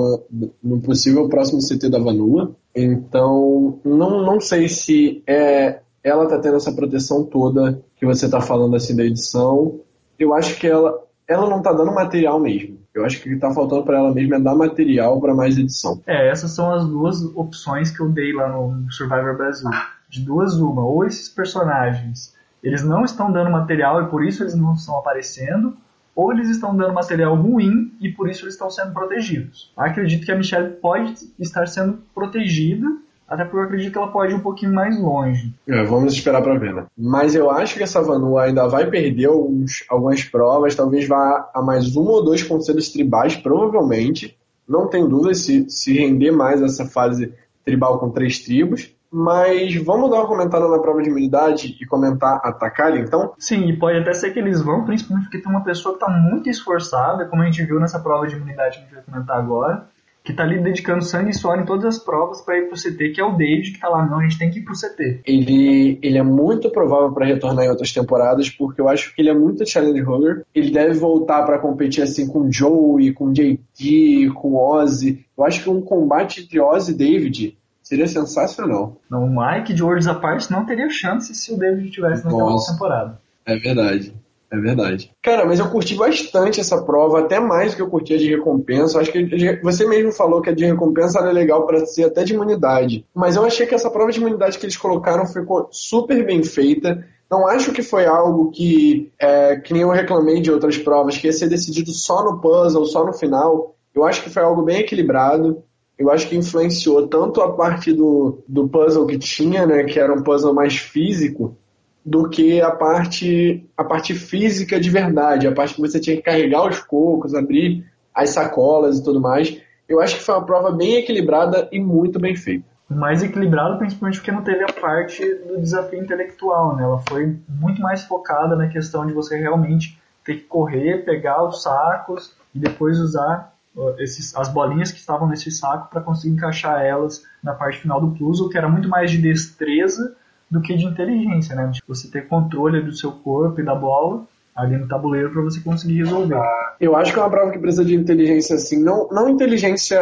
no 0.63 0.81
possível 0.81 1.29
próximo 1.29 1.59
CT 1.59 1.91
da 1.91 1.99
Vanua. 1.99 2.55
Então, 2.73 3.81
não, 3.85 4.23
não 4.25 4.41
sei 4.41 4.69
se 4.69 5.21
é 5.27 5.81
ela 6.05 6.29
tá 6.29 6.39
tendo 6.39 6.57
essa 6.57 6.73
proteção 6.73 7.25
toda 7.25 7.83
que 7.97 8.07
você 8.07 8.29
tá 8.31 8.41
falando 8.41 8.77
assim 8.77 8.95
da 8.95 9.05
edição. 9.05 9.81
Eu 10.17 10.33
acho 10.33 10.59
que 10.61 10.67
ela, 10.67 10.97
ela 11.27 11.51
não 11.51 11.61
tá 11.61 11.73
dando 11.73 11.93
material 11.93 12.39
mesmo. 12.39 12.79
Eu 12.95 13.05
acho 13.05 13.21
que 13.21 13.29
o 13.29 13.35
que 13.35 13.41
tá 13.41 13.53
faltando 13.53 13.85
para 13.85 13.99
ela 13.99 14.15
mesmo 14.15 14.35
é 14.37 14.41
dar 14.41 14.55
material 14.55 15.21
para 15.21 15.35
mais 15.35 15.59
edição. 15.59 16.01
É, 16.07 16.31
essas 16.31 16.53
são 16.53 16.73
as 16.73 16.87
duas 16.87 17.21
opções 17.35 17.91
que 17.91 18.01
eu 18.01 18.09
dei 18.09 18.33
lá 18.33 18.49
no 18.49 18.91
Survivor 18.93 19.37
Brasil. 19.37 19.69
De 20.09 20.21
duas, 20.21 20.55
uma. 20.55 20.85
Ou 20.85 21.05
esses 21.05 21.29
personagens 21.29 22.33
eles 22.63 22.85
não 22.85 23.05
estão 23.05 23.33
dando 23.33 23.51
material 23.51 24.03
e 24.03 24.07
por 24.07 24.25
isso 24.25 24.43
eles 24.43 24.55
não 24.55 24.75
estão 24.75 24.99
aparecendo, 24.99 25.77
ou 26.15 26.33
eles 26.33 26.49
estão 26.51 26.77
dando 26.77 26.93
material 26.93 27.35
ruim 27.35 27.93
e 28.01 28.11
por 28.11 28.29
isso 28.29 28.45
eles 28.45 28.55
estão 28.55 28.71
sendo 28.71 28.93
protegidos. 28.93 29.73
Acredito 29.77 30.25
que 30.25 30.33
a 30.33 30.37
Michelle 30.37 30.77
pode 30.77 31.15
estar 31.39 31.67
sendo 31.67 31.99
protegida, 32.15 32.87
até 33.27 33.45
porque 33.45 33.57
eu 33.57 33.63
acredito 33.63 33.93
que 33.93 33.99
ela 33.99 34.13
pode 34.13 34.33
ir 34.33 34.37
um 34.37 34.41
pouquinho 34.41 34.75
mais 34.75 35.01
longe. 35.01 35.55
É, 35.67 35.83
vamos 35.85 36.13
esperar 36.13 36.43
para 36.43 36.59
ver, 36.59 36.75
né? 36.75 36.87
Mas 36.97 37.35
eu 37.35 37.51
acho 37.51 37.77
que 37.77 37.83
essa 37.83 38.03
Vanua 38.03 38.43
ainda 38.43 38.69
vai 38.69 38.91
perder 38.91 39.27
alguns, 39.27 39.85
algumas 39.89 40.23
provas, 40.23 40.75
talvez 40.75 41.09
vá 41.09 41.51
a 41.55 41.63
mais 41.63 41.97
um 41.97 42.05
ou 42.05 42.23
dois 42.23 42.43
conselhos 42.43 42.91
tribais, 42.91 43.35
provavelmente. 43.35 44.37
Não 44.69 44.87
tem 44.87 45.09
dúvida 45.09 45.35
se, 45.35 45.69
se 45.71 45.99
render 45.99 46.31
mais 46.31 46.61
essa 46.61 46.85
fase 46.85 47.33
tribal 47.65 47.99
com 47.99 48.11
três 48.11 48.41
tribos. 48.41 48.95
Mas 49.13 49.75
vamos 49.77 50.11
dar 50.11 50.17
uma 50.17 50.27
comentada 50.27 50.67
na 50.69 50.79
prova 50.79 51.03
de 51.03 51.11
imunidade 51.11 51.77
e 51.79 51.85
comentar 51.85 52.41
a 52.43 52.51
Takali, 52.51 53.01
então? 53.01 53.35
Sim, 53.39 53.69
e 53.69 53.77
pode 53.77 53.99
até 53.99 54.15
ser 54.15 54.33
que 54.33 54.39
eles 54.39 54.63
vão, 54.63 54.85
principalmente 54.87 55.25
porque 55.25 55.39
tem 55.39 55.53
uma 55.53 55.63
pessoa 55.63 55.97
que 55.97 56.03
está 56.03 56.11
muito 56.11 56.49
esforçada, 56.49 57.27
como 57.27 57.43
a 57.43 57.45
gente 57.45 57.63
viu 57.65 57.79
nessa 57.79 58.01
prova 58.01 58.27
de 58.27 58.37
imunidade 58.37 58.79
que 58.79 58.85
a 58.85 58.87
gente 58.87 58.95
vai 58.95 59.05
comentar 59.05 59.37
agora, 59.37 59.87
que 60.25 60.31
está 60.31 60.45
ali 60.45 60.63
dedicando 60.63 61.05
sangue 61.05 61.31
e 61.31 61.35
suor 61.35 61.59
em 61.59 61.65
todas 61.65 61.97
as 61.97 62.03
provas 62.03 62.41
para 62.41 62.57
ir 62.57 62.69
pro 62.69 62.79
CT, 62.79 63.11
que 63.11 63.21
é 63.21 63.25
o 63.25 63.33
David, 63.33 63.71
que 63.71 63.77
está 63.77 63.89
lá, 63.89 64.07
não, 64.07 64.21
a 64.21 64.23
gente 64.23 64.39
tem 64.39 64.51
que 64.51 64.61
ir 64.61 64.63
pro 64.63 64.75
CT. 64.75 65.21
Ele, 65.27 65.99
ele 66.01 66.17
é 66.17 66.23
muito 66.23 66.71
provável 66.71 67.13
para 67.13 67.27
retornar 67.27 67.65
em 67.65 67.69
outras 67.69 67.93
temporadas, 67.93 68.49
porque 68.49 68.81
eu 68.81 68.89
acho 68.89 69.15
que 69.15 69.21
ele 69.21 69.31
é 69.31 69.35
muito 69.35 69.69
challenge 69.69 70.01
roller. 70.01 70.45
Ele 70.55 70.71
deve 70.71 70.95
voltar 70.95 71.43
para 71.43 71.59
competir 71.59 72.03
assim 72.03 72.29
com 72.29 72.51
Joey, 72.51 73.13
com 73.13 73.33
JT, 73.33 74.31
com 74.35 74.55
Ozzy. 74.55 75.25
Eu 75.37 75.45
acho 75.45 75.63
que 75.63 75.71
um 75.71 75.83
combate 75.83 76.43
entre 76.43 76.61
Ozzy 76.61 76.93
e 76.93 76.97
David 76.97 77.59
Seria 77.93 78.07
sensacional. 78.07 78.97
Não, 79.11 79.27
o 79.27 79.29
Mike 79.29 79.75
de 79.75 79.83
Worlds 79.83 80.07
à 80.07 80.15
parte 80.15 80.51
não 80.51 80.65
teria 80.65 80.89
chance 80.89 81.35
se 81.35 81.53
o 81.53 81.59
David 81.59 81.91
tivesse 81.91 82.25
naquela 82.25 82.53
Nossa, 82.53 82.73
temporada. 82.73 83.21
É 83.45 83.55
verdade. 83.55 84.15
É 84.51 84.57
verdade. 84.57 85.11
Cara, 85.23 85.45
mas 85.45 85.59
eu 85.59 85.69
curti 85.69 85.95
bastante 85.95 86.59
essa 86.59 86.81
prova, 86.81 87.21
até 87.21 87.39
mais 87.39 87.73
do 87.73 87.77
que 87.77 87.83
eu 87.83 87.91
curti 87.91 88.15
a 88.15 88.17
de 88.17 88.31
recompensa. 88.31 88.99
Acho 88.99 89.13
que 89.13 89.61
você 89.63 89.87
mesmo 89.87 90.11
falou 90.11 90.41
que 90.41 90.49
a 90.49 90.55
de 90.55 90.65
recompensa 90.65 91.19
era 91.19 91.31
legal 91.31 91.67
para 91.67 91.85
ser 91.85 92.05
até 92.05 92.25
de 92.25 92.33
imunidade. 92.33 93.05
Mas 93.15 93.37
eu 93.37 93.45
achei 93.45 93.67
que 93.67 93.75
essa 93.75 93.91
prova 93.91 94.11
de 94.11 94.21
imunidade 94.21 94.59
que 94.59 94.65
eles 94.65 94.77
colocaram 94.79 95.27
ficou 95.27 95.69
super 95.71 96.25
bem 96.25 96.43
feita. 96.43 97.07
Não 97.31 97.47
acho 97.47 97.73
que 97.73 97.83
foi 97.83 98.07
algo 98.07 98.51
que, 98.51 99.13
é, 99.19 99.57
que 99.57 99.75
nem 99.75 99.83
eu 99.83 99.91
reclamei 99.91 100.41
de 100.41 100.51
outras 100.51 100.79
provas, 100.79 101.19
que 101.19 101.27
ia 101.27 101.33
ser 101.35 101.51
decidido 101.51 101.91
só 101.91 102.25
no 102.25 102.41
puzzle, 102.41 102.87
só 102.87 103.05
no 103.05 103.13
final. 103.13 103.77
Eu 103.95 104.03
acho 104.07 104.23
que 104.23 104.31
foi 104.31 104.43
algo 104.43 104.63
bem 104.63 104.81
equilibrado 104.81 105.63
eu 106.03 106.11
acho 106.11 106.29
que 106.29 106.37
influenciou 106.37 107.07
tanto 107.07 107.41
a 107.41 107.53
parte 107.53 107.93
do, 107.93 108.43
do 108.49 108.69
puzzle 108.69 109.07
que 109.07 109.17
tinha, 109.17 109.65
né, 109.65 109.85
que 109.85 110.01
era 110.01 110.13
um 110.13 110.23
puzzle 110.23 110.53
mais 110.53 110.77
físico, 110.77 111.57
do 112.05 112.29
que 112.29 112.61
a 112.61 112.73
parte, 112.73 113.65
a 113.77 113.85
parte 113.85 114.13
física 114.13 114.81
de 114.81 114.91
verdade, 114.91 115.47
a 115.47 115.53
parte 115.53 115.75
que 115.75 115.81
você 115.81 116.01
tinha 116.01 116.17
que 116.17 116.23
carregar 116.23 116.69
os 116.69 116.81
cocos, 116.81 117.35
abrir 117.35 117.87
as 118.13 118.31
sacolas 118.31 118.99
e 118.99 119.05
tudo 119.05 119.21
mais. 119.21 119.61
Eu 119.89 120.01
acho 120.01 120.17
que 120.17 120.23
foi 120.23 120.35
uma 120.35 120.45
prova 120.45 120.73
bem 120.73 120.97
equilibrada 120.97 121.69
e 121.71 121.79
muito 121.79 122.19
bem 122.19 122.35
feita. 122.35 122.65
Mais 122.89 123.23
equilibrado, 123.23 123.79
principalmente 123.79 124.19
porque 124.19 124.33
não 124.33 124.43
teve 124.43 124.65
a 124.65 124.73
parte 124.73 125.25
do 125.47 125.61
desafio 125.61 126.03
intelectual, 126.03 126.77
né? 126.77 126.83
Ela 126.83 127.01
foi 127.09 127.39
muito 127.49 127.81
mais 127.81 128.03
focada 128.03 128.57
na 128.57 128.67
questão 128.67 129.07
de 129.07 129.13
você 129.13 129.39
realmente 129.39 129.99
ter 130.25 130.35
que 130.35 130.45
correr, 130.45 131.05
pegar 131.05 131.45
os 131.45 131.63
sacos 131.63 132.35
e 132.53 132.59
depois 132.59 132.99
usar 132.99 133.52
esses, 133.99 134.35
as 134.37 134.49
bolinhas 134.49 134.93
que 134.93 134.99
estavam 134.99 135.29
nesse 135.29 135.51
saco 135.51 135.89
para 135.91 136.01
conseguir 136.01 136.35
encaixar 136.35 136.83
elas 136.83 137.25
na 137.43 137.55
parte 137.55 137.79
final 137.79 138.01
do 138.01 138.17
puzzle, 138.17 138.49
que 138.49 138.59
era 138.59 138.69
muito 138.69 138.89
mais 138.89 139.11
de 139.11 139.19
destreza 139.19 140.15
do 140.51 140.61
que 140.61 140.77
de 140.77 140.85
inteligência, 140.85 141.57
né? 141.57 141.71
Tipo, 141.73 141.95
você 141.95 142.11
ter 142.11 142.29
controle 142.29 142.83
do 142.83 142.93
seu 142.93 143.13
corpo 143.13 143.61
e 143.61 143.65
da 143.65 143.75
bola 143.75 144.25
ali 144.55 144.77
no 144.77 144.87
tabuleiro 144.87 145.33
para 145.33 145.43
você 145.43 145.61
conseguir 145.61 145.99
resolver. 145.99 146.39
Eu 146.79 146.95
acho 146.95 147.13
que 147.13 147.19
é 147.19 147.23
uma 147.23 147.31
prova 147.31 147.51
que 147.51 147.59
precisa 147.59 147.85
de 147.85 147.95
inteligência 147.95 148.57
assim, 148.57 148.83
não, 148.83 149.09
não 149.11 149.29
inteligência 149.31 149.99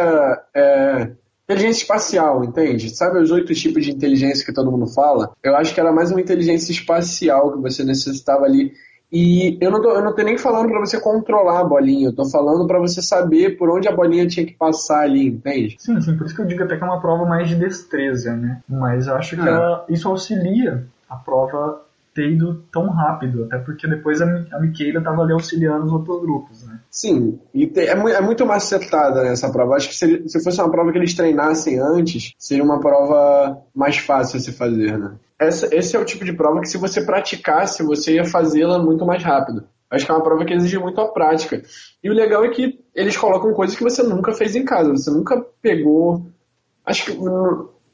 é, 0.53 1.11
inteligência 1.45 1.83
espacial, 1.83 2.43
entende? 2.43 2.89
Sabe 2.89 3.19
os 3.19 3.31
oito 3.31 3.53
tipos 3.53 3.85
de 3.85 3.91
inteligência 3.91 4.45
que 4.45 4.53
todo 4.53 4.71
mundo 4.71 4.87
fala? 4.87 5.31
Eu 5.43 5.55
acho 5.55 5.73
que 5.73 5.79
era 5.79 5.91
mais 5.91 6.11
uma 6.11 6.21
inteligência 6.21 6.71
espacial 6.71 7.53
que 7.53 7.61
você 7.61 7.83
necessitava 7.83 8.45
ali 8.45 8.73
e 9.11 9.57
eu 9.59 9.69
não, 9.69 9.81
tô, 9.81 9.89
eu 9.91 10.03
não 10.03 10.15
tô 10.15 10.21
nem 10.21 10.37
falando 10.37 10.69
para 10.69 10.79
você 10.79 10.99
controlar 10.99 11.59
a 11.59 11.63
bolinha, 11.65 12.07
eu 12.07 12.15
tô 12.15 12.29
falando 12.29 12.65
para 12.65 12.79
você 12.79 13.01
saber 13.01 13.57
por 13.57 13.69
onde 13.69 13.87
a 13.87 13.95
bolinha 13.95 14.25
tinha 14.25 14.45
que 14.45 14.53
passar 14.53 15.01
ali, 15.01 15.27
entende? 15.27 15.75
Sim, 15.79 15.99
sim, 15.99 16.17
por 16.17 16.25
isso 16.25 16.35
que 16.35 16.41
eu 16.41 16.45
digo 16.45 16.63
até 16.63 16.77
que 16.77 16.83
é 16.83 16.85
uma 16.85 17.01
prova 17.01 17.25
mais 17.25 17.49
de 17.49 17.55
destreza, 17.55 18.33
né? 18.35 18.61
Mas 18.69 19.07
eu 19.07 19.15
acho 19.15 19.35
que 19.35 19.41
é. 19.41 19.47
ela, 19.47 19.85
isso 19.89 20.07
auxilia 20.07 20.87
a 21.09 21.15
prova 21.17 21.81
ter 22.13 22.29
ido 22.29 22.63
tão 22.71 22.89
rápido, 22.89 23.45
até 23.45 23.57
porque 23.57 23.87
depois 23.87 24.21
a, 24.21 24.25
a 24.25 24.59
Miquela 24.59 24.99
estava 24.99 25.21
ali 25.21 25.33
auxiliando 25.33 25.85
os 25.85 25.91
outros 25.91 26.21
grupos, 26.21 26.65
né? 26.65 26.79
Sim, 26.89 27.39
e 27.53 27.67
te, 27.67 27.81
é, 27.81 27.91
é, 27.91 28.21
muito 28.21 28.45
macetada 28.45 29.23
nessa 29.23 29.47
né, 29.47 29.53
prova. 29.53 29.75
Acho 29.75 29.89
que 29.89 29.95
se, 29.95 30.27
se 30.27 30.43
fosse 30.43 30.59
uma 30.61 30.69
prova 30.69 30.91
que 30.91 30.97
eles 30.97 31.13
treinassem 31.13 31.79
antes, 31.79 32.33
seria 32.37 32.63
uma 32.63 32.79
prova 32.79 33.61
mais 33.73 33.97
fácil 33.97 34.39
de 34.39 34.45
se 34.45 34.51
fazer, 34.51 34.97
né? 34.97 35.11
Essa, 35.41 35.75
esse 35.75 35.95
é 35.95 35.99
o 35.99 36.05
tipo 36.05 36.23
de 36.23 36.33
prova 36.33 36.61
que 36.61 36.69
se 36.69 36.77
você 36.77 37.03
praticasse, 37.03 37.81
você 37.81 38.13
ia 38.13 38.23
fazê-la 38.23 38.77
muito 38.77 39.03
mais 39.07 39.23
rápido. 39.23 39.63
Acho 39.89 40.05
que 40.05 40.11
é 40.11 40.13
uma 40.13 40.23
prova 40.23 40.45
que 40.45 40.53
exige 40.53 40.77
muito 40.77 41.01
a 41.01 41.07
prática. 41.07 41.63
E 42.03 42.11
o 42.11 42.13
legal 42.13 42.45
é 42.45 42.49
que 42.49 42.79
eles 42.93 43.17
colocam 43.17 43.51
coisas 43.51 43.75
que 43.75 43.83
você 43.83 44.03
nunca 44.03 44.33
fez 44.33 44.55
em 44.55 44.63
casa. 44.63 44.91
Você 44.91 45.09
nunca 45.09 45.43
pegou. 45.59 46.27
Acho 46.85 47.05
que 47.05 47.17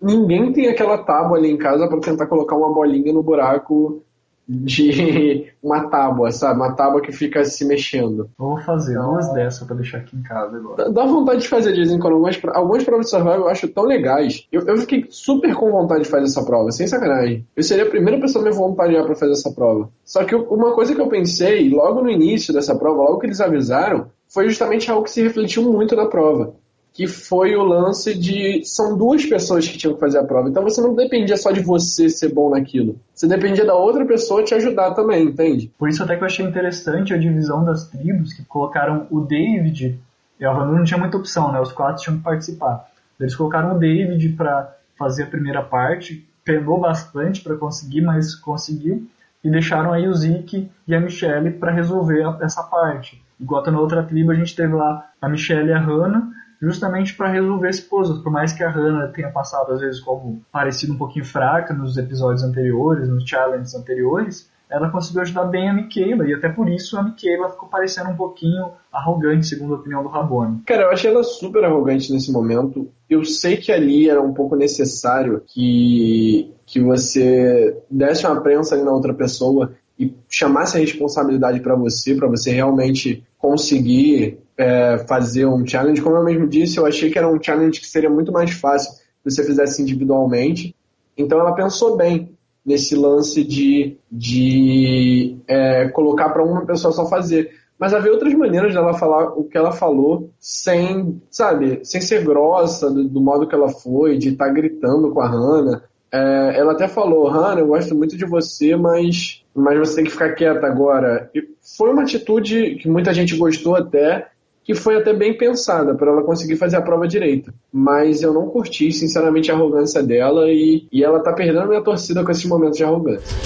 ninguém 0.01 0.51
tem 0.51 0.67
aquela 0.67 0.97
tábua 0.97 1.38
ali 1.38 1.49
em 1.49 1.57
casa 1.57 1.88
para 1.88 2.01
tentar 2.01 2.27
colocar 2.27 2.57
uma 2.57 2.73
bolinha 2.73 3.13
no 3.13 3.23
buraco 3.23 4.03
de 4.47 5.51
uma 5.62 5.89
tábua, 5.89 6.31
sabe? 6.31 6.60
Uma 6.60 6.73
tábua 6.73 7.01
que 7.01 7.12
fica 7.12 7.43
se 7.43 7.65
mexendo. 7.65 8.29
Vou 8.38 8.57
fazer 8.62 8.93
então, 8.93 9.12
duas 9.12 9.33
dessas 9.33 9.65
pra 9.67 9.75
deixar 9.75 9.97
aqui 9.97 10.15
em 10.15 10.23
casa 10.23 10.57
agora. 10.57 10.89
Dá 10.91 11.05
vontade 11.05 11.41
de 11.41 11.47
fazer 11.47 11.71
de 11.71 11.77
vez 11.77 11.91
em 11.91 11.99
quando. 11.99 12.13
Algumas, 12.13 12.39
algumas 12.53 12.83
provas 12.83 13.05
de 13.05 13.12
survival 13.12 13.39
eu 13.39 13.49
acho 13.49 13.67
tão 13.67 13.83
legais. 13.83 14.47
Eu, 14.51 14.62
eu 14.65 14.77
fiquei 14.77 15.05
super 15.10 15.53
com 15.55 15.71
vontade 15.71 16.03
de 16.03 16.10
fazer 16.10 16.25
essa 16.25 16.43
prova, 16.43 16.71
sem 16.71 16.88
sacanagem. 16.88 17.45
Eu 17.55 17.63
seria 17.63 17.86
a 17.86 17.89
primeira 17.89 18.19
pessoa 18.19 18.43
a 18.45 18.49
me 18.49 18.55
voluntariar 18.55 19.03
pra 19.05 19.15
fazer 19.15 19.33
essa 19.33 19.51
prova. 19.51 19.89
Só 20.05 20.23
que 20.23 20.36
uma 20.36 20.73
coisa 20.73 20.95
que 20.95 21.01
eu 21.01 21.10
pensei 21.10 21.69
logo 21.69 22.01
no 22.01 22.10
início 22.10 22.53
dessa 22.53 22.75
prova, 22.75 23.03
logo 23.03 23.19
que 23.19 23.25
eles 23.25 23.41
avisaram, 23.41 24.07
foi 24.29 24.47
justamente 24.47 24.89
algo 24.89 25.03
que 25.03 25.12
se 25.12 25.21
refletiu 25.21 25.63
muito 25.63 25.95
na 25.95 26.05
prova 26.05 26.53
que 26.97 27.05
foi 27.05 27.55
o 27.55 27.62
lance 27.63 28.17
de 28.17 28.65
são 28.65 28.97
duas 28.97 29.23
pessoas 29.23 29.67
que 29.67 29.77
tinham 29.77 29.93
que 29.93 29.99
fazer 29.99 30.17
a 30.17 30.23
prova. 30.23 30.49
Então 30.49 30.63
você 30.63 30.81
não 30.81 30.95
dependia 30.95 31.38
só 31.38 31.51
de 31.51 31.60
você 31.60 32.10
ser 32.10 32.33
bom 32.33 32.49
naquilo. 32.49 32.99
Você 33.13 33.27
dependia 33.27 33.63
da 33.63 33.75
outra 33.75 34.03
pessoa 34.03 34.43
te 34.43 34.55
ajudar 34.55 34.95
também, 34.95 35.25
entende? 35.25 35.71
Por 35.77 35.89
isso 35.89 36.01
até 36.01 36.15
que 36.15 36.23
eu 36.23 36.25
achei 36.25 36.43
interessante 36.43 37.13
a 37.13 37.17
divisão 37.19 37.63
das 37.63 37.88
tribos, 37.88 38.33
que 38.33 38.43
colocaram 38.45 39.05
o 39.12 39.19
David 39.19 39.99
e 40.39 40.45
a 40.45 40.51
Vanu 40.51 40.75
não 40.75 40.83
tinha 40.83 40.99
muita 40.99 41.17
opção, 41.17 41.51
né? 41.51 41.62
Os 41.62 41.71
quatro 41.71 42.01
tinham 42.01 42.17
que 42.17 42.23
participar. 42.23 42.89
Eles 43.19 43.36
colocaram 43.36 43.75
o 43.75 43.79
David 43.79 44.29
para 44.29 44.75
fazer 44.97 45.23
a 45.23 45.27
primeira 45.27 45.62
parte, 45.62 46.27
penou 46.43 46.79
bastante 46.79 47.43
para 47.43 47.55
conseguir, 47.55 48.01
mas 48.01 48.33
conseguiu. 48.33 49.07
E 49.43 49.51
deixaram 49.51 49.93
aí 49.93 50.07
o 50.07 50.13
Zeke 50.15 50.67
e 50.88 50.95
a 50.95 50.99
Michelle 50.99 51.51
para 51.51 51.71
resolver 51.71 52.25
essa 52.41 52.63
parte. 52.63 53.23
Igual 53.39 53.63
na 53.71 53.79
outra 53.79 54.01
tribo, 54.01 54.31
a 54.31 54.36
gente 54.36 54.55
teve 54.55 54.73
lá 54.73 55.12
a 55.21 55.29
Michelle 55.29 55.69
e 55.69 55.73
a 55.73 55.79
Hannah, 55.79 56.27
justamente 56.62 57.13
para 57.15 57.30
resolver 57.30 57.70
esse 57.70 57.82
puzzle. 57.84 58.22
Por 58.22 58.32
mais 58.32 58.54
que 58.54 58.63
a 58.63 58.70
Hannah 58.70 59.08
tenha 59.08 59.30
passado, 59.30 59.74
às 59.74 59.82
vezes, 59.82 60.00
como 60.00 60.41
parecido 60.52 60.93
um 60.93 60.98
pouquinho 60.98 61.26
fraca 61.26 61.74
nos 61.74 61.98
episódios 61.98 62.43
anteriores, 62.43 63.08
nos 63.08 63.28
challenges 63.28 63.76
anteriores, 63.76 64.50
ela 64.70 64.89
conseguiu 64.89 65.22
ajudar 65.22 65.46
bem 65.46 65.70
a 65.70 65.74
Michaela, 65.74 66.28
e 66.28 66.34
até 66.34 66.50
por 66.50 66.70
isso 66.70 66.98
a 66.98 67.04
Michaela 67.04 67.50
ficou 67.50 67.70
parecendo 67.70 68.10
um 68.10 68.15
pouquinho 68.15 68.72
arrogante, 68.91 69.48
segundo 69.48 69.74
a 69.74 69.78
opinião 69.78 70.04
do 70.04 70.10
Rabone. 70.10 70.62
Cara, 70.65 70.84
eu 70.84 70.89
achei 70.89 71.10
ela 71.10 71.24
super 71.24 71.63
arrogante 71.63 72.12
nesse 72.12 72.32
momento. 72.32 72.89
Eu 73.10 73.24
sei 73.24 73.58
que 73.58 73.72
ali 73.72 74.10
era 74.10 74.22
um 74.22 74.34
pouco 74.34 74.56
necessário 74.56 75.41
que, 75.48 76.54
que 76.65 76.82
você 76.82 77.82
desse 77.89 78.26
uma 78.26 78.41
prensa 78.41 78.76
ali 78.76 78.84
na 78.84 78.91
outra 78.91 79.13
pessoa 79.13 79.72
e 79.98 80.13
chamasse 80.30 80.78
a 80.78 80.82
responsabilidade 80.82 81.62
para 81.62 81.76
você, 81.76 82.13
para 82.13 82.28
você 82.28 82.52
realmente 82.52 83.24
conseguir 83.38 84.39
é, 84.58 84.98
fazer 85.08 85.46
um 85.46 85.65
challenge. 85.65 86.02
Como 86.02 86.15
eu 86.15 86.24
mesmo 86.24 86.48
disse, 86.48 86.78
eu 86.78 86.86
achei 86.86 87.10
que 87.10 87.17
era 87.17 87.30
um 87.30 87.41
challenge 87.41 87.80
que 87.80 87.88
seria 87.88 88.10
muito 88.10 88.32
mais 88.32 88.52
fácil 88.52 88.93
se 88.93 89.02
você 89.24 89.43
fizesse 89.43 89.82
individualmente. 89.82 90.76
Então 91.17 91.39
ela 91.39 91.54
pensou 91.54 91.96
bem 91.96 92.36
nesse 92.65 92.96
lance 92.96 93.43
de, 93.43 93.98
de 94.12 95.38
é, 95.48 95.88
colocar 95.89 96.30
para 96.30 96.43
uma 96.43 96.65
pessoa 96.65 96.91
só 96.91 97.08
fazer. 97.08 97.52
Mas 97.80 97.93
havia 97.93 98.12
outras 98.12 98.34
maneiras 98.34 98.74
dela 98.74 98.93
falar 98.96 99.30
o 99.38 99.43
que 99.43 99.58
ela 99.58 99.72
falou 99.72 100.32
sem, 100.39 101.22
sabe, 101.30 101.80
sem 101.84 102.02
ser 102.02 102.24
grossa 102.24 102.89
do, 102.89 103.08
do 103.08 103.22
modo 103.22 103.48
que 103.48 103.54
ela 103.54 103.70
foi, 103.70 104.17
de 104.17 104.30
estar 104.30 104.48
tá 104.48 104.52
gritando 104.52 105.12
com 105.12 105.22
a 105.22 105.28
Hannah. 105.28 105.84
É, 106.12 106.60
ela 106.60 106.72
até 106.72 106.88
falou, 106.88 107.28
Hannah, 107.28 107.62
eu 107.62 107.67
gosto 107.67 107.93
muito 107.96 108.17
de 108.17 108.26
você, 108.26 108.76
mas, 108.76 109.43
mas 109.54 109.78
você 109.78 109.96
tem 109.98 110.06
que 110.06 110.12
ficar 110.12 110.34
quieta 110.34 110.65
agora. 110.65 111.30
E 111.36 111.48
foi 111.78 111.91
uma 111.91 112.02
atitude 112.02 112.76
que 112.82 112.89
muita 112.89 113.13
gente 113.13 113.38
gostou 113.38 113.76
até, 113.76 114.28
que 114.67 114.75
foi 114.75 114.97
até 114.97 115.13
bem 115.13 115.38
pensada 115.38 115.95
para 115.95 116.12
ela 116.12 116.21
conseguir 116.23 116.58
fazer 116.58 116.75
a 116.75 116.82
prova 116.82 117.08
direita. 117.08 117.53
Mas 117.71 118.21
eu 118.21 118.34
não 118.34 118.49
curti, 118.49 118.91
sinceramente, 118.91 119.49
a 119.49 119.56
arrogância 119.56 120.03
dela 120.03 120.49
e, 120.49 120.86
e 120.91 121.06
ela 121.06 121.23
tá 121.23 121.32
perdendo 121.32 121.69
minha 121.69 121.82
torcida 121.82 122.21
com 122.21 122.30
esses 122.30 122.43
momentos 122.43 122.75
de 122.75 122.84
arrogância. 122.84 123.38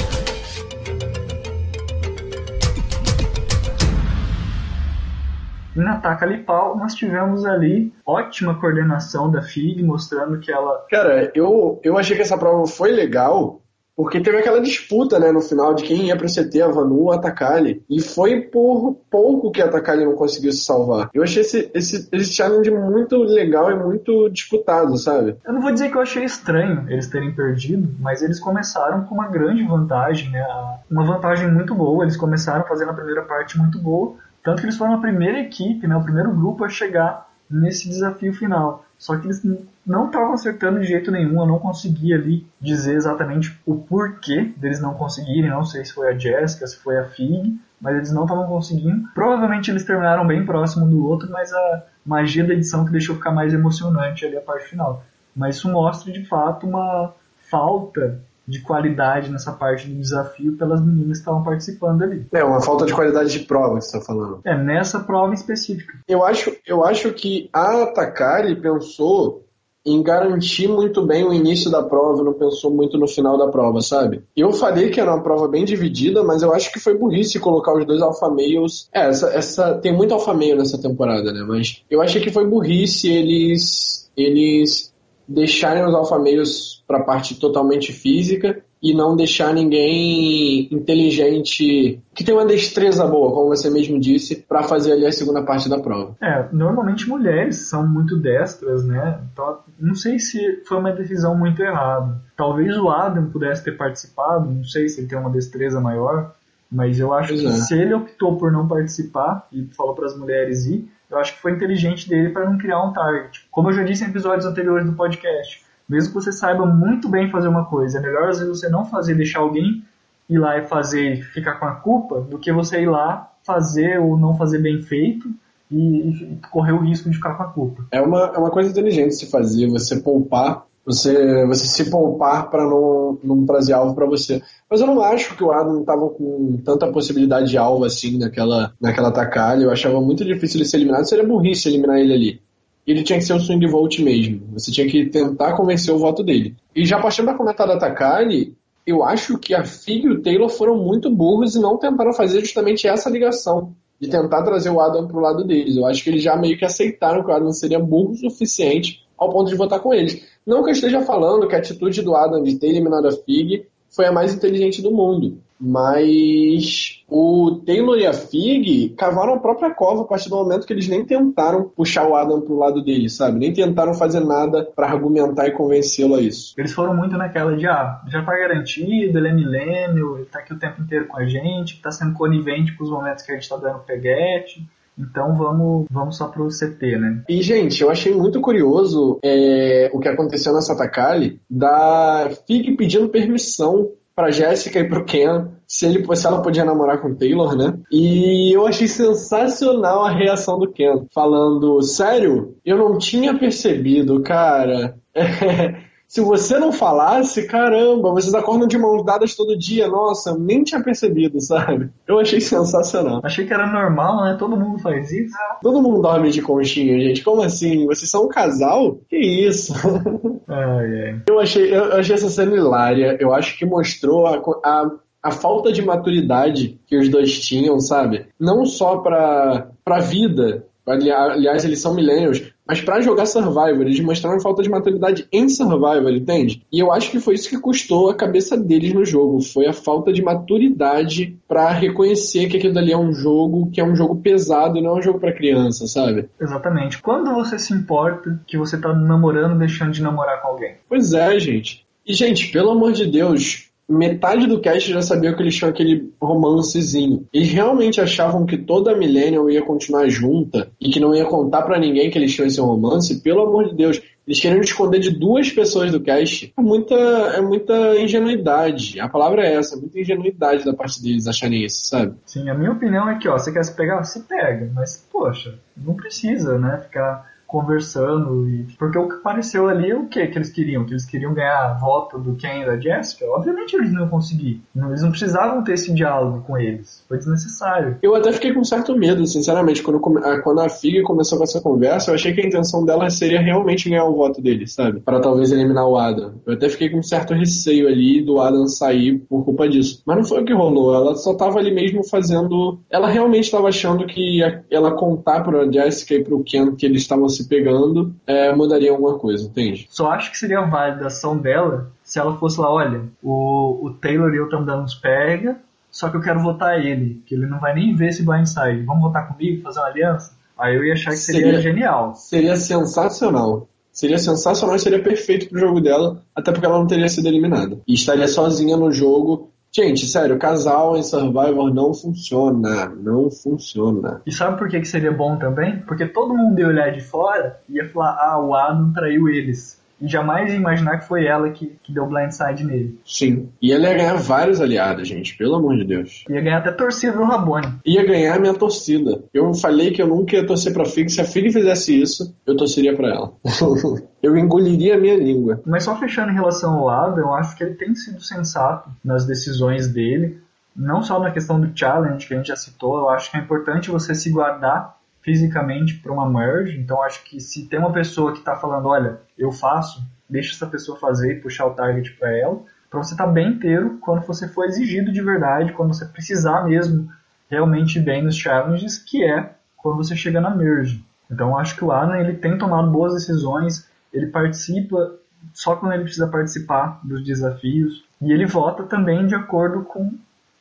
Na 5.75 5.97
taca 5.97 6.25
ali 6.25 6.39
pau, 6.39 6.75
nós 6.75 6.95
tivemos 6.95 7.45
ali 7.45 7.93
ótima 8.03 8.59
coordenação 8.59 9.31
da 9.31 9.43
FIG, 9.43 9.83
mostrando 9.83 10.39
que 10.39 10.51
ela. 10.51 10.85
Cara, 10.89 11.31
eu, 11.35 11.79
eu 11.83 11.97
achei 11.99 12.15
que 12.15 12.23
essa 12.23 12.37
prova 12.37 12.65
foi 12.65 12.91
legal, 12.91 13.60
porque 14.01 14.19
teve 14.19 14.39
aquela 14.39 14.59
disputa, 14.59 15.19
né, 15.19 15.31
no 15.31 15.41
final 15.41 15.75
de 15.75 15.83
quem 15.83 16.07
ia 16.07 16.17
pro 16.17 16.25
CT, 16.25 16.59
a 16.59 16.67
Vanu 16.69 17.01
ou 17.01 17.11
a 17.11 17.19
Takali. 17.19 17.85
E 17.87 18.01
foi 18.01 18.41
por 18.41 18.95
pouco 19.11 19.51
que 19.51 19.61
a 19.61 19.67
Takali 19.67 20.03
não 20.03 20.15
conseguiu 20.15 20.51
se 20.51 20.65
salvar. 20.65 21.11
Eu 21.13 21.21
achei 21.21 21.43
esse, 21.43 21.69
esse, 21.71 22.09
esse 22.11 22.33
challenge 22.33 22.71
muito 22.71 23.17
legal 23.17 23.71
e 23.71 23.75
muito 23.75 24.27
disputado, 24.29 24.97
sabe? 24.97 25.37
Eu 25.45 25.53
não 25.53 25.61
vou 25.61 25.71
dizer 25.71 25.91
que 25.91 25.97
eu 25.97 26.01
achei 26.01 26.23
estranho 26.23 26.89
eles 26.89 27.09
terem 27.09 27.31
perdido, 27.31 27.93
mas 27.99 28.23
eles 28.23 28.39
começaram 28.39 29.03
com 29.03 29.13
uma 29.13 29.27
grande 29.27 29.63
vantagem, 29.63 30.31
né? 30.31 30.43
Uma 30.89 31.05
vantagem 31.05 31.51
muito 31.51 31.75
boa. 31.75 32.03
Eles 32.03 32.17
começaram 32.17 32.65
fazendo 32.65 32.89
a 32.89 32.95
primeira 32.95 33.21
parte 33.21 33.55
muito 33.55 33.77
boa. 33.77 34.15
Tanto 34.43 34.61
que 34.61 34.65
eles 34.65 34.77
foram 34.77 34.95
a 34.95 34.99
primeira 34.99 35.39
equipe, 35.39 35.85
né, 35.85 35.95
o 35.95 36.03
primeiro 36.03 36.31
grupo 36.31 36.65
a 36.65 36.69
chegar 36.69 37.29
nesse 37.51 37.89
desafio 37.89 38.33
final. 38.33 38.85
Só 38.97 39.17
que 39.17 39.25
eles 39.25 39.43
não 39.85 40.05
estavam 40.05 40.33
acertando 40.33 40.79
de 40.79 40.85
jeito 40.85 41.11
nenhum, 41.11 41.41
eu 41.41 41.47
não 41.47 41.57
conseguia 41.57 42.15
ali 42.15 42.45
dizer 42.59 42.95
exatamente 42.95 43.59
o 43.65 43.75
porquê 43.75 44.53
deles 44.55 44.79
não 44.79 44.93
conseguirem, 44.93 45.49
não 45.49 45.63
sei 45.63 45.83
se 45.83 45.93
foi 45.93 46.09
a 46.09 46.17
Jessica, 46.17 46.67
se 46.67 46.77
foi 46.77 46.99
a 46.99 47.05
Fig, 47.05 47.59
mas 47.81 47.95
eles 47.95 48.13
não 48.13 48.23
estavam 48.23 48.47
conseguindo. 48.47 49.07
Provavelmente 49.13 49.71
eles 49.71 49.83
terminaram 49.83 50.25
bem 50.25 50.45
próximo 50.45 50.87
do 50.87 51.07
outro, 51.07 51.31
mas 51.31 51.51
a 51.51 51.83
magia 52.05 52.45
da 52.45 52.53
edição 52.53 52.85
que 52.85 52.91
deixou 52.91 53.15
ficar 53.15 53.31
mais 53.31 53.53
emocionante 53.53 54.23
ali 54.23 54.37
a 54.37 54.41
parte 54.41 54.69
final. 54.69 55.03
Mas 55.35 55.55
isso 55.55 55.71
mostra 55.71 56.11
de 56.11 56.23
fato 56.25 56.67
uma 56.67 57.13
falta 57.49 58.21
de 58.47 58.61
qualidade 58.61 59.31
nessa 59.31 59.51
parte 59.51 59.87
do 59.87 59.95
desafio 59.95 60.57
pelas 60.57 60.81
meninas 60.81 61.17
que 61.17 61.21
estavam 61.21 61.43
participando 61.43 62.01
ali. 62.03 62.25
É, 62.31 62.43
uma 62.43 62.61
falta 62.61 62.85
de 62.85 62.93
qualidade 62.93 63.31
de 63.31 63.45
prova 63.45 63.77
que 63.77 63.85
você 63.85 63.97
está 63.97 64.13
falando. 64.13 64.41
É, 64.43 64.57
nessa 64.57 64.99
prova 64.99 65.33
específica. 65.33 65.93
Eu 66.07 66.25
acho, 66.25 66.55
eu 66.65 66.83
acho 66.83 67.11
que 67.13 67.49
a 67.53 67.85
Takari 67.87 68.55
pensou 68.55 69.45
em 69.85 70.01
garantir 70.03 70.67
muito 70.67 71.05
bem 71.05 71.23
o 71.23 71.33
início 71.33 71.71
da 71.71 71.81
prova, 71.81 72.23
não 72.23 72.33
pensou 72.33 72.69
muito 72.71 72.97
no 72.97 73.07
final 73.07 73.37
da 73.37 73.47
prova, 73.47 73.81
sabe? 73.81 74.23
Eu 74.37 74.51
falei 74.51 74.89
que 74.91 74.99
era 74.99 75.11
uma 75.11 75.23
prova 75.23 75.47
bem 75.47 75.65
dividida, 75.65 76.23
mas 76.23 76.43
eu 76.43 76.53
acho 76.53 76.71
que 76.71 76.79
foi 76.79 76.95
burrice 76.95 77.39
colocar 77.39 77.73
os 77.73 77.85
dois 77.85 78.01
alfa 78.01 78.29
males. 78.29 78.87
É, 78.93 79.07
essa, 79.07 79.29
essa 79.29 79.73
tem 79.75 79.95
muito 79.95 80.13
alfa 80.13 80.33
male 80.33 80.55
nessa 80.55 80.79
temporada, 80.79 81.33
né? 81.33 81.43
Mas 81.47 81.81
eu 81.89 82.01
achei 82.01 82.21
que 82.21 82.31
foi 82.31 82.45
burrice 82.47 83.09
eles 83.09 84.11
eles 84.15 84.90
deixarem 85.33 85.83
os 85.83 85.93
alfa 85.93 86.17
males 86.17 86.83
para 86.87 86.99
a 86.99 87.03
parte 87.03 87.39
totalmente 87.39 87.93
física 87.93 88.61
e 88.81 88.93
não 88.95 89.15
deixar 89.15 89.53
ninguém 89.53 90.67
inteligente 90.71 92.01
que 92.15 92.23
tem 92.23 92.33
uma 92.33 92.45
destreza 92.45 93.05
boa, 93.05 93.31
como 93.31 93.49
você 93.49 93.69
mesmo 93.69 93.99
disse, 93.99 94.35
para 94.35 94.63
fazer 94.63 94.93
ali 94.93 95.05
a 95.05 95.11
segunda 95.11 95.43
parte 95.43 95.69
da 95.69 95.79
prova. 95.79 96.15
É, 96.19 96.47
normalmente 96.51 97.07
mulheres 97.07 97.69
são 97.69 97.87
muito 97.87 98.17
destras, 98.17 98.83
né? 98.83 99.21
Então, 99.31 99.59
não 99.79 99.93
sei 99.93 100.17
se 100.17 100.63
foi 100.65 100.79
uma 100.79 100.91
decisão 100.91 101.37
muito 101.37 101.61
errada. 101.61 102.19
Talvez 102.35 102.75
o 102.75 102.89
Adam 102.89 103.29
pudesse 103.29 103.63
ter 103.63 103.77
participado, 103.77 104.49
não 104.49 104.63
sei 104.63 104.89
se 104.89 105.01
ele 105.01 105.07
tem 105.07 105.17
uma 105.17 105.29
destreza 105.29 105.79
maior, 105.79 106.33
mas 106.71 106.99
eu 106.99 107.13
acho 107.13 107.29
pois 107.29 107.41
que 107.41 107.47
é. 107.47 107.51
se 107.51 107.75
ele 107.75 107.93
optou 107.93 108.37
por 108.37 108.51
não 108.51 108.67
participar 108.67 109.47
e 109.51 109.63
falou 109.75 109.93
para 109.93 110.07
as 110.07 110.17
mulheres 110.17 110.65
ir, 110.65 110.89
eu 111.11 111.19
acho 111.19 111.35
que 111.35 111.41
foi 111.41 111.51
inteligente 111.51 112.07
dele 112.07 112.29
para 112.29 112.49
não 112.49 112.57
criar 112.57 112.81
um 112.81 112.93
target. 112.93 113.45
Como 113.51 113.69
eu 113.69 113.73
já 113.73 113.83
disse 113.83 114.03
em 114.03 114.07
episódios 114.07 114.45
anteriores 114.45 114.85
do 114.85 114.93
podcast, 114.93 115.61
mesmo 115.87 116.13
que 116.13 116.15
você 116.15 116.31
saiba 116.31 116.65
muito 116.65 117.09
bem 117.09 117.29
fazer 117.29 117.49
uma 117.49 117.65
coisa, 117.65 117.99
é 117.99 118.01
melhor 118.01 118.29
às 118.29 118.39
vezes 118.39 118.59
você 118.59 118.69
não 118.69 118.85
fazer, 118.85 119.13
deixar 119.15 119.39
alguém 119.39 119.83
ir 120.29 120.37
lá 120.37 120.57
e 120.57 120.63
fazer 120.63 121.13
e 121.13 121.21
ficar 121.21 121.55
com 121.55 121.65
a 121.65 121.75
culpa, 121.75 122.21
do 122.21 122.39
que 122.39 122.51
você 122.53 122.81
ir 122.81 122.89
lá 122.89 123.29
fazer 123.43 123.99
ou 123.99 124.17
não 124.17 124.37
fazer 124.37 124.59
bem 124.59 124.81
feito 124.81 125.29
e, 125.69 126.09
e 126.09 126.39
correr 126.49 126.71
o 126.71 126.79
risco 126.79 127.09
de 127.09 127.17
ficar 127.17 127.35
com 127.35 127.43
a 127.43 127.47
culpa. 127.47 127.85
É 127.91 128.01
uma, 128.01 128.31
é 128.33 128.37
uma 128.37 128.49
coisa 128.49 128.69
inteligente 128.69 129.15
se 129.15 129.29
fazer, 129.29 129.67
você 129.67 129.99
poupar 129.99 130.65
você, 130.85 131.45
você 131.45 131.65
se 131.67 131.89
poupar 131.89 132.49
para 132.49 132.63
não, 132.63 133.17
não 133.23 133.45
trazer 133.45 133.73
alvo 133.73 133.93
para 133.93 134.05
você. 134.05 134.41
Mas 134.69 134.81
eu 134.81 134.87
não 134.87 135.01
acho 135.01 135.35
que 135.35 135.43
o 135.43 135.51
Adam 135.51 135.81
estava 135.81 136.09
com 136.09 136.57
tanta 136.63 136.91
possibilidade 136.91 137.49
de 137.49 137.57
alvo 137.57 137.85
assim 137.85 138.17
naquela, 138.17 138.73
naquela 138.79 139.11
tacalha. 139.11 139.63
Eu 139.63 139.71
achava 139.71 140.01
muito 140.01 140.25
difícil 140.25 140.59
ele 140.59 140.67
ser 140.67 140.77
eliminado. 140.77 141.07
Seria 141.07 141.27
burrice 141.27 141.69
eliminar 141.69 141.99
ele 141.99 142.13
ali. 142.13 142.41
Ele 142.85 143.03
tinha 143.03 143.19
que 143.19 143.25
ser 143.25 143.33
o 143.33 143.39
swing 143.39 143.67
vote 143.67 144.03
mesmo. 144.03 144.41
Você 144.53 144.71
tinha 144.71 144.87
que 144.87 145.05
tentar 145.05 145.53
convencer 145.53 145.93
o 145.93 145.99
voto 145.99 146.23
dele. 146.23 146.55
E 146.75 146.85
já 146.85 146.99
partindo 146.99 147.27
da 147.27 147.35
comentada 147.35 147.73
da 147.73 147.79
Takali, 147.79 148.55
eu 148.85 149.03
acho 149.03 149.37
que 149.37 149.53
a 149.53 149.63
Fig 149.63 150.05
e 150.05 150.09
o 150.09 150.21
Taylor 150.21 150.49
foram 150.49 150.77
muito 150.77 151.09
burros 151.09 151.55
e 151.55 151.59
não 151.59 151.77
tentaram 151.77 152.13
fazer 152.13 152.39
justamente 152.39 152.87
essa 152.87 153.09
ligação. 153.09 153.73
De 154.01 154.09
tentar 154.09 154.41
trazer 154.43 154.71
o 154.71 154.81
Adam 154.81 155.07
pro 155.07 155.19
lado 155.19 155.43
deles. 155.43 155.77
Eu 155.77 155.85
acho 155.85 156.03
que 156.03 156.09
eles 156.09 156.23
já 156.23 156.35
meio 156.35 156.57
que 156.57 156.65
aceitaram 156.65 157.23
que 157.23 157.29
o 157.29 157.33
Adam 157.33 157.51
seria 157.51 157.79
burro 157.79 158.11
o 158.11 158.17
suficiente 158.17 159.05
ao 159.17 159.29
ponto 159.29 159.49
de 159.49 159.55
votar 159.55 159.79
com 159.79 159.93
eles. 159.93 160.25
Não 160.45 160.63
que 160.63 160.69
eu 160.69 160.73
esteja 160.73 161.01
falando 161.01 161.47
que 161.47 161.55
a 161.55 161.59
atitude 161.59 162.01
do 162.01 162.15
Adam 162.15 162.41
de 162.41 162.57
ter 162.57 162.69
eliminado 162.69 163.07
a 163.07 163.11
Fig 163.11 163.67
foi 163.87 164.07
a 164.07 164.11
mais 164.11 164.33
inteligente 164.33 164.81
do 164.81 164.89
mundo, 164.89 165.37
mas 165.59 167.00
o 167.13 167.61
Taylor 167.65 167.97
e 167.97 168.07
a 168.07 168.13
Fig 168.13 168.95
cavaram 168.97 169.33
a 169.33 169.39
própria 169.39 169.69
cova 169.69 170.03
a 170.03 170.05
partir 170.05 170.29
do 170.29 170.37
momento 170.37 170.65
que 170.65 170.71
eles 170.71 170.87
nem 170.87 171.03
tentaram 171.03 171.65
puxar 171.65 172.07
o 172.07 172.15
Adam 172.15 172.39
pro 172.39 172.57
lado 172.57 172.81
dele, 172.81 173.09
sabe? 173.09 173.37
Nem 173.37 173.51
tentaram 173.51 173.93
fazer 173.93 174.21
nada 174.21 174.63
para 174.73 174.87
argumentar 174.87 175.45
e 175.45 175.51
convencê-lo 175.51 176.15
a 176.15 176.21
isso. 176.21 176.53
Eles 176.57 176.71
foram 176.71 176.95
muito 176.95 177.17
naquela 177.17 177.53
de, 177.57 177.67
ah, 177.67 177.99
já 178.07 178.23
tá 178.23 178.31
garantido, 178.31 179.17
ele 179.17 179.27
é 179.27 179.33
milênio, 179.33 180.15
ele 180.15 180.25
tá 180.25 180.39
aqui 180.39 180.53
o 180.53 180.57
tempo 180.59 180.81
inteiro 180.81 181.05
com 181.07 181.17
a 181.17 181.25
gente, 181.25 181.81
tá 181.81 181.91
sendo 181.91 182.13
conivente 182.13 182.77
com 182.77 182.85
os 182.85 182.89
momentos 182.89 183.25
que 183.25 183.33
a 183.33 183.35
gente 183.35 183.49
tá 183.49 183.57
dando 183.57 183.79
peguete. 183.79 184.65
Então 184.97 185.35
vamos, 185.35 185.87
vamos 185.91 186.15
só 186.15 186.27
pro 186.27 186.47
CT, 186.47 186.97
né? 186.97 187.23
E, 187.27 187.41
gente, 187.41 187.81
eu 187.81 187.89
achei 187.89 188.13
muito 188.13 188.39
curioso 188.39 189.19
é, 189.21 189.89
o 189.93 189.99
que 189.99 190.07
aconteceu 190.07 190.53
nessa 190.53 190.77
Takali 190.77 191.41
da 191.49 192.29
Fig 192.47 192.77
pedindo 192.77 193.09
permissão 193.09 193.89
pra 194.15 194.31
Jéssica 194.31 194.79
e 194.79 194.87
pro 194.87 195.05
Ken 195.05 195.47
se, 195.71 195.85
ele, 195.85 196.15
se 196.17 196.27
ela 196.27 196.41
podia 196.41 196.65
namorar 196.65 196.99
com 196.99 197.07
o 197.07 197.15
Taylor, 197.15 197.55
né? 197.55 197.73
E 197.89 198.53
eu 198.53 198.67
achei 198.67 198.89
sensacional 198.89 200.03
a 200.03 200.11
reação 200.11 200.59
do 200.59 200.69
Ken, 200.69 201.05
falando: 201.13 201.81
Sério, 201.81 202.57
eu 202.65 202.77
não 202.77 202.97
tinha 202.97 203.39
percebido, 203.39 204.21
cara. 204.21 204.97
se 206.05 206.19
você 206.19 206.59
não 206.59 206.73
falasse, 206.73 207.47
caramba, 207.47 208.11
vocês 208.11 208.33
acordam 208.33 208.67
de 208.67 208.77
mãos 208.77 209.05
dadas 209.05 209.33
todo 209.33 209.57
dia, 209.57 209.87
nossa, 209.87 210.37
nem 210.37 210.61
tinha 210.61 210.83
percebido, 210.83 211.39
sabe? 211.39 211.89
Eu 212.05 212.19
achei 212.19 212.41
sensacional. 212.41 213.21
Achei 213.23 213.45
que 213.45 213.53
era 213.53 213.65
normal, 213.65 214.25
né? 214.25 214.35
Todo 214.37 214.57
mundo 214.57 214.77
faz 214.79 215.09
isso. 215.09 215.33
Todo 215.61 215.81
mundo 215.81 216.01
dorme 216.01 216.31
de 216.31 216.41
conchinha, 216.41 216.99
gente. 216.99 217.23
Como 217.23 217.41
assim? 217.41 217.85
Vocês 217.85 218.11
são 218.11 218.25
um 218.25 218.29
casal? 218.29 218.99
Que 219.07 219.17
isso? 219.17 219.73
Ai, 220.49 221.03
ai. 221.03 221.21
Eu 221.29 221.39
achei, 221.39 221.73
eu 221.73 221.93
achei 221.93 222.13
essa 222.13 222.27
cena 222.27 222.53
hilária. 222.53 223.15
Eu 223.21 223.33
acho 223.33 223.57
que 223.57 223.65
mostrou 223.65 224.27
a, 224.27 224.35
a 224.65 224.91
a 225.21 225.31
falta 225.31 225.71
de 225.71 225.81
maturidade 225.81 226.79
que 226.87 226.97
os 226.97 227.09
dois 227.09 227.39
tinham, 227.39 227.79
sabe? 227.79 228.27
Não 228.39 228.65
só 228.65 228.97
pra, 228.97 229.69
pra 229.83 229.99
vida, 229.99 230.65
aliás, 230.85 231.63
eles 231.63 231.79
são 231.79 231.93
millennials, 231.93 232.41
mas 232.67 232.79
para 232.79 233.01
jogar 233.01 233.25
Survivor, 233.25 233.81
eles 233.81 233.99
mostraram 233.99 234.39
falta 234.39 234.63
de 234.63 234.69
maturidade 234.69 235.27
em 235.31 235.49
Survivor, 235.49 236.09
entende? 236.11 236.65
E 236.71 236.79
eu 236.79 236.91
acho 236.91 237.11
que 237.11 237.19
foi 237.19 237.35
isso 237.35 237.49
que 237.49 237.59
custou 237.59 238.09
a 238.09 238.15
cabeça 238.15 238.57
deles 238.57 238.93
no 238.93 239.03
jogo. 239.03 239.41
Foi 239.41 239.67
a 239.67 239.73
falta 239.73 240.13
de 240.13 240.21
maturidade 240.21 241.37
para 241.47 241.69
reconhecer 241.69 242.47
que 242.47 242.57
aquilo 242.57 242.77
ali 242.79 242.93
é 242.93 242.97
um 242.97 243.13
jogo 243.13 243.69
que 243.71 243.81
é 243.81 243.83
um 243.83 243.95
jogo 243.95 244.15
pesado 244.15 244.77
e 244.77 244.81
não 244.81 244.95
é 244.95 244.99
um 244.99 245.01
jogo 245.01 245.19
para 245.19 245.33
criança, 245.33 245.85
sabe? 245.85 246.29
Exatamente. 246.39 247.01
Quando 247.01 247.33
você 247.33 247.59
se 247.59 247.73
importa 247.73 248.41
que 248.47 248.57
você 248.57 248.79
tá 248.79 248.93
namorando 248.93 249.59
deixando 249.59 249.91
de 249.91 250.01
namorar 250.01 250.41
com 250.41 250.47
alguém? 250.47 250.75
Pois 250.87 251.13
é, 251.13 251.37
gente. 251.39 251.85
E, 252.07 252.13
gente, 252.13 252.51
pelo 252.51 252.71
amor 252.71 252.93
de 252.93 253.05
Deus, 253.05 253.70
metade 253.91 254.47
do 254.47 254.59
cast 254.59 254.91
já 254.91 255.01
sabia 255.01 255.33
que 255.35 255.41
eles 255.41 255.55
tinham 255.55 255.69
aquele 255.69 256.11
romancezinho. 256.21 257.27
Eles 257.33 257.51
realmente 257.51 257.99
achavam 257.99 258.45
que 258.45 258.57
toda 258.57 258.91
a 258.91 258.97
Millennium 258.97 259.49
ia 259.49 259.61
continuar 259.61 260.09
junta 260.09 260.71
e 260.79 260.89
que 260.89 260.99
não 260.99 261.13
ia 261.13 261.25
contar 261.25 261.63
para 261.63 261.79
ninguém 261.79 262.09
que 262.09 262.17
eles 262.17 262.33
tinham 262.33 262.47
esse 262.47 262.59
romance. 262.59 263.21
Pelo 263.21 263.41
amor 263.41 263.69
de 263.69 263.75
Deus, 263.75 264.01
eles 264.25 264.39
queriam 264.39 264.61
esconder 264.61 264.99
de 264.99 265.09
duas 265.09 265.51
pessoas 265.51 265.91
do 265.91 265.99
cast. 265.99 266.53
É 266.57 266.61
muita, 266.61 266.95
é 266.95 267.41
muita 267.41 267.99
ingenuidade. 267.99 268.99
A 268.99 269.09
palavra 269.09 269.45
é 269.45 269.55
essa, 269.55 269.75
muita 269.75 269.99
ingenuidade 269.99 270.63
da 270.63 270.73
parte 270.73 271.01
deles 271.01 271.27
acharem 271.27 271.65
isso, 271.65 271.87
sabe? 271.87 272.15
Sim, 272.25 272.49
a 272.49 272.53
minha 272.53 272.71
opinião 272.71 273.09
é 273.09 273.17
que, 273.17 273.27
ó, 273.27 273.37
você 273.37 273.51
quer 273.51 273.63
se 273.63 273.75
pegar? 273.75 274.03
Se 274.03 274.21
pega. 274.21 274.71
Mas, 274.73 275.07
poxa, 275.11 275.55
não 275.75 275.95
precisa, 275.95 276.57
né? 276.57 276.81
Ficar 276.83 277.30
conversando. 277.51 278.49
E... 278.49 278.65
Porque 278.79 278.97
o 278.97 279.07
que 279.09 279.15
apareceu 279.15 279.67
ali 279.67 279.91
é 279.91 279.95
o 279.95 280.07
que 280.07 280.25
que 280.27 280.37
eles 280.37 280.49
queriam? 280.49 280.85
Que 280.85 280.93
eles 280.93 281.05
queriam 281.05 281.33
ganhar 281.33 281.77
voto 281.79 282.17
do 282.17 282.35
Ken 282.35 282.61
e 282.61 282.65
da 282.65 282.79
Jessica? 282.79 283.25
Obviamente 283.29 283.75
eles 283.75 283.91
não 283.91 284.01
iam 284.01 284.09
conseguir. 284.09 284.61
Eles 284.73 285.01
não 285.01 285.09
precisavam 285.09 285.63
ter 285.63 285.73
esse 285.73 285.93
diálogo 285.93 286.43
com 286.47 286.57
eles. 286.57 287.03
Foi 287.07 287.17
desnecessário. 287.17 287.97
Eu 288.01 288.15
até 288.15 288.31
fiquei 288.31 288.53
com 288.53 288.63
certo 288.63 288.97
medo, 288.97 289.25
sinceramente. 289.27 289.83
Quando, 289.83 289.99
quando 289.99 290.61
a 290.61 290.69
Fig 290.69 291.03
começou 291.03 291.37
com 291.37 291.43
essa 291.43 291.59
conversa, 291.59 292.11
eu 292.11 292.15
achei 292.15 292.33
que 292.33 292.41
a 292.41 292.45
intenção 292.45 292.85
dela 292.85 293.09
seria 293.09 293.41
realmente 293.41 293.89
ganhar 293.89 294.05
o 294.05 294.15
voto 294.15 294.41
dele, 294.41 294.65
sabe? 294.65 295.01
Para 295.01 295.19
talvez 295.19 295.51
eliminar 295.51 295.85
o 295.85 295.97
Adam. 295.97 296.35
Eu 296.45 296.53
até 296.53 296.69
fiquei 296.69 296.89
com 296.89 296.99
um 296.99 297.03
certo 297.03 297.33
receio 297.33 297.87
ali 297.87 298.23
do 298.23 298.39
Adam 298.39 298.65
sair 298.67 299.19
por 299.29 299.43
culpa 299.43 299.67
disso. 299.67 300.01
Mas 300.05 300.17
não 300.17 300.23
foi 300.23 300.41
o 300.41 300.45
que 300.45 300.53
rolou. 300.53 300.95
Ela 300.95 301.15
só 301.15 301.33
tava 301.33 301.59
ali 301.59 301.73
mesmo 301.73 302.03
fazendo. 302.03 302.79
Ela 302.89 303.09
realmente 303.09 303.45
estava 303.45 303.67
achando 303.67 304.05
que 304.05 304.39
ela 304.69 304.91
contar 304.91 305.41
pra 305.41 305.69
Jessica 305.69 306.15
e 306.15 306.23
pro 306.23 306.43
Ken 306.43 306.75
que 306.75 306.85
eles 306.85 307.01
estavam 307.01 307.27
se 307.27 307.40
pegando 307.47 308.13
é, 308.25 308.53
mudaria 308.53 308.91
alguma 308.91 309.17
coisa, 309.17 309.45
entende? 309.45 309.87
Só 309.89 310.11
acho 310.11 310.31
que 310.31 310.37
seria 310.37 310.61
válida 310.61 311.05
a 311.05 311.07
ação 311.07 311.37
dela 311.37 311.91
se 312.03 312.19
ela 312.19 312.37
fosse 312.37 312.59
lá, 312.59 312.69
olha, 312.69 313.03
o, 313.23 313.85
o 313.85 313.93
Taylor 313.93 314.33
e 314.33 314.37
eu 314.37 314.43
estamos 314.43 314.65
dando 314.65 314.83
uns 314.83 314.95
pega, 314.95 315.57
só 315.89 316.09
que 316.09 316.17
eu 316.17 316.21
quero 316.21 316.41
votar 316.41 316.77
ele, 316.83 317.21
que 317.25 317.33
ele 317.35 317.45
não 317.45 317.57
vai 317.59 317.73
nem 317.73 317.95
ver 317.95 318.09
esse 318.09 318.21
blindside. 318.21 318.83
Vamos 318.83 319.01
votar 319.01 319.29
comigo, 319.29 319.61
fazer 319.61 319.79
uma 319.79 319.87
aliança? 319.87 320.33
Aí 320.57 320.75
eu 320.75 320.83
ia 320.83 320.93
achar 320.93 321.11
que 321.11 321.17
seria, 321.17 321.41
seria 321.41 321.61
genial. 321.61 322.13
Seria 322.15 322.55
sensacional. 322.57 323.67
Seria 323.93 324.17
sensacional 324.17 324.75
e 324.75 324.79
seria 324.79 325.01
perfeito 325.01 325.49
pro 325.49 325.59
jogo 325.59 325.81
dela, 325.81 326.21
até 326.35 326.51
porque 326.51 326.65
ela 326.65 326.79
não 326.79 326.87
teria 326.87 327.09
sido 327.09 327.27
eliminada. 327.27 327.79
E 327.87 327.93
estaria 327.93 328.27
sozinha 328.27 328.77
no 328.77 328.91
jogo 328.91 329.50
Gente, 329.73 330.05
sério, 330.05 330.37
casal 330.37 330.97
em 330.97 331.03
Survivor 331.03 331.73
não 331.73 331.93
funciona. 331.93 332.89
Não 332.89 333.31
funciona. 333.31 334.21
E 334.25 334.31
sabe 334.31 334.57
por 334.57 334.67
que, 334.67 334.81
que 334.81 334.87
seria 334.87 335.13
bom 335.13 335.37
também? 335.37 335.79
Porque 335.83 336.05
todo 336.05 336.35
mundo 336.35 336.59
ia 336.59 336.67
olhar 336.67 336.91
de 336.91 336.99
fora 336.99 337.61
e 337.69 337.77
ia 337.77 337.89
falar: 337.89 338.17
ah, 338.19 338.39
o 338.43 338.53
Adam 338.53 338.91
traiu 338.91 339.29
eles 339.29 339.80
e 340.01 340.07
jamais 340.07 340.51
ia 340.51 340.57
imaginar 340.57 340.97
que 340.97 341.07
foi 341.07 341.25
ela 341.25 341.49
que, 341.51 341.77
que 341.83 341.93
deu 341.93 342.07
blindside 342.07 342.63
nele. 342.63 342.99
Sim. 343.05 343.49
E 343.61 343.71
ela 343.71 343.87
ia 343.87 343.97
ganhar 343.97 344.15
vários 344.15 344.59
aliados, 344.59 345.07
gente, 345.07 345.37
pelo 345.37 345.55
amor 345.55 345.77
de 345.77 345.85
Deus. 345.85 346.25
Ia 346.27 346.41
ganhar 346.41 346.57
até 346.57 346.71
torcida 346.71 347.13
do 347.13 347.23
Rabone. 347.23 347.79
Ia 347.85 348.05
ganhar 348.05 348.35
a 348.35 348.39
minha 348.39 348.53
torcida. 348.53 349.23
Eu 349.33 349.53
falei 349.53 349.91
que 349.91 350.01
eu 350.01 350.07
nunca 350.07 350.35
ia 350.35 350.45
torcer 350.45 350.73
pra 350.73 350.85
Fig. 350.85 351.11
Se 351.11 351.21
a 351.21 351.25
Fig 351.25 351.51
fizesse 351.51 352.01
isso, 352.01 352.35
eu 352.45 352.57
torceria 352.57 352.95
pra 352.95 353.09
ela. 353.09 353.33
eu 354.23 354.35
engoliria 354.35 354.95
a 354.95 354.99
minha 354.99 355.15
língua. 355.15 355.61
Mas 355.65 355.83
só 355.83 355.95
fechando 355.95 356.31
em 356.31 356.35
relação 356.35 356.73
ao 356.73 356.89
Adam, 356.89 357.19
eu 357.19 357.33
acho 357.35 357.55
que 357.55 357.63
ele 357.63 357.75
tem 357.75 357.93
sido 357.93 358.21
sensato 358.21 358.89
nas 359.05 359.25
decisões 359.25 359.87
dele. 359.87 360.41
Não 360.75 361.03
só 361.03 361.19
na 361.19 361.31
questão 361.31 361.59
do 361.59 361.77
challenge 361.77 362.27
que 362.27 362.33
a 362.33 362.37
gente 362.37 362.47
já 362.47 362.55
citou, 362.55 362.97
eu 362.97 363.09
acho 363.09 363.29
que 363.29 363.37
é 363.37 363.41
importante 363.41 363.91
você 363.91 364.15
se 364.15 364.31
guardar 364.31 365.00
fisicamente 365.21 365.95
para 365.95 366.11
uma 366.11 366.29
merge. 366.29 366.79
Então 366.79 367.01
acho 367.03 367.23
que 367.23 367.39
se 367.39 367.67
tem 367.67 367.79
uma 367.79 367.93
pessoa 367.93 368.31
que 368.33 368.39
está 368.39 368.55
falando, 368.55 368.87
olha, 368.87 369.19
eu 369.37 369.51
faço, 369.51 370.03
deixa 370.29 370.53
essa 370.53 370.67
pessoa 370.67 370.97
fazer 370.97 371.33
e 371.33 371.39
puxar 371.41 371.65
o 371.67 371.73
target 371.73 372.11
para 372.17 372.35
ela, 372.35 372.61
para 372.89 373.01
você 373.01 373.13
estar 373.13 373.25
tá 373.25 373.31
bem 373.31 373.49
inteiro 373.49 373.97
quando 374.01 374.25
você 374.25 374.47
for 374.47 374.65
exigido 374.65 375.11
de 375.11 375.21
verdade, 375.21 375.73
quando 375.73 375.93
você 375.93 376.05
precisar 376.05 376.65
mesmo 376.65 377.09
realmente 377.49 377.99
bem 377.99 378.23
nos 378.23 378.35
challenges, 378.35 378.97
que 378.97 379.23
é 379.23 379.53
quando 379.77 379.97
você 379.97 380.15
chega 380.15 380.39
na 380.39 380.55
merge. 380.55 381.03
Então 381.29 381.57
acho 381.57 381.75
que 381.75 381.83
o 381.83 381.91
Adam 381.91 382.15
ele 382.15 382.33
tem 382.33 382.57
tomado 382.57 382.91
boas 382.91 383.13
decisões, 383.13 383.89
ele 384.13 384.27
participa 384.27 385.15
só 385.53 385.75
quando 385.75 385.93
ele 385.93 386.03
precisa 386.03 386.27
participar 386.27 386.99
dos 387.03 387.23
desafios 387.25 388.05
e 388.21 388.31
ele 388.31 388.45
vota 388.45 388.83
também 388.83 389.25
de 389.25 389.35
acordo 389.35 389.83
com 389.83 390.13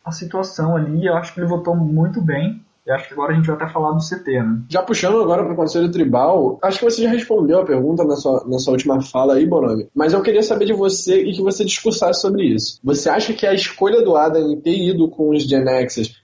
a 0.05 0.11
situação 0.11 0.77
ali. 0.77 1.07
Eu 1.07 1.17
acho 1.17 1.35
que 1.35 1.41
ele 1.41 1.49
votou 1.49 1.77
muito 1.77 2.21
bem 2.21 2.65
e 2.91 2.93
acho 2.93 3.07
que 3.07 3.15
agora 3.15 3.33
a 3.33 3.37
gente 3.37 3.47
vai 3.47 3.55
até 3.55 3.69
falar 3.69 3.93
do 3.93 4.01
CT, 4.01 4.43
né? 4.43 4.63
Já 4.69 4.83
puxando 4.83 5.21
agora 5.21 5.45
para 5.45 5.53
o 5.53 5.57
Conselho 5.57 5.93
Tribal, 5.93 6.59
acho 6.61 6.81
que 6.81 6.85
você 6.85 7.03
já 7.03 7.11
respondeu 7.11 7.61
a 7.61 7.65
pergunta 7.65 8.03
na 8.05 8.17
sua, 8.17 8.45
na 8.49 8.59
sua 8.59 8.73
última 8.73 9.01
fala 9.01 9.35
aí, 9.35 9.47
Bonami. 9.47 9.87
Mas 9.95 10.13
eu 10.13 10.21
queria 10.23 10.43
saber 10.43 10.65
de 10.65 10.73
você 10.73 11.23
e 11.23 11.33
que 11.33 11.41
você 11.41 11.65
discursasse 11.65 12.21
sobre 12.21 12.47
isso. 12.47 12.81
Você 12.83 13.09
acha 13.09 13.33
que 13.33 13.47
a 13.47 13.55
escolha 13.55 14.03
do 14.03 14.17
Adam 14.17 14.51
em 14.51 14.61
ter 14.61 14.77
ido 14.77 15.09
com 15.09 15.31
os 15.31 15.45
Gen 15.45 15.65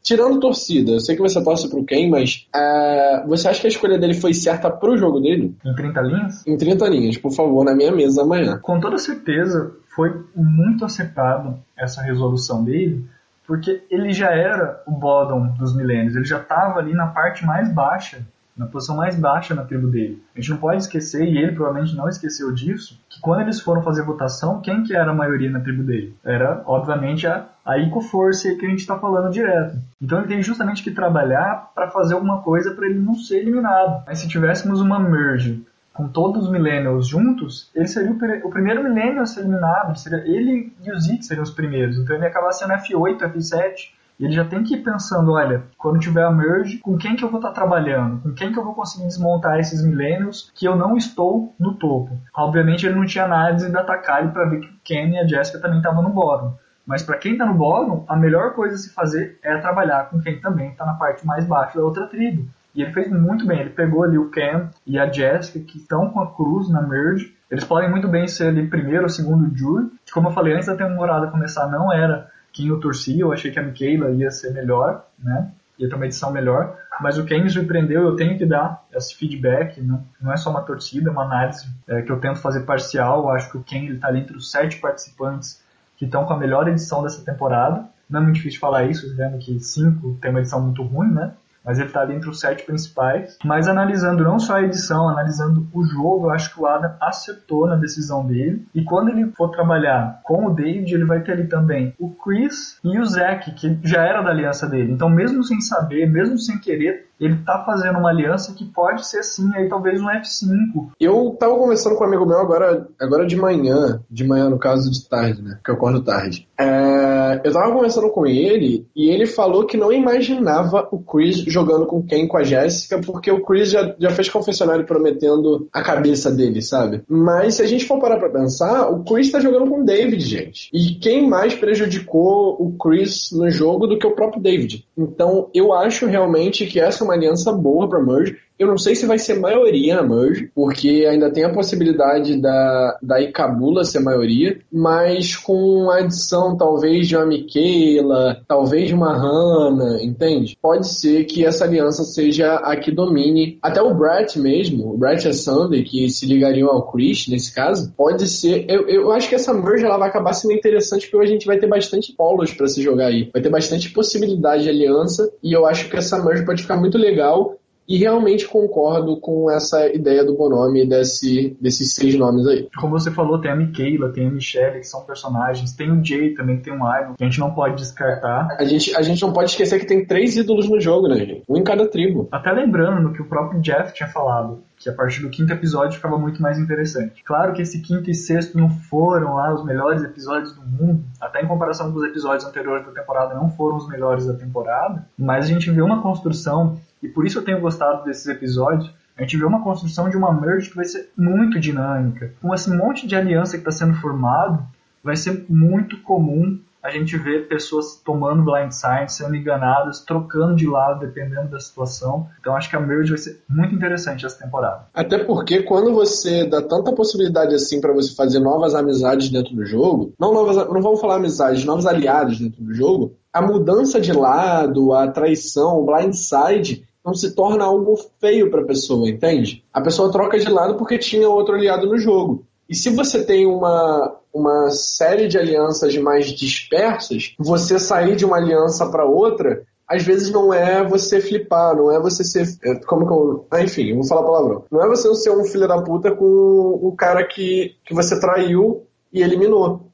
tirando 0.02 0.40
torcida, 0.40 0.92
eu 0.92 1.00
sei 1.00 1.14
que 1.14 1.22
você 1.22 1.42
torce 1.42 1.70
pro 1.70 1.84
Ken, 1.84 2.10
mas 2.10 2.48
é, 2.52 3.24
você 3.28 3.48
acha 3.48 3.60
que 3.60 3.66
a 3.68 3.70
escolha 3.70 3.96
dele 3.96 4.14
foi 4.14 4.34
certa 4.34 4.68
pro 4.68 4.96
jogo 4.96 5.20
dele? 5.20 5.54
Em 5.64 5.72
30 5.72 6.00
linhas? 6.00 6.46
Em 6.46 6.56
30 6.56 6.88
linhas, 6.88 7.16
por 7.16 7.32
favor, 7.32 7.64
na 7.64 7.76
minha 7.76 7.92
mesa 7.92 8.22
amanhã. 8.22 8.58
Com 8.60 8.80
toda 8.80 8.98
certeza, 8.98 9.72
foi 9.94 10.10
muito 10.34 10.84
acertado 10.84 11.58
essa 11.76 12.02
resolução 12.02 12.64
dele 12.64 13.06
porque 13.46 13.84
ele 13.90 14.12
já 14.12 14.30
era 14.30 14.82
o 14.86 14.92
bottom 14.92 15.48
dos 15.54 15.74
milênios, 15.74 16.16
ele 16.16 16.24
já 16.24 16.38
estava 16.38 16.78
ali 16.78 16.92
na 16.92 17.06
parte 17.06 17.44
mais 17.44 17.72
baixa, 17.72 18.18
na 18.56 18.66
posição 18.66 18.96
mais 18.96 19.18
baixa 19.18 19.54
na 19.54 19.64
tribo 19.64 19.88
dele. 19.88 20.22
A 20.34 20.40
gente 20.40 20.50
não 20.50 20.56
pode 20.56 20.78
esquecer, 20.78 21.22
e 21.24 21.36
ele 21.36 21.52
provavelmente 21.52 21.94
não 21.94 22.08
esqueceu 22.08 22.52
disso, 22.52 22.98
que 23.08 23.20
quando 23.20 23.42
eles 23.42 23.60
foram 23.60 23.82
fazer 23.82 24.02
votação, 24.02 24.60
quem 24.60 24.82
que 24.82 24.96
era 24.96 25.10
a 25.10 25.14
maioria 25.14 25.50
na 25.50 25.60
tribo 25.60 25.82
dele? 25.82 26.16
Era, 26.24 26.62
obviamente, 26.64 27.26
a, 27.26 27.46
a 27.64 27.78
Eco-Force 27.78 28.56
que 28.56 28.64
a 28.64 28.68
gente 28.68 28.80
está 28.80 28.98
falando 28.98 29.30
direto. 29.30 29.76
Então 30.00 30.18
ele 30.18 30.28
tem 30.28 30.42
justamente 30.42 30.82
que 30.82 30.90
trabalhar 30.90 31.70
para 31.74 31.90
fazer 31.90 32.14
alguma 32.14 32.42
coisa 32.42 32.74
para 32.74 32.86
ele 32.86 32.98
não 32.98 33.14
ser 33.14 33.40
eliminado. 33.40 34.04
Mas 34.06 34.20
se 34.20 34.28
tivéssemos 34.28 34.80
uma 34.80 34.98
merge 34.98 35.62
com 35.96 36.08
todos 36.08 36.44
os 36.44 36.50
millennials 36.50 37.08
juntos, 37.08 37.70
ele 37.74 37.88
seria 37.88 38.12
o, 38.12 38.46
o 38.46 38.50
primeiro 38.50 38.84
millennial 38.84 39.22
a 39.22 39.26
ser 39.26 39.40
eliminado. 39.40 39.96
Seria 39.98 40.18
ele 40.18 40.72
e 40.84 40.92
o 40.92 41.00
Zeke 41.00 41.24
seriam 41.24 41.42
os 41.42 41.50
primeiros. 41.50 41.98
Então 41.98 42.14
ele 42.14 42.24
ia 42.24 42.28
acabar 42.28 42.52
sendo 42.52 42.74
F8, 42.74 43.18
F7. 43.18 43.96
E 44.18 44.24
ele 44.24 44.32
já 44.32 44.44
tem 44.44 44.62
que 44.62 44.74
ir 44.74 44.82
pensando, 44.82 45.32
olha, 45.32 45.64
quando 45.76 45.98
tiver 45.98 46.24
a 46.24 46.30
merge, 46.30 46.78
com 46.78 46.96
quem 46.96 47.16
que 47.16 47.22
eu 47.22 47.30
vou 47.30 47.38
estar 47.38 47.52
trabalhando? 47.52 48.22
Com 48.22 48.32
quem 48.32 48.50
que 48.50 48.58
eu 48.58 48.64
vou 48.64 48.74
conseguir 48.74 49.06
desmontar 49.06 49.58
esses 49.58 49.84
millennials 49.84 50.50
que 50.54 50.66
eu 50.66 50.74
não 50.74 50.96
estou 50.96 51.54
no 51.58 51.74
topo? 51.74 52.18
Obviamente 52.34 52.86
ele 52.86 52.94
não 52.94 53.04
tinha 53.04 53.24
análise 53.24 53.70
da 53.70 53.84
Takari 53.84 54.28
para 54.28 54.46
ver 54.46 54.60
que 54.60 54.68
o 54.68 54.76
Ken 54.82 55.10
e 55.10 55.18
a 55.18 55.26
Jessica 55.26 55.60
também 55.60 55.78
estavam 55.78 56.02
no 56.02 56.10
bottom. 56.10 56.54
Mas 56.86 57.02
para 57.02 57.18
quem 57.18 57.32
está 57.32 57.44
no 57.44 57.54
bottom, 57.54 58.04
a 58.08 58.16
melhor 58.16 58.54
coisa 58.54 58.76
a 58.76 58.78
se 58.78 58.94
fazer 58.94 59.38
é 59.42 59.58
trabalhar 59.58 60.08
com 60.08 60.20
quem 60.20 60.40
também 60.40 60.70
está 60.70 60.86
na 60.86 60.94
parte 60.94 61.26
mais 61.26 61.44
baixa 61.44 61.78
da 61.78 61.84
outra 61.84 62.06
tribo. 62.06 62.48
E 62.76 62.82
ele 62.82 62.92
fez 62.92 63.10
muito 63.10 63.46
bem. 63.46 63.60
Ele 63.60 63.70
pegou 63.70 64.04
ali 64.04 64.18
o 64.18 64.30
Cam 64.30 64.68
e 64.86 64.98
a 64.98 65.10
Jessica, 65.10 65.58
que 65.60 65.78
estão 65.78 66.10
com 66.10 66.20
a 66.20 66.30
Cruz 66.30 66.68
na 66.68 66.82
merge. 66.82 67.34
Eles 67.50 67.64
podem 67.64 67.90
muito 67.90 68.06
bem 68.06 68.28
ser 68.28 68.48
ali 68.48 68.68
primeiro 68.68 69.04
ou 69.04 69.08
segundo 69.08 69.56
jury. 69.56 69.90
Como 70.12 70.28
eu 70.28 70.32
falei 70.32 70.54
antes 70.54 70.66
da 70.66 70.76
temporada 70.76 71.28
começar, 71.28 71.66
não 71.68 71.90
era 71.90 72.30
quem 72.52 72.68
eu 72.68 72.78
torcia. 72.78 73.22
Eu 73.22 73.32
achei 73.32 73.50
que 73.50 73.58
a 73.58 73.62
Michaela 73.62 74.10
ia 74.10 74.30
ser 74.30 74.52
melhor, 74.52 75.06
né? 75.18 75.50
Ia 75.78 75.88
ter 75.88 75.94
uma 75.94 76.04
edição 76.04 76.30
melhor. 76.30 76.76
Mas 77.00 77.16
o 77.16 77.24
Ken 77.24 77.42
me 77.42 77.48
surpreendeu. 77.48 78.02
Eu 78.02 78.14
tenho 78.14 78.36
que 78.36 78.44
dar 78.44 78.84
esse 78.92 79.14
feedback. 79.14 79.80
Não, 79.80 80.04
não 80.20 80.30
é 80.30 80.36
só 80.36 80.50
uma 80.50 80.60
torcida, 80.60 81.08
é 81.08 81.12
uma 81.12 81.24
análise 81.24 81.66
é, 81.88 82.02
que 82.02 82.12
eu 82.12 82.20
tento 82.20 82.40
fazer 82.40 82.60
parcial. 82.60 83.22
Eu 83.22 83.30
acho 83.30 83.50
que 83.50 83.56
o 83.56 83.62
Ken 83.62 83.86
está 83.86 84.08
ali 84.08 84.20
entre 84.20 84.36
os 84.36 84.50
sete 84.50 84.78
participantes 84.78 85.64
que 85.96 86.04
estão 86.04 86.26
com 86.26 86.34
a 86.34 86.38
melhor 86.38 86.68
edição 86.68 87.02
dessa 87.02 87.24
temporada. 87.24 87.86
Não 88.08 88.20
é 88.20 88.22
muito 88.22 88.36
difícil 88.36 88.60
falar 88.60 88.84
isso, 88.84 89.16
vendo 89.16 89.38
que 89.38 89.58
cinco 89.60 90.18
tem 90.20 90.30
uma 90.30 90.40
edição 90.40 90.60
muito 90.60 90.82
ruim, 90.82 91.10
né? 91.10 91.32
Mas 91.66 91.78
ele 91.78 91.88
está 91.88 92.02
ali 92.02 92.14
entre 92.14 92.30
os 92.30 92.38
sete 92.38 92.64
principais. 92.64 93.36
Mas 93.44 93.66
analisando 93.66 94.22
não 94.22 94.38
só 94.38 94.54
a 94.54 94.62
edição, 94.62 95.08
analisando 95.08 95.66
o 95.74 95.84
jogo, 95.84 96.26
eu 96.26 96.30
acho 96.30 96.54
que 96.54 96.60
o 96.60 96.66
Adam 96.66 96.94
acertou 97.00 97.66
na 97.66 97.74
decisão 97.74 98.24
dele. 98.24 98.64
E 98.72 98.84
quando 98.84 99.08
ele 99.08 99.32
for 99.32 99.50
trabalhar 99.50 100.20
com 100.22 100.46
o 100.46 100.54
David, 100.54 100.94
ele 100.94 101.04
vai 101.04 101.20
ter 101.20 101.32
ali 101.32 101.48
também 101.48 101.92
o 101.98 102.10
Chris 102.10 102.78
e 102.84 102.98
o 102.98 103.04
Zack, 103.04 103.50
que 103.52 103.78
já 103.82 104.04
era 104.04 104.22
da 104.22 104.30
aliança 104.30 104.68
dele. 104.68 104.92
Então, 104.92 105.10
mesmo 105.10 105.42
sem 105.42 105.60
saber, 105.60 106.06
mesmo 106.08 106.38
sem 106.38 106.58
querer, 106.60 107.06
ele 107.20 107.36
tá 107.44 107.62
fazendo 107.64 107.98
uma 107.98 108.10
aliança 108.10 108.54
que 108.54 108.64
pode 108.64 109.06
ser 109.06 109.22
sim, 109.22 109.50
aí 109.54 109.68
talvez 109.68 110.00
um 110.00 110.06
F5. 110.06 110.90
Eu 111.00 111.36
tava 111.38 111.56
conversando 111.56 111.96
com 111.96 112.04
um 112.04 112.06
amigo 112.06 112.26
meu 112.26 112.38
agora, 112.38 112.86
agora 113.00 113.26
de 113.26 113.36
manhã, 113.36 114.00
de 114.10 114.24
manhã 114.24 114.50
no 114.50 114.58
caso 114.58 114.90
de 114.90 115.08
tarde, 115.08 115.42
né? 115.42 115.58
Que 115.64 115.70
eu 115.70 115.74
acordo 115.74 116.02
tarde. 116.02 116.46
É, 116.58 117.40
eu 117.44 117.52
tava 117.52 117.72
conversando 117.72 118.10
com 118.10 118.26
ele 118.26 118.86
e 118.94 119.10
ele 119.10 119.26
falou 119.26 119.66
que 119.66 119.76
não 119.76 119.92
imaginava 119.92 120.88
o 120.90 120.98
Chris 120.98 121.38
jogando 121.38 121.86
com 121.86 122.02
quem? 122.02 122.28
Com 122.28 122.36
a 122.36 122.42
Jéssica, 122.42 123.00
porque 123.00 123.30
o 123.30 123.42
Chris 123.42 123.70
já, 123.70 123.94
já 123.98 124.10
fez 124.10 124.28
confessionário 124.28 124.86
prometendo 124.86 125.68
a 125.72 125.82
cabeça 125.82 126.30
dele, 126.30 126.62
sabe? 126.62 127.02
Mas 127.08 127.54
se 127.54 127.62
a 127.62 127.66
gente 127.66 127.86
for 127.86 128.00
parar 128.00 128.18
pra 128.18 128.30
pensar, 128.30 128.90
o 128.90 129.04
Chris 129.04 129.30
tá 129.30 129.40
jogando 129.40 129.70
com 129.70 129.80
o 129.80 129.84
David, 129.84 130.24
gente. 130.24 130.70
E 130.72 130.94
quem 130.94 131.28
mais 131.28 131.54
prejudicou 131.54 132.56
o 132.58 132.76
Chris 132.78 133.30
no 133.32 133.50
jogo 133.50 133.86
do 133.86 133.98
que 133.98 134.06
o 134.06 134.14
próprio 134.14 134.42
David? 134.42 134.86
Então 134.96 135.48
eu 135.54 135.72
acho 135.72 136.06
realmente 136.06 136.66
que 136.66 136.80
essa 136.80 137.05
uma 137.06 137.14
aliança 137.14 137.52
boa 137.52 137.88
para 137.88 138.02
Merge. 138.02 138.38
Eu 138.58 138.66
não 138.66 138.78
sei 138.78 138.94
se 138.94 139.06
vai 139.06 139.18
ser 139.18 139.38
maioria 139.38 139.96
na 139.96 140.02
Merge, 140.02 140.50
porque 140.54 141.06
ainda 141.08 141.30
tem 141.30 141.44
a 141.44 141.52
possibilidade 141.52 142.40
da, 142.40 142.98
da 143.02 143.20
Ikabula 143.20 143.84
ser 143.84 144.00
maioria, 144.00 144.58
mas 144.72 145.36
com 145.36 145.90
a 145.90 145.98
adição 145.98 146.56
talvez 146.56 147.06
de 147.06 147.16
uma 147.16 147.26
Michaela, 147.26 148.40
talvez 148.48 148.88
de 148.88 148.94
uma 148.94 149.12
Hannah, 149.12 150.02
entende? 150.02 150.56
Pode 150.60 150.88
ser 150.88 151.24
que 151.24 151.44
essa 151.44 151.64
aliança 151.64 152.02
seja 152.04 152.54
a 152.54 152.76
que 152.76 152.90
domine. 152.90 153.58
Até 153.60 153.82
o 153.82 153.94
Brett 153.94 154.38
mesmo, 154.38 154.92
o 154.92 154.96
Brett 154.96 155.26
e 155.26 155.30
a 155.30 155.32
Sunday, 155.34 155.82
que 155.82 156.08
se 156.08 156.24
ligariam 156.24 156.70
ao 156.70 156.90
Chris 156.90 157.28
nesse 157.28 157.54
caso, 157.54 157.92
pode 157.96 158.26
ser. 158.26 158.64
Eu, 158.68 158.88
eu 158.88 159.12
acho 159.12 159.28
que 159.28 159.34
essa 159.34 159.52
Merge 159.52 159.84
ela 159.84 159.98
vai 159.98 160.08
acabar 160.08 160.32
sendo 160.32 160.54
interessante 160.54 161.10
porque 161.10 161.26
a 161.26 161.28
gente 161.28 161.46
vai 161.46 161.58
ter 161.58 161.66
bastante 161.66 162.12
polos 162.12 162.52
para 162.52 162.68
se 162.68 162.82
jogar 162.82 163.08
aí. 163.08 163.28
Vai 163.32 163.42
ter 163.42 163.50
bastante 163.50 163.90
possibilidade 163.90 164.62
de 164.62 164.70
aliança 164.70 165.30
e 165.42 165.52
eu 165.52 165.66
acho 165.66 165.90
que 165.90 165.96
essa 165.96 166.22
Merge 166.24 166.44
pode 166.44 166.62
ficar 166.62 166.76
muito 166.76 166.96
legal 166.96 167.56
E 167.88 167.96
realmente 167.98 168.48
concordo 168.48 169.18
com 169.20 169.50
essa 169.50 169.86
ideia 169.86 170.24
do 170.24 170.34
Bonome 170.34 170.86
desse, 170.86 171.56
desses 171.60 171.94
seis 171.94 172.16
nomes 172.16 172.46
aí. 172.46 172.68
Como 172.78 172.98
você 172.98 173.10
falou, 173.10 173.40
tem 173.40 173.50
a 173.50 173.56
Michaela, 173.56 174.12
tem 174.12 174.26
a 174.26 174.30
Michelle, 174.30 174.80
que 174.80 174.86
são 174.86 175.04
personagens. 175.04 175.72
Tem 175.72 175.90
o 175.90 176.04
Jay 176.04 176.34
também, 176.34 176.56
que 176.56 176.64
tem 176.64 176.72
um 176.72 176.78
Iron, 176.78 177.14
que 177.14 177.24
a 177.24 177.26
gente 177.26 177.38
não 177.38 177.54
pode 177.54 177.76
descartar. 177.76 178.56
A 178.58 178.64
gente, 178.64 178.94
a 178.96 179.02
gente 179.02 179.22
não 179.22 179.32
pode 179.32 179.50
esquecer 179.50 179.78
que 179.78 179.86
tem 179.86 180.04
três 180.04 180.36
ídolos 180.36 180.68
no 180.68 180.80
jogo, 180.80 181.08
né, 181.08 181.16
gente? 181.16 181.42
Um 181.48 181.56
em 181.56 181.64
cada 181.64 181.86
tribo. 181.86 182.28
Até 182.32 182.50
lembrando 182.52 183.02
no 183.02 183.12
que 183.12 183.22
o 183.22 183.28
próprio 183.28 183.60
Jeff 183.60 183.94
tinha 183.94 184.08
falado 184.08 184.62
que 184.76 184.90
a 184.90 184.92
partir 184.92 185.22
do 185.22 185.30
quinto 185.30 185.52
episódio 185.52 185.96
ficava 185.96 186.18
muito 186.18 186.40
mais 186.40 186.58
interessante. 186.58 187.22
Claro 187.24 187.52
que 187.52 187.62
esse 187.62 187.80
quinto 187.80 188.10
e 188.10 188.14
sexto 188.14 188.58
não 188.58 188.68
foram 188.68 189.34
lá 189.34 189.52
os 189.54 189.64
melhores 189.64 190.02
episódios 190.02 190.52
do 190.52 190.62
mundo, 190.62 191.04
até 191.20 191.42
em 191.42 191.46
comparação 191.46 191.90
com 191.90 191.98
os 191.98 192.04
episódios 192.04 192.44
anteriores 192.44 192.84
da 192.84 192.92
temporada 192.92 193.34
não 193.34 193.50
foram 193.50 193.76
os 193.76 193.88
melhores 193.88 194.26
da 194.26 194.34
temporada, 194.34 195.06
mas 195.18 195.46
a 195.46 195.48
gente 195.48 195.70
vê 195.70 195.80
uma 195.80 196.02
construção, 196.02 196.78
e 197.02 197.08
por 197.08 197.26
isso 197.26 197.38
eu 197.38 197.44
tenho 197.44 197.60
gostado 197.60 198.04
desses 198.04 198.26
episódios, 198.26 198.92
a 199.16 199.22
gente 199.22 199.36
vê 199.38 199.44
uma 199.44 199.62
construção 199.62 200.10
de 200.10 200.16
uma 200.16 200.32
merge 200.32 200.68
que 200.68 200.76
vai 200.76 200.84
ser 200.84 201.10
muito 201.16 201.58
dinâmica. 201.58 202.34
Com 202.42 202.54
esse 202.54 202.70
monte 202.70 203.06
de 203.06 203.16
aliança 203.16 203.52
que 203.52 203.66
está 203.66 203.70
sendo 203.70 203.94
formado, 203.94 204.62
vai 205.02 205.16
ser 205.16 205.46
muito 205.48 206.02
comum 206.02 206.60
a 206.86 206.90
gente 206.90 207.16
vê 207.16 207.40
pessoas 207.40 208.00
tomando 208.04 208.44
blind 208.44 208.70
signs, 208.70 209.14
sendo 209.14 209.34
enganadas, 209.34 210.00
trocando 210.00 210.54
de 210.54 210.66
lado 210.66 211.00
dependendo 211.00 211.50
da 211.50 211.58
situação. 211.58 212.28
Então 212.38 212.54
acho 212.54 212.70
que 212.70 212.76
a 212.76 212.80
merge 212.80 213.10
vai 213.10 213.18
ser 213.18 213.42
muito 213.48 213.74
interessante 213.74 214.24
essa 214.24 214.38
temporada. 214.38 214.86
Até 214.94 215.18
porque 215.18 215.64
quando 215.64 215.92
você 215.92 216.44
dá 216.44 216.62
tanta 216.62 216.92
possibilidade 216.92 217.54
assim 217.54 217.80
para 217.80 217.92
você 217.92 218.14
fazer 218.14 218.38
novas 218.38 218.74
amizades 218.74 219.28
dentro 219.30 219.54
do 219.54 219.66
jogo, 219.66 220.12
não 220.18 220.32
novas, 220.32 220.56
não 220.56 220.80
vamos 220.80 221.00
falar 221.00 221.16
amizades, 221.16 221.64
novos 221.64 221.86
aliados 221.86 222.38
dentro 222.38 222.62
do 222.62 222.72
jogo, 222.72 223.16
a 223.32 223.42
mudança 223.42 224.00
de 224.00 224.12
lado, 224.12 224.92
a 224.92 225.08
traição, 225.08 225.80
o 225.80 225.84
blindside 225.84 226.86
não 227.04 227.14
se 227.14 227.34
torna 227.34 227.64
algo 227.64 227.96
feio 228.20 228.50
para 228.50 228.62
a 228.62 228.66
pessoa, 228.66 229.08
entende? 229.08 229.64
A 229.72 229.80
pessoa 229.80 230.10
troca 230.10 230.38
de 230.38 230.48
lado 230.48 230.76
porque 230.76 230.98
tinha 230.98 231.28
outro 231.28 231.54
aliado 231.54 231.86
no 231.86 231.98
jogo. 231.98 232.44
E 232.68 232.74
se 232.74 232.90
você 232.90 233.24
tem 233.24 233.46
uma, 233.46 234.16
uma 234.32 234.70
série 234.70 235.28
de 235.28 235.38
alianças 235.38 235.96
mais 235.96 236.26
dispersas, 236.26 237.34
você 237.38 237.78
sair 237.78 238.16
de 238.16 238.24
uma 238.24 238.36
aliança 238.36 238.86
para 238.90 239.04
outra, 239.04 239.64
às 239.88 240.02
vezes 240.02 240.30
não 240.30 240.52
é 240.52 240.84
você 240.84 241.20
flipar, 241.20 241.76
não 241.76 241.92
é 241.92 242.00
você 242.00 242.24
ser. 242.24 242.46
É, 242.64 242.74
como 242.86 243.06
que 243.06 243.12
eu. 243.12 243.46
Ah, 243.50 243.62
enfim, 243.62 243.94
vou 243.94 244.04
falar 244.04 244.24
palavrão. 244.24 244.64
Não 244.70 244.82
é 244.84 244.88
você 244.88 245.12
ser 245.14 245.30
um 245.30 245.44
filho 245.44 245.68
da 245.68 245.80
puta 245.80 246.10
com 246.10 246.24
o 246.24 246.92
cara 246.96 247.24
que, 247.24 247.76
que 247.84 247.94
você 247.94 248.18
traiu 248.18 248.84
e 249.12 249.22
eliminou. 249.22 249.86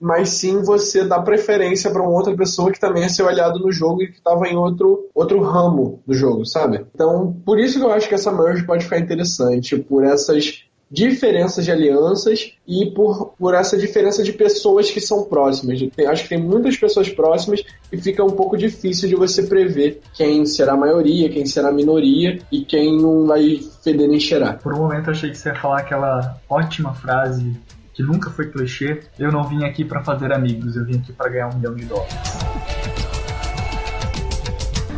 Mas 0.00 0.30
sim 0.30 0.62
você 0.62 1.04
dar 1.04 1.20
preferência 1.22 1.90
para 1.90 2.00
uma 2.00 2.12
outra 2.12 2.34
pessoa 2.34 2.72
que 2.72 2.80
também 2.80 3.04
é 3.04 3.08
seu 3.08 3.28
aliado 3.28 3.58
no 3.58 3.70
jogo 3.70 4.02
e 4.02 4.06
que 4.06 4.16
estava 4.16 4.48
em 4.48 4.56
outro, 4.56 5.10
outro 5.14 5.42
ramo 5.42 6.00
do 6.06 6.14
jogo, 6.14 6.46
sabe? 6.46 6.86
Então, 6.94 7.36
por 7.44 7.58
isso 7.58 7.78
que 7.78 7.84
eu 7.84 7.92
acho 7.92 8.08
que 8.08 8.14
essa 8.14 8.32
merge 8.32 8.64
pode 8.64 8.84
ficar 8.84 8.98
interessante, 8.98 9.76
por 9.76 10.02
essas 10.02 10.64
diferenças 10.90 11.64
de 11.64 11.70
alianças 11.70 12.52
e 12.66 12.86
por, 12.90 13.34
por 13.38 13.54
essa 13.54 13.78
diferença 13.78 14.24
de 14.24 14.32
pessoas 14.32 14.90
que 14.90 15.00
são 15.00 15.24
próximas. 15.24 15.80
Tem, 15.94 16.06
acho 16.06 16.24
que 16.24 16.28
tem 16.28 16.42
muitas 16.42 16.76
pessoas 16.76 17.08
próximas 17.08 17.62
e 17.92 17.96
fica 17.96 18.24
um 18.24 18.30
pouco 18.30 18.56
difícil 18.56 19.08
de 19.08 19.14
você 19.14 19.44
prever 19.44 20.00
quem 20.14 20.44
será 20.44 20.72
a 20.72 20.76
maioria, 20.76 21.30
quem 21.30 21.46
será 21.46 21.68
a 21.68 21.72
minoria 21.72 22.40
e 22.50 22.64
quem 22.64 23.00
não 23.00 23.26
vai 23.26 23.60
feder 23.84 24.08
nem 24.08 24.18
cheirar. 24.18 24.58
Por 24.58 24.74
um 24.74 24.78
momento 24.78 25.10
achei 25.10 25.30
que 25.30 25.38
você 25.38 25.50
ia 25.50 25.54
falar 25.54 25.80
aquela 25.80 26.40
ótima 26.48 26.92
frase 26.92 27.56
que 27.94 28.02
nunca 28.02 28.30
foi 28.30 28.50
clichê. 28.50 29.00
Eu 29.18 29.30
não 29.30 29.44
vim 29.44 29.64
aqui 29.64 29.84
para 29.84 30.02
fazer 30.02 30.32
amigos, 30.32 30.74
eu 30.74 30.84
vim 30.84 30.96
aqui 30.96 31.12
para 31.12 31.28
ganhar 31.28 31.48
um 31.48 31.56
milhão 31.56 31.74
de 31.74 31.84
dólares. 31.84 32.14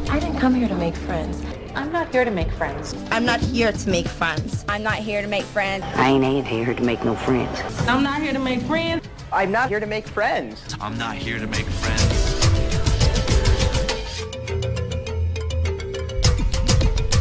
I 0.08 0.18
didn't 0.18 0.40
come 0.40 0.58
here 0.58 0.68
to 0.68 0.74
make 0.74 0.96
friends. 0.96 1.51
I'm 2.12 2.20
not 2.20 2.20
here 2.20 2.30
to 2.30 2.30
make 2.30 2.52
friends. 2.52 2.94
I'm 3.10 3.24
not 3.24 3.40
here 3.40 3.72
to 3.72 3.88
make 3.88 4.06
friends. 4.06 4.66
I'm 4.68 4.82
not 4.82 4.96
here 4.96 5.22
to 5.22 5.28
make 5.28 5.44
friends. 5.44 5.82
I 5.96 6.10
ain't 6.10 6.46
here 6.46 6.74
to 6.74 6.82
make 6.82 7.02
no 7.06 7.14
friends. 7.14 7.58
I'm 7.88 8.02
not 8.02 8.20
here 8.20 8.34
to 8.34 8.38
make 8.38 8.60
friends. 8.60 9.08
I'm 9.32 9.50
not 9.50 9.70
here 9.70 9.80
to 9.80 9.86
make 9.86 10.06
friends. 10.06 10.76
I'm 10.78 10.98
not 10.98 11.16
here 11.16 11.38
to 11.38 11.46
make 11.46 11.64
friends. 11.64 12.42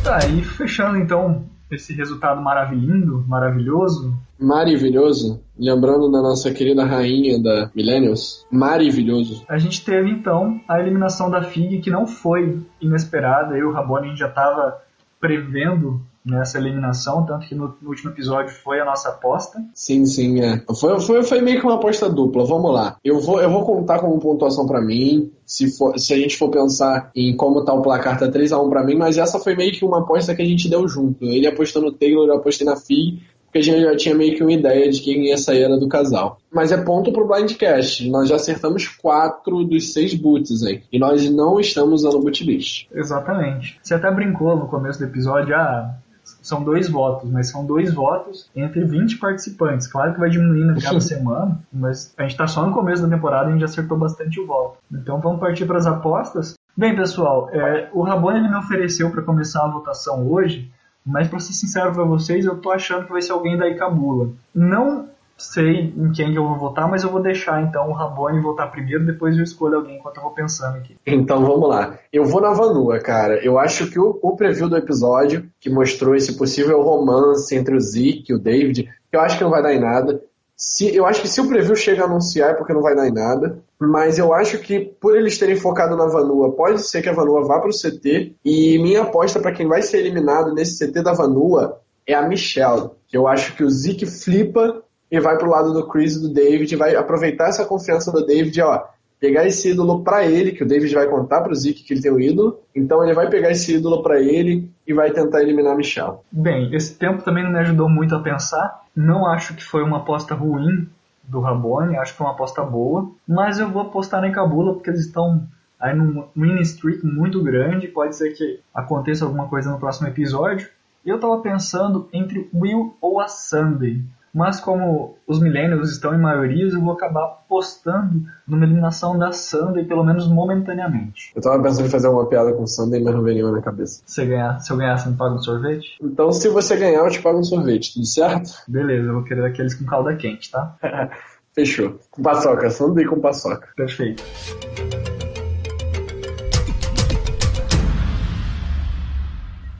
Tá, 0.03 0.19
e 0.27 0.43
fechando 0.43 0.97
então 0.97 1.49
esse 1.71 1.93
resultado 1.93 2.41
maravilhoso, 2.41 3.25
maravilhoso. 3.27 4.13
Maravilhoso. 4.39 5.41
Lembrando 5.57 6.11
da 6.11 6.21
nossa 6.21 6.51
querida 6.51 6.83
rainha 6.83 7.41
da 7.41 7.71
Millennials. 7.73 8.45
Maravilhoso. 8.51 9.45
A 9.47 9.57
gente 9.57 9.83
teve 9.83 10.09
então 10.09 10.59
a 10.67 10.79
eliminação 10.79 11.29
da 11.29 11.43
FIG, 11.43 11.79
que 11.79 11.89
não 11.89 12.05
foi 12.05 12.59
inesperada. 12.81 13.55
Eu 13.55 13.67
e 13.67 13.69
o 13.69 13.71
Rabone 13.71 14.15
já 14.15 14.27
estava 14.27 14.81
prevendo 15.19 16.01
nessa 16.25 16.57
eliminação, 16.57 17.25
tanto 17.25 17.47
que 17.47 17.55
no, 17.55 17.75
no, 17.81 17.89
último 17.89 18.11
episódio 18.11 18.53
foi 18.53 18.79
a 18.79 18.85
nossa 18.85 19.09
aposta. 19.09 19.63
Sim, 19.73 20.05
sim, 20.05 20.39
é. 20.41 20.63
Foi, 20.79 20.99
foi, 21.01 21.23
foi 21.23 21.41
meio 21.41 21.59
que 21.59 21.65
uma 21.65 21.75
aposta 21.75 22.09
dupla. 22.09 22.45
Vamos 22.45 22.73
lá. 22.73 22.97
Eu 23.03 23.19
vou, 23.19 23.41
eu 23.41 23.49
vou 23.49 23.65
contar 23.65 23.99
como 23.99 24.19
pontuação 24.19 24.65
para 24.65 24.81
mim, 24.81 25.31
se, 25.45 25.75
for, 25.75 25.97
se 25.97 26.13
a 26.13 26.17
gente 26.17 26.37
for 26.37 26.49
pensar 26.49 27.11
em 27.15 27.35
como 27.35 27.65
tá 27.65 27.73
o 27.73 27.81
placar, 27.81 28.17
tá 28.17 28.27
3x1 28.27 28.69
para 28.69 28.83
mim, 28.83 28.95
mas 28.95 29.17
essa 29.17 29.39
foi 29.39 29.55
meio 29.55 29.71
que 29.71 29.83
uma 29.83 29.99
aposta 29.99 30.35
que 30.35 30.41
a 30.41 30.45
gente 30.45 30.69
deu 30.69 30.87
junto. 30.87 31.25
Ele 31.25 31.47
apostou 31.47 31.81
no 31.81 31.91
Taylor, 31.91 32.27
eu 32.27 32.35
apostei 32.35 32.65
na 32.65 32.75
FI, 32.75 33.19
porque 33.51 33.59
a 33.59 33.61
gente 33.61 33.81
já 33.81 33.95
tinha 33.97 34.15
meio 34.15 34.33
que 34.33 34.41
uma 34.41 34.53
ideia 34.53 34.89
de 34.89 35.01
quem 35.01 35.27
ia 35.27 35.37
sair 35.37 35.63
era 35.63 35.77
do 35.77 35.89
casal. 35.89 36.37
Mas 36.49 36.71
é 36.71 36.77
ponto 36.77 37.11
pro 37.11 37.27
Blindcast. 37.27 38.09
Nós 38.09 38.29
já 38.29 38.37
acertamos 38.37 38.87
quatro 38.87 39.65
dos 39.65 39.91
seis 39.91 40.13
boots 40.13 40.63
aí. 40.63 40.83
E 40.89 40.97
nós 40.97 41.29
não 41.29 41.59
estamos 41.59 42.05
usando 42.05 42.21
bootlist. 42.21 42.87
Exatamente. 42.93 43.77
Você 43.83 43.93
até 43.93 44.09
brincou 44.09 44.55
no 44.55 44.67
começo 44.67 44.99
do 44.99 45.05
episódio, 45.05 45.53
ah, 45.53 45.93
são 46.41 46.63
dois 46.63 46.89
votos, 46.89 47.29
mas 47.29 47.49
são 47.49 47.65
dois 47.65 47.93
votos 47.93 48.49
entre 48.55 48.83
20 48.83 49.17
participantes. 49.17 49.87
Claro 49.87 50.13
que 50.13 50.19
vai 50.19 50.29
diminuindo 50.29 50.81
cada 50.81 50.99
semana, 51.01 51.59
mas 51.71 52.13
a 52.17 52.23
gente 52.23 52.31
está 52.31 52.47
só 52.47 52.65
no 52.65 52.73
começo 52.73 53.01
da 53.01 53.15
temporada 53.15 53.45
e 53.45 53.47
a 53.49 53.51
gente 53.51 53.61
já 53.61 53.65
acertou 53.65 53.97
bastante 53.97 54.39
o 54.39 54.47
voto. 54.47 54.77
Então 54.91 55.19
vamos 55.19 55.39
partir 55.39 55.65
para 55.65 55.77
as 55.77 55.85
apostas. 55.85 56.55
Bem, 56.75 56.95
pessoal, 56.95 57.49
é, 57.51 57.89
o 57.93 58.01
Rabone 58.01 58.39
ele 58.39 58.49
me 58.49 58.55
ofereceu 58.55 59.11
para 59.11 59.21
começar 59.21 59.63
a 59.65 59.69
votação 59.69 60.27
hoje, 60.31 60.71
mas 61.05 61.27
para 61.27 61.39
ser 61.39 61.53
sincero 61.53 61.91
para 61.93 62.03
vocês, 62.03 62.45
eu 62.45 62.57
tô 62.57 62.71
achando 62.71 63.05
que 63.05 63.11
vai 63.11 63.21
ser 63.21 63.33
alguém 63.33 63.57
da 63.57 63.67
Icabula. 63.67 64.29
Não 64.53 65.10
sei 65.41 65.93
em 65.95 66.11
quem 66.11 66.35
eu 66.35 66.47
vou 66.47 66.57
votar, 66.57 66.89
mas 66.89 67.03
eu 67.03 67.09
vou 67.09 67.21
deixar 67.21 67.61
então 67.61 67.89
o 67.89 67.93
Rabone 67.93 68.41
votar 68.41 68.71
primeiro, 68.71 69.05
depois 69.05 69.37
eu 69.37 69.43
escolho 69.43 69.77
alguém 69.77 69.97
enquanto 69.97 70.17
eu 70.17 70.23
vou 70.23 70.31
pensando 70.31 70.77
aqui. 70.77 70.95
Então 71.05 71.43
vamos 71.43 71.67
lá. 71.67 71.97
Eu 72.11 72.25
vou 72.25 72.41
na 72.41 72.51
Vanua, 72.51 72.99
cara. 72.99 73.43
Eu 73.43 73.57
acho 73.57 73.89
que 73.89 73.99
o, 73.99 74.19
o 74.21 74.35
preview 74.35 74.69
do 74.69 74.77
episódio, 74.77 75.49
que 75.59 75.69
mostrou 75.69 76.15
esse 76.15 76.37
possível 76.37 76.81
romance 76.81 77.55
entre 77.55 77.75
o 77.75 77.79
Zeke 77.79 78.25
e 78.29 78.35
o 78.35 78.39
David, 78.39 78.89
eu 79.11 79.19
acho 79.19 79.37
que 79.37 79.43
não 79.43 79.51
vai 79.51 79.63
dar 79.63 79.73
em 79.73 79.79
nada. 79.79 80.21
Se, 80.55 80.95
eu 80.95 81.07
acho 81.07 81.21
que 81.21 81.27
se 81.27 81.41
o 81.41 81.47
preview 81.47 81.75
chega 81.75 82.03
a 82.03 82.05
anunciar 82.05 82.51
é 82.51 82.53
porque 82.53 82.73
não 82.73 82.83
vai 82.83 82.95
dar 82.95 83.07
em 83.07 83.13
nada. 83.13 83.59
Mas 83.79 84.19
eu 84.19 84.31
acho 84.31 84.59
que 84.59 84.79
por 85.01 85.17
eles 85.17 85.39
terem 85.39 85.55
focado 85.55 85.97
na 85.97 86.05
Vanua, 86.05 86.51
pode 86.51 86.83
ser 86.83 87.01
que 87.01 87.09
a 87.09 87.13
Vanua 87.13 87.43
vá 87.43 87.59
para 87.59 87.69
o 87.69 87.73
CT. 87.73 88.35
E 88.45 88.77
minha 88.77 89.01
aposta 89.01 89.39
para 89.39 89.51
quem 89.51 89.67
vai 89.67 89.81
ser 89.81 89.97
eliminado 89.97 90.53
nesse 90.53 90.77
CT 90.77 91.01
da 91.01 91.13
Vanua 91.13 91.79
é 92.05 92.13
a 92.13 92.27
Michelle. 92.27 92.91
Eu 93.11 93.27
acho 93.27 93.55
que 93.55 93.63
o 93.63 93.69
Zeke 93.69 94.05
flipa 94.05 94.83
e 95.11 95.19
vai 95.19 95.37
pro 95.37 95.49
lado 95.49 95.73
do 95.73 95.87
Chris 95.87 96.15
e 96.15 96.21
do 96.21 96.33
David, 96.33 96.75
vai 96.75 96.95
aproveitar 96.95 97.49
essa 97.49 97.65
confiança 97.65 98.11
do 98.11 98.25
David, 98.25 98.61
ó, 98.61 98.85
pegar 99.19 99.45
esse 99.45 99.69
ídolo 99.69 100.03
para 100.03 100.25
ele, 100.25 100.51
que 100.51 100.63
o 100.63 100.67
David 100.67 100.95
vai 100.95 101.07
contar 101.07 101.41
pro 101.41 101.53
Zeke 101.53 101.83
que 101.83 101.93
ele 101.93 102.01
tem 102.01 102.11
um 102.11 102.19
ídolo, 102.19 102.59
então 102.75 103.03
ele 103.03 103.13
vai 103.13 103.29
pegar 103.29 103.51
esse 103.51 103.75
ídolo 103.75 104.01
para 104.01 104.19
ele 104.19 104.71
e 104.87 104.93
vai 104.93 105.11
tentar 105.11 105.41
eliminar 105.41 105.75
Michel. 105.75 106.23
Bem, 106.31 106.73
esse 106.73 106.97
tempo 106.97 107.21
também 107.21 107.43
não 107.43 107.51
me 107.51 107.59
ajudou 107.59 107.87
muito 107.87 108.15
a 108.15 108.19
pensar, 108.19 108.81
não 108.95 109.27
acho 109.27 109.53
que 109.53 109.63
foi 109.63 109.83
uma 109.83 109.97
aposta 109.97 110.33
ruim 110.33 110.87
do 111.23 111.39
Rabone, 111.39 111.97
acho 111.97 112.13
que 112.13 112.17
foi 112.17 112.27
uma 112.27 112.33
aposta 112.33 112.63
boa, 112.63 113.11
mas 113.27 113.59
eu 113.59 113.69
vou 113.69 113.83
apostar 113.83 114.21
na 114.21 114.31
Cabula 114.31 114.73
porque 114.73 114.89
eles 114.89 115.05
estão 115.05 115.43
aí 115.79 115.95
num 115.95 116.25
winning 116.35 116.61
streak 116.61 117.05
muito 117.05 117.43
grande, 117.43 117.87
pode 117.87 118.15
ser 118.15 118.31
que 118.31 118.59
aconteça 118.73 119.25
alguma 119.25 119.47
coisa 119.47 119.69
no 119.69 119.79
próximo 119.79 120.07
episódio. 120.07 120.69
Eu 121.05 121.15
estava 121.15 121.39
pensando 121.41 122.07
entre 122.13 122.49
Will 122.53 122.95
ou 123.01 123.19
a 123.19 123.27
Sunday. 123.27 124.01
Mas 124.33 124.59
como 124.59 125.17
os 125.27 125.39
millennials 125.39 125.91
estão 125.91 126.13
em 126.13 126.19
maioria, 126.19 126.65
eu 126.65 126.81
vou 126.81 126.93
acabar 126.93 127.27
postando 127.47 128.23
numa 128.47 128.65
eliminação 128.65 129.17
da 129.17 129.31
Sunday, 129.31 129.83
pelo 129.83 130.03
menos 130.03 130.27
momentaneamente. 130.27 131.31
Eu 131.35 131.41
tava 131.41 131.61
pensando 131.61 131.87
em 131.87 131.89
fazer 131.89 132.07
uma 132.07 132.25
piada 132.25 132.53
com 132.53 132.65
Sunday, 132.65 133.03
mas 133.03 133.13
não 133.13 133.21
veio 133.21 133.35
nenhuma 133.35 133.57
na 133.57 133.61
cabeça. 133.61 134.01
Se, 134.05 134.25
ganhar, 134.25 134.59
se 134.59 134.71
eu 134.71 134.77
ganhar, 134.77 134.97
você 134.97 135.09
me 135.09 135.15
paga 135.15 135.35
um 135.35 135.39
sorvete? 135.39 135.97
Então, 136.01 136.31
se 136.31 136.47
você 136.49 136.77
ganhar, 136.77 137.03
eu 137.03 137.09
te 137.09 137.21
pago 137.21 137.39
um 137.39 137.43
sorvete, 137.43 137.93
tudo 137.93 138.05
certo? 138.05 138.51
Beleza, 138.67 139.07
eu 139.07 139.13
vou 139.13 139.23
querer 139.23 139.45
aqueles 139.45 139.73
com 139.75 139.85
calda 139.85 140.15
quente, 140.15 140.49
tá? 140.51 140.75
Fechou. 141.53 141.99
Com 142.09 142.21
paçoca, 142.21 142.69
Sunday 142.69 143.05
com 143.05 143.19
paçoca. 143.19 143.67
Perfeito. 143.75 144.23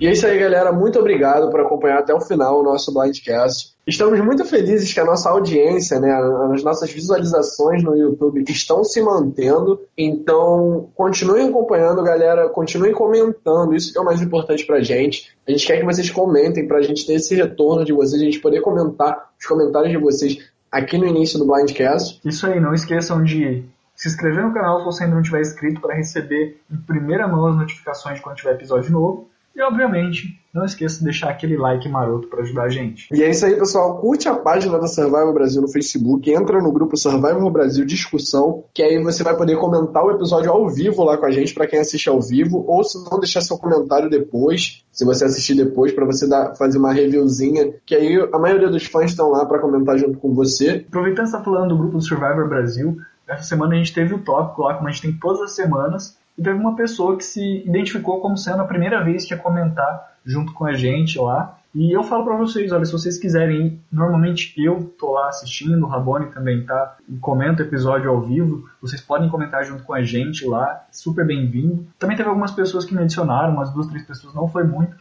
E 0.01 0.07
é 0.07 0.13
isso 0.13 0.25
aí, 0.25 0.35
galera. 0.39 0.71
Muito 0.71 0.97
obrigado 0.97 1.51
por 1.51 1.59
acompanhar 1.59 1.99
até 1.99 2.11
o 2.11 2.19
final 2.19 2.59
o 2.59 2.63
nosso 2.63 2.91
Blindcast. 2.91 3.75
Estamos 3.85 4.19
muito 4.19 4.43
felizes 4.43 4.91
que 4.91 4.99
a 4.99 5.05
nossa 5.05 5.29
audiência, 5.29 5.99
né, 5.99 6.11
as 6.55 6.63
nossas 6.63 6.91
visualizações 6.91 7.83
no 7.83 7.95
YouTube 7.95 8.43
estão 8.49 8.83
se 8.83 8.99
mantendo. 8.99 9.79
Então, 9.95 10.89
continuem 10.95 11.49
acompanhando, 11.49 12.01
galera. 12.01 12.49
Continuem 12.49 12.93
comentando. 12.93 13.75
Isso 13.75 13.95
é 13.95 14.01
o 14.01 14.03
mais 14.03 14.19
importante 14.23 14.65
pra 14.65 14.81
gente. 14.81 15.35
A 15.47 15.51
gente 15.51 15.67
quer 15.67 15.77
que 15.77 15.85
vocês 15.85 16.09
comentem 16.09 16.67
pra 16.67 16.81
gente 16.81 17.05
ter 17.05 17.13
esse 17.13 17.35
retorno 17.35 17.85
de 17.85 17.93
vocês, 17.93 18.19
a 18.19 18.25
gente 18.25 18.39
poder 18.39 18.61
comentar 18.61 19.29
os 19.39 19.45
comentários 19.45 19.91
de 19.91 19.99
vocês 19.99 20.39
aqui 20.71 20.97
no 20.97 21.05
início 21.05 21.37
do 21.37 21.45
Blindcast. 21.45 22.19
Isso 22.25 22.47
aí, 22.47 22.59
não 22.59 22.73
esqueçam 22.73 23.23
de 23.23 23.63
se 23.95 24.07
inscrever 24.07 24.43
no 24.43 24.51
canal 24.51 24.79
se 24.79 24.85
você 24.85 25.03
ainda 25.03 25.15
não 25.15 25.21
tiver 25.21 25.41
inscrito 25.41 25.79
para 25.79 25.93
receber 25.93 26.59
em 26.71 26.77
primeira 26.77 27.27
mão 27.27 27.45
as 27.45 27.55
notificações 27.55 28.15
de 28.15 28.23
quando 28.23 28.37
tiver 28.37 28.53
episódio 28.53 28.91
novo. 28.91 29.29
E, 29.55 29.61
obviamente, 29.61 30.39
não 30.53 30.65
esqueça 30.65 30.99
de 30.99 31.05
deixar 31.05 31.29
aquele 31.29 31.57
like 31.57 31.87
maroto 31.87 32.27
para 32.27 32.41
ajudar 32.41 32.63
a 32.63 32.69
gente. 32.69 33.07
E 33.11 33.23
é 33.23 33.29
isso 33.29 33.45
aí, 33.45 33.55
pessoal. 33.55 33.97
Curte 33.99 34.27
a 34.27 34.35
página 34.35 34.77
da 34.79 34.87
Survival 34.87 35.33
Brasil 35.33 35.61
no 35.61 35.67
Facebook, 35.67 36.29
entra 36.29 36.61
no 36.61 36.71
grupo 36.71 36.97
Survival 36.97 37.49
Brasil 37.49 37.85
Discussão, 37.85 38.63
que 38.73 38.83
aí 38.83 39.01
você 39.01 39.23
vai 39.23 39.35
poder 39.35 39.57
comentar 39.57 40.03
o 40.03 40.11
episódio 40.11 40.51
ao 40.51 40.69
vivo 40.69 41.03
lá 41.03 41.17
com 41.17 41.25
a 41.25 41.31
gente, 41.31 41.53
para 41.53 41.67
quem 41.67 41.79
assiste 41.79 42.09
ao 42.09 42.21
vivo, 42.21 42.65
ou 42.67 42.83
se 42.83 42.97
não, 43.09 43.19
deixar 43.19 43.41
seu 43.41 43.57
comentário 43.57 44.09
depois, 44.09 44.83
se 44.91 45.05
você 45.05 45.25
assistir 45.25 45.55
depois, 45.55 45.93
para 45.93 46.05
você 46.05 46.27
dar, 46.27 46.55
fazer 46.55 46.77
uma 46.77 46.93
reviewzinha, 46.93 47.73
que 47.85 47.95
aí 47.95 48.17
a 48.33 48.39
maioria 48.39 48.69
dos 48.69 48.85
fãs 48.85 49.11
estão 49.11 49.29
lá 49.29 49.45
para 49.45 49.59
comentar 49.59 49.97
junto 49.97 50.17
com 50.17 50.33
você. 50.33 50.85
Aproveitando 50.87 51.25
que 51.25 51.31
você 51.31 51.37
está 51.37 51.43
falando 51.43 51.69
do 51.69 51.77
grupo 51.77 51.97
do 51.97 52.03
Survivor 52.03 52.47
Brasil, 52.47 52.97
essa 53.27 53.43
semana 53.43 53.75
a 53.75 53.77
gente 53.77 53.93
teve 53.93 54.13
o 54.13 54.19
tópico 54.19 54.63
lá, 54.63 54.73
como 54.73 54.87
a 54.87 54.91
gente 54.91 55.03
tem 55.03 55.13
todas 55.13 55.41
as 55.41 55.55
semanas, 55.55 56.17
e 56.41 56.43
teve 56.43 56.57
uma 56.57 56.75
pessoa 56.75 57.15
que 57.15 57.23
se 57.23 57.63
identificou 57.67 58.19
como 58.19 58.35
sendo 58.35 58.63
a 58.63 58.65
primeira 58.65 59.03
vez 59.03 59.23
que 59.25 59.33
ia 59.33 59.39
comentar 59.39 60.11
junto 60.25 60.53
com 60.53 60.65
a 60.65 60.73
gente 60.73 61.19
lá. 61.19 61.59
E 61.73 61.95
eu 61.95 62.01
falo 62.01 62.25
para 62.25 62.35
vocês, 62.35 62.71
olha, 62.71 62.83
se 62.83 62.91
vocês 62.91 63.19
quiserem 63.19 63.67
ir, 63.67 63.79
normalmente 63.91 64.51
eu 64.57 64.91
tô 64.99 65.11
lá 65.11 65.29
assistindo, 65.29 65.85
o 65.85 65.87
Rabone 65.87 66.31
também 66.31 66.65
tá, 66.65 66.97
e 67.07 67.15
comenta 67.17 67.61
o 67.61 67.65
episódio 67.65 68.09
ao 68.09 68.21
vivo, 68.21 68.67
vocês 68.81 68.99
podem 68.99 69.29
comentar 69.29 69.63
junto 69.63 69.83
com 69.83 69.93
a 69.93 70.01
gente 70.01 70.43
lá, 70.45 70.83
super 70.91 71.25
bem-vindo. 71.25 71.85
Também 71.99 72.17
teve 72.17 72.27
algumas 72.27 72.51
pessoas 72.51 72.85
que 72.85 72.95
me 72.95 73.01
adicionaram, 73.01 73.53
umas 73.53 73.71
duas, 73.71 73.85
três 73.85 74.03
pessoas, 74.03 74.33
não 74.33 74.47
foi 74.47 74.63
muito, 74.63 74.97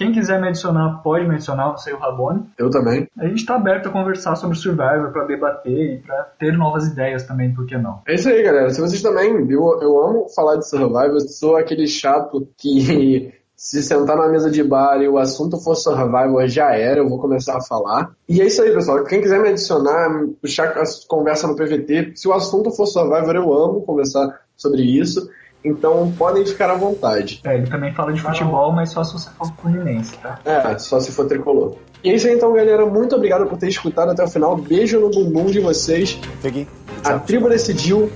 quem 0.00 0.12
quiser 0.12 0.40
me 0.40 0.48
adicionar, 0.48 1.02
pode 1.02 1.28
me 1.28 1.34
adicionar, 1.34 1.72
você 1.72 1.90
e 1.90 1.92
o 1.92 1.98
Rabone. 1.98 2.46
Eu 2.56 2.70
também. 2.70 3.06
A 3.18 3.26
gente 3.26 3.40
está 3.40 3.56
aberto 3.56 3.90
a 3.90 3.92
conversar 3.92 4.34
sobre 4.34 4.56
Survivor, 4.56 5.12
para 5.12 5.26
debater 5.26 5.92
e 5.92 5.98
para 5.98 6.22
ter 6.38 6.56
novas 6.56 6.86
ideias 6.86 7.24
também, 7.24 7.52
por 7.52 7.66
que 7.66 7.76
não? 7.76 8.00
É 8.08 8.14
isso 8.14 8.26
aí, 8.30 8.42
galera. 8.42 8.70
Se 8.70 8.80
vocês 8.80 9.02
também, 9.02 9.30
eu, 9.50 9.78
eu 9.82 10.02
amo 10.02 10.26
falar 10.34 10.56
de 10.56 10.66
Survivor, 10.66 11.20
sou 11.20 11.54
aquele 11.54 11.86
chato 11.86 12.48
que 12.56 13.30
se 13.54 13.82
sentar 13.82 14.16
na 14.16 14.30
mesa 14.30 14.50
de 14.50 14.64
bar 14.64 15.02
e 15.02 15.06
o 15.06 15.18
assunto 15.18 15.58
for 15.58 15.74
Survivor, 15.74 16.48
já 16.48 16.74
era, 16.74 17.00
eu 17.00 17.06
vou 17.06 17.18
começar 17.18 17.58
a 17.58 17.62
falar. 17.62 18.10
E 18.26 18.40
é 18.40 18.46
isso 18.46 18.62
aí, 18.62 18.72
pessoal. 18.72 19.04
Quem 19.04 19.20
quiser 19.20 19.38
me 19.38 19.50
adicionar, 19.50 20.08
puxar 20.40 20.68
a 20.68 20.84
conversa 21.08 21.46
no 21.46 21.54
PVT, 21.54 22.12
se 22.14 22.26
o 22.26 22.32
assunto 22.32 22.70
for 22.70 22.86
Survivor, 22.86 23.36
eu 23.36 23.52
amo 23.52 23.82
conversar 23.82 24.40
sobre 24.56 24.80
isso. 24.80 25.28
Então 25.64 26.12
podem 26.16 26.44
ficar 26.46 26.70
à 26.70 26.74
vontade. 26.74 27.40
É, 27.44 27.54
ele 27.54 27.66
também 27.66 27.92
fala 27.92 28.12
de 28.12 28.20
futebol, 28.20 28.72
mas 28.72 28.90
só 28.90 29.04
se 29.04 29.12
você 29.12 29.28
for 29.30 29.52
fluminense, 29.60 30.16
tá? 30.18 30.38
É, 30.44 30.78
só 30.78 31.00
se 31.00 31.12
for 31.12 31.26
tricolor. 31.26 31.76
E 32.02 32.10
é 32.10 32.14
isso 32.14 32.26
aí 32.26 32.34
então, 32.34 32.52
galera. 32.52 32.86
Muito 32.86 33.14
obrigado 33.14 33.46
por 33.46 33.58
ter 33.58 33.68
escutado 33.68 34.10
até 34.10 34.24
o 34.24 34.28
final. 34.28 34.56
Beijo 34.56 34.98
no 34.98 35.10
bumbum 35.10 35.46
de 35.46 35.60
vocês. 35.60 36.18
Peggy. 36.40 36.66
A 37.04 37.18
tribo 37.18 37.48
decidiu. 37.48 38.10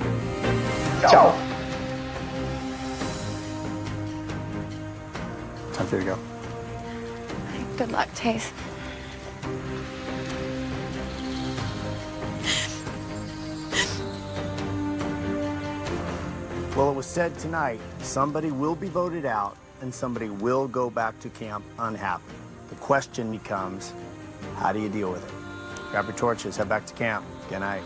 Tchau. 1.08 1.34
Time 5.74 5.86
for 5.86 5.98
you 5.98 6.04
to 6.04 6.10
go. 6.12 6.18
Good 7.76 7.92
luck, 7.92 8.08
Taze. 8.14 8.63
Well, 16.76 16.90
it 16.90 16.94
was 16.94 17.06
said 17.06 17.38
tonight 17.38 17.78
somebody 18.00 18.50
will 18.50 18.74
be 18.74 18.88
voted 18.88 19.24
out 19.24 19.56
and 19.80 19.94
somebody 19.94 20.28
will 20.28 20.66
go 20.66 20.90
back 20.90 21.16
to 21.20 21.28
camp 21.28 21.64
unhappy. 21.78 22.24
The 22.68 22.74
question 22.76 23.30
becomes 23.30 23.92
how 24.56 24.72
do 24.72 24.80
you 24.80 24.88
deal 24.88 25.12
with 25.12 25.24
it? 25.24 25.90
Grab 25.92 26.06
your 26.06 26.16
torches, 26.16 26.56
head 26.56 26.68
back 26.68 26.84
to 26.86 26.94
camp. 26.94 27.24
Good 27.48 27.60
night. 27.60 27.84